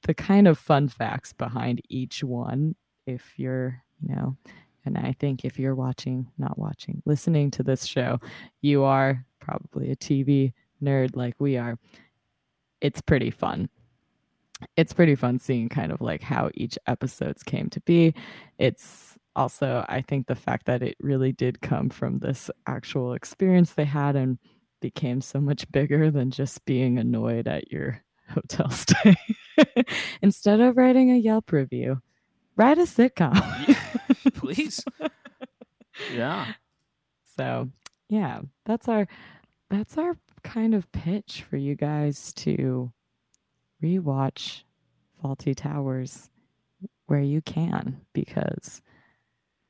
the 0.02 0.14
kind 0.14 0.48
of 0.48 0.58
fun 0.58 0.88
facts 0.88 1.32
behind 1.32 1.80
each 1.88 2.24
one 2.24 2.74
if 3.06 3.34
you're 3.36 3.82
you 4.00 4.14
know 4.14 4.36
and 4.84 4.98
I 4.98 5.14
think 5.18 5.44
if 5.44 5.58
you're 5.58 5.74
watching, 5.74 6.28
not 6.38 6.58
watching, 6.58 7.02
listening 7.04 7.50
to 7.52 7.62
this 7.62 7.84
show, 7.84 8.18
you 8.62 8.82
are 8.82 9.24
probably 9.38 9.90
a 9.90 9.96
TV 9.96 10.52
nerd 10.82 11.16
like 11.16 11.34
we 11.38 11.56
are. 11.56 11.78
It's 12.82 13.00
pretty 13.00 13.30
fun. 13.30 13.70
It's 14.76 14.92
pretty 14.92 15.14
fun 15.14 15.38
seeing 15.38 15.68
kind 15.68 15.90
of 15.90 16.00
like 16.00 16.20
how 16.20 16.50
each 16.54 16.78
episodes 16.86 17.42
came 17.42 17.70
to 17.70 17.80
be. 17.80 18.12
It's 18.58 19.16
also, 19.34 19.86
I 19.88 20.02
think, 20.02 20.26
the 20.26 20.34
fact 20.34 20.66
that 20.66 20.82
it 20.82 20.96
really 21.00 21.32
did 21.32 21.62
come 21.62 21.88
from 21.88 22.18
this 22.18 22.50
actual 22.66 23.14
experience 23.14 23.72
they 23.72 23.84
had 23.84 24.16
and 24.16 24.38
became 24.80 25.20
so 25.20 25.40
much 25.40 25.70
bigger 25.70 26.10
than 26.10 26.30
just 26.30 26.64
being 26.64 26.98
annoyed 26.98 27.48
at 27.48 27.70
your 27.72 28.02
hotel 28.28 28.68
stay. 28.70 29.16
Instead 30.22 30.60
of 30.60 30.76
writing 30.76 31.12
a 31.12 31.16
Yelp 31.16 31.52
review, 31.52 32.02
write 32.56 32.78
a 32.78 32.82
sitcom. 32.82 33.32
Please. 34.34 34.84
Yeah. 36.12 36.52
So 37.36 37.70
yeah, 38.08 38.40
that's 38.66 38.88
our 38.88 39.06
that's 39.70 39.96
our 39.96 40.16
kind 40.42 40.74
of 40.74 40.90
pitch 40.92 41.44
for 41.48 41.56
you 41.56 41.74
guys 41.74 42.32
to 42.34 42.92
rewatch 43.82 44.62
Fawlty 45.22 45.54
Towers 45.54 46.30
where 47.06 47.20
you 47.20 47.42
can 47.42 48.00
because 48.12 48.80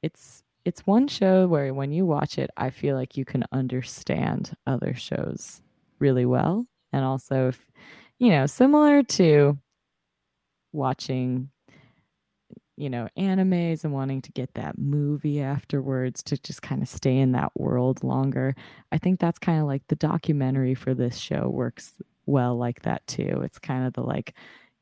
it's 0.03 0.43
it's 0.65 0.87
one 0.87 1.09
show 1.09 1.49
where 1.49 1.75
when 1.75 1.91
you 1.91 2.07
watch 2.07 2.39
it, 2.39 2.49
I 2.57 2.71
feel 2.71 2.95
like 2.95 3.17
you 3.17 3.25
can 3.25 3.45
understand 3.51 4.57
other 4.65 4.95
shows 4.95 5.61
really 5.99 6.25
well. 6.25 6.67
And 6.93 7.05
also 7.05 7.49
if 7.49 7.67
you 8.19 8.31
know, 8.31 8.47
similar 8.47 9.03
to 9.03 9.59
watching 10.73 11.51
you 12.77 12.89
know, 12.89 13.09
animes 13.19 13.85
and 13.85 13.93
wanting 13.93 14.23
to 14.23 14.33
get 14.33 14.55
that 14.55 14.79
movie 14.79 15.41
afterwards 15.41 16.23
to 16.25 16.39
just 16.39 16.63
kind 16.63 16.83
of 16.83 16.89
stay 16.89 17.19
in 17.19 17.33
that 17.33 17.53
world 17.55 18.03
longer. 18.03 18.55
I 18.91 18.99
think 18.99 19.21
that's 19.21 19.39
kind 19.39 19.61
of 19.61 19.67
like 19.67 19.83
the 19.89 19.97
documentary 19.97 20.75
for 20.75 20.95
this 20.95 21.17
show 21.17 21.49
works 21.49 21.93
well 22.27 22.57
like 22.57 22.83
that 22.83 23.07
too. 23.07 23.43
It's 23.45 23.59
kind 23.59 23.87
of 23.87 23.93
the 23.93 24.03
like 24.03 24.35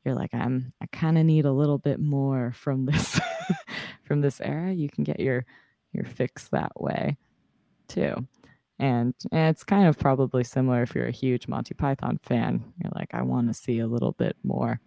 you're 0.05 0.15
like 0.15 0.33
I'm 0.33 0.71
I 0.81 0.85
kind 0.87 1.17
of 1.17 1.25
need 1.25 1.45
a 1.45 1.51
little 1.51 1.77
bit 1.77 1.99
more 1.99 2.53
from 2.53 2.85
this 2.85 3.19
from 4.03 4.21
this 4.21 4.39
era. 4.41 4.71
You 4.71 4.89
can 4.89 5.03
get 5.03 5.19
your 5.19 5.45
your 5.93 6.05
fix 6.05 6.47
that 6.49 6.79
way 6.79 7.17
too. 7.87 8.27
And, 8.79 9.13
and 9.31 9.49
it's 9.49 9.63
kind 9.63 9.87
of 9.87 9.99
probably 9.99 10.43
similar 10.43 10.81
if 10.81 10.95
you're 10.95 11.05
a 11.05 11.11
huge 11.11 11.47
Monty 11.47 11.75
Python 11.75 12.19
fan. 12.23 12.63
You're 12.81 12.91
like, 12.95 13.13
I 13.13 13.21
want 13.21 13.47
to 13.47 13.53
see 13.53 13.77
a 13.77 13.85
little 13.85 14.13
bit 14.13 14.35
more 14.43 14.79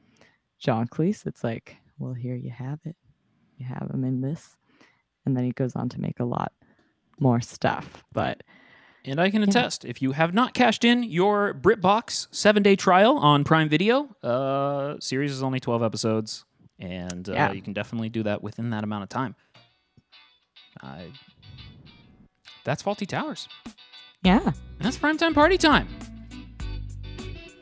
John 0.58 0.88
Cleese. 0.88 1.26
It's 1.26 1.44
like, 1.44 1.76
well, 1.98 2.14
here 2.14 2.34
you 2.34 2.50
have 2.50 2.80
it. 2.84 2.96
You 3.58 3.66
have 3.66 3.90
him 3.92 4.04
in 4.04 4.20
this. 4.20 4.56
And 5.26 5.36
then 5.36 5.44
he 5.44 5.52
goes 5.52 5.74
on 5.76 5.88
to 5.90 6.00
make 6.00 6.20
a 6.20 6.24
lot 6.24 6.52
more 7.20 7.40
stuff. 7.40 8.04
But 8.12 8.42
And 9.06 9.20
I 9.20 9.28
can 9.30 9.42
Yeah. 9.42 9.48
attest, 9.48 9.84
if 9.84 10.00
you 10.00 10.12
have 10.12 10.32
not 10.32 10.54
cashed 10.54 10.82
in 10.84 11.02
your 11.02 11.52
BritBox 11.52 12.28
seven 12.34 12.62
day 12.62 12.74
trial 12.74 13.18
on 13.18 13.44
Prime 13.44 13.68
Video, 13.68 14.14
uh, 14.22 14.96
series 14.98 15.30
is 15.30 15.42
only 15.42 15.60
12 15.60 15.82
episodes, 15.82 16.44
and 16.78 17.28
uh, 17.28 17.32
Yeah. 17.34 17.52
you 17.52 17.60
can 17.60 17.74
definitely 17.74 18.08
do 18.08 18.22
that 18.22 18.42
within 18.42 18.70
that 18.70 18.82
amount 18.82 19.02
of 19.02 19.08
time. 19.10 19.34
I 20.82 21.12
that's 22.64 22.82
Fawlty 22.82 23.06
Towers. 23.06 23.46
yeah, 24.22 24.40
And 24.42 24.54
that's 24.80 24.96
primetime 24.96 25.34
party 25.34 25.58
time. 25.58 25.86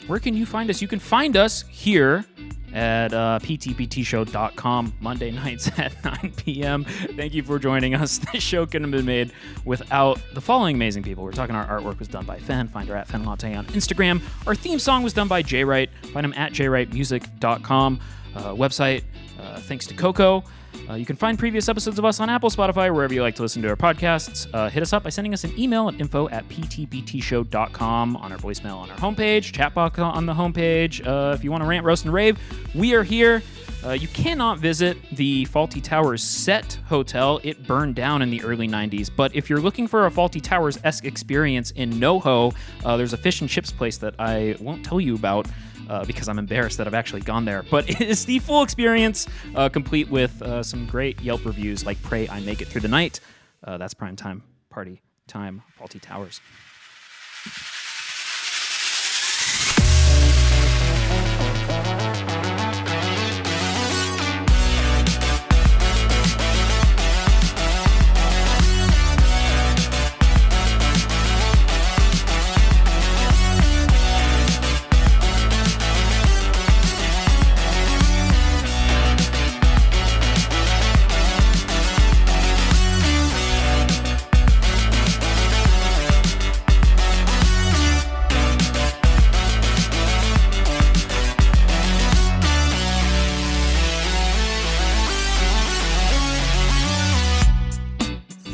Where 0.07 0.20
can 0.20 0.35
you 0.37 0.47
find 0.47 0.70
us? 0.70 0.80
You 0.80 0.87
can 0.89 1.01
find 1.01 1.37
us 1.37 1.62
here 1.68 2.24
at 2.73 3.12
uh, 3.12 3.39
ptptshow.com 3.43 4.95
Monday 5.01 5.31
nights 5.43 5.70
at 5.79 6.03
9 6.05 6.33
p.m. 6.37 6.85
Thank 6.85 7.35
you 7.35 7.43
for 7.43 7.59
joining 7.59 7.95
us. 7.95 8.20
This 8.33 8.43
show 8.43 8.64
couldn't 8.64 8.85
have 8.85 8.93
been 8.93 9.05
made 9.05 9.33
without 9.66 10.18
the 10.33 10.41
following 10.41 10.77
amazing 10.77 11.03
people. 11.03 11.23
We're 11.23 11.33
talking 11.33 11.55
our 11.55 11.66
artwork 11.66 11.99
was 11.99 12.09
done 12.09 12.25
by 12.25 12.39
Fen. 12.39 12.66
Find 12.68 12.89
her 12.89 12.97
at 12.97 13.09
Fen 13.09 13.25
Latte 13.25 13.55
on 13.55 13.66
Instagram. 13.66 14.23
Our 14.47 14.55
theme 14.55 14.79
song 14.79 15.03
was 15.03 15.12
done 15.12 15.29
by 15.29 15.43
Jay 15.43 15.64
Wright. 15.64 15.91
Find 16.14 16.25
him 16.25 16.33
at 16.35 16.53
jwrightmusic.com. 16.53 18.01
Uh, 18.35 18.55
website, 18.55 19.05
uh, 19.43 19.59
thanks 19.61 19.86
to 19.86 19.95
Coco. 19.95 20.45
Uh, 20.88 20.95
you 20.95 21.05
can 21.05 21.16
find 21.16 21.38
previous 21.38 21.68
episodes 21.68 21.99
of 21.99 22.05
us 22.05 22.18
on 22.20 22.30
Apple, 22.30 22.51
Spotify, 22.51 22.93
wherever 22.93 23.12
you 23.12 23.22
like 23.22 23.34
to 23.36 23.43
listen 23.43 23.62
to 23.62 23.68
our 23.68 23.76
podcasts. 23.76 24.49
Uh, 24.55 24.70
hit 24.70 24.82
us 24.82 24.93
up 24.93 25.03
by 25.03 25.11
sending 25.11 25.34
us 25.34 25.45
an 25.45 25.59
email 25.59 25.88
at 25.88 26.01
info 26.01 26.28
at 26.30 26.49
ptptshow.com 26.49 28.16
on 28.16 28.32
our 28.32 28.38
voicemail 28.38 28.76
on 28.76 28.90
our 28.90 28.97
homepage, 28.97 29.53
chat 29.53 29.74
box 29.74 29.99
on 29.99 30.26
the 30.26 30.34
homepage. 30.34 31.07
Uh, 31.07 31.34
if 31.34 31.45
you 31.45 31.51
want 31.51 31.62
to 31.62 31.68
rant, 31.68 31.84
roast, 31.84 32.05
and 32.05 32.12
rave, 32.12 32.38
we 32.74 32.95
are 32.95 33.03
here. 33.03 33.43
Uh, 33.84 33.90
you 33.90 34.07
cannot 34.09 34.59
visit 34.59 34.97
the 35.11 35.45
Fawlty 35.47 35.82
Towers 35.82 36.22
set 36.22 36.78
hotel. 36.86 37.40
It 37.43 37.66
burned 37.66 37.97
down 37.97 38.22
in 38.22 38.30
the 38.30 38.43
early 38.45 38.68
90s. 38.68 39.11
But 39.14 39.34
if 39.34 39.51
you're 39.51 39.61
looking 39.61 39.88
for 39.88 40.07
a 40.07 40.11
Fawlty 40.11 40.40
Towers 40.40 40.78
esque 40.84 41.05
experience 41.05 41.72
in 41.72 41.90
NoHo, 41.95 42.55
uh, 42.84 42.97
there's 42.97 43.12
a 43.12 43.16
fish 43.16 43.40
and 43.40 43.51
chips 43.51 43.72
place 43.72 43.99
that 43.99 44.14
I 44.20 44.57
won't 44.61 44.84
tell 44.84 45.01
you 45.01 45.16
about. 45.16 45.49
Uh, 45.93 46.07
because 46.07 46.26
I'm 46.26 46.38
embarrassed 46.38 46.78
that 46.78 46.86
I've 46.86 46.95
actually 46.95 47.20
gone 47.20 47.45
there. 47.45 47.62
But 47.70 47.90
it 47.90 48.01
is 48.14 48.24
the 48.24 48.38
full 48.38 48.62
experience, 48.62 49.26
uh, 49.55 49.68
complete 49.68 50.09
with 50.09 50.40
uh, 50.40 50.62
some 50.62 50.86
great 50.86 51.20
Yelp 51.20 51.45
reviews 51.45 51.84
like 51.84 52.03
Pray 52.03 52.26
I 52.30 52.40
Make 52.40 52.62
It 52.62 52.68
Through 52.68 52.80
the 52.80 52.88
Night. 52.88 53.20
Uh, 53.62 53.76
that's 53.76 53.93
prime 53.93 54.16
time, 54.16 54.43
party 54.70 55.03
time, 55.26 55.62
Fawlty 55.78 56.01
Towers. 56.01 56.40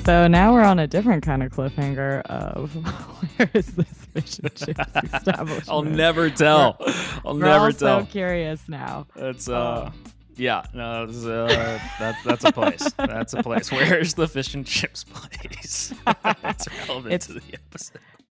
So 0.08 0.26
now 0.26 0.54
we're 0.54 0.62
on 0.62 0.78
a 0.78 0.86
different 0.86 1.22
kind 1.22 1.42
of 1.42 1.52
cliffhanger 1.52 2.22
of 2.22 2.72
where 3.36 3.50
is 3.52 3.74
this 3.74 4.06
fish 4.14 4.38
and 4.38 4.54
chips 4.54 4.80
establishment? 5.12 5.68
I'll 5.68 5.82
never 5.82 6.30
tell. 6.30 6.78
I'll 7.26 7.34
We're 7.34 7.40
never 7.44 7.64
all 7.66 7.72
tell. 7.72 8.00
so 8.00 8.06
curious 8.06 8.66
now. 8.70 9.06
It's 9.16 9.50
uh, 9.50 9.90
yeah, 10.36 10.64
no, 10.72 11.04
is, 11.04 11.26
uh, 11.26 11.78
that's 11.98 12.24
that's 12.24 12.44
a 12.46 12.52
place. 12.52 12.90
That's 12.96 13.34
a 13.34 13.42
place. 13.42 13.70
Where's 13.70 14.14
the 14.14 14.26
fish 14.26 14.54
and 14.54 14.66
chips 14.66 15.04
place? 15.04 15.92
That's 16.22 16.66
relevant 16.88 17.12
It's- 17.12 17.26
to 17.26 17.34
the 17.34 17.42
episode. 17.52 18.00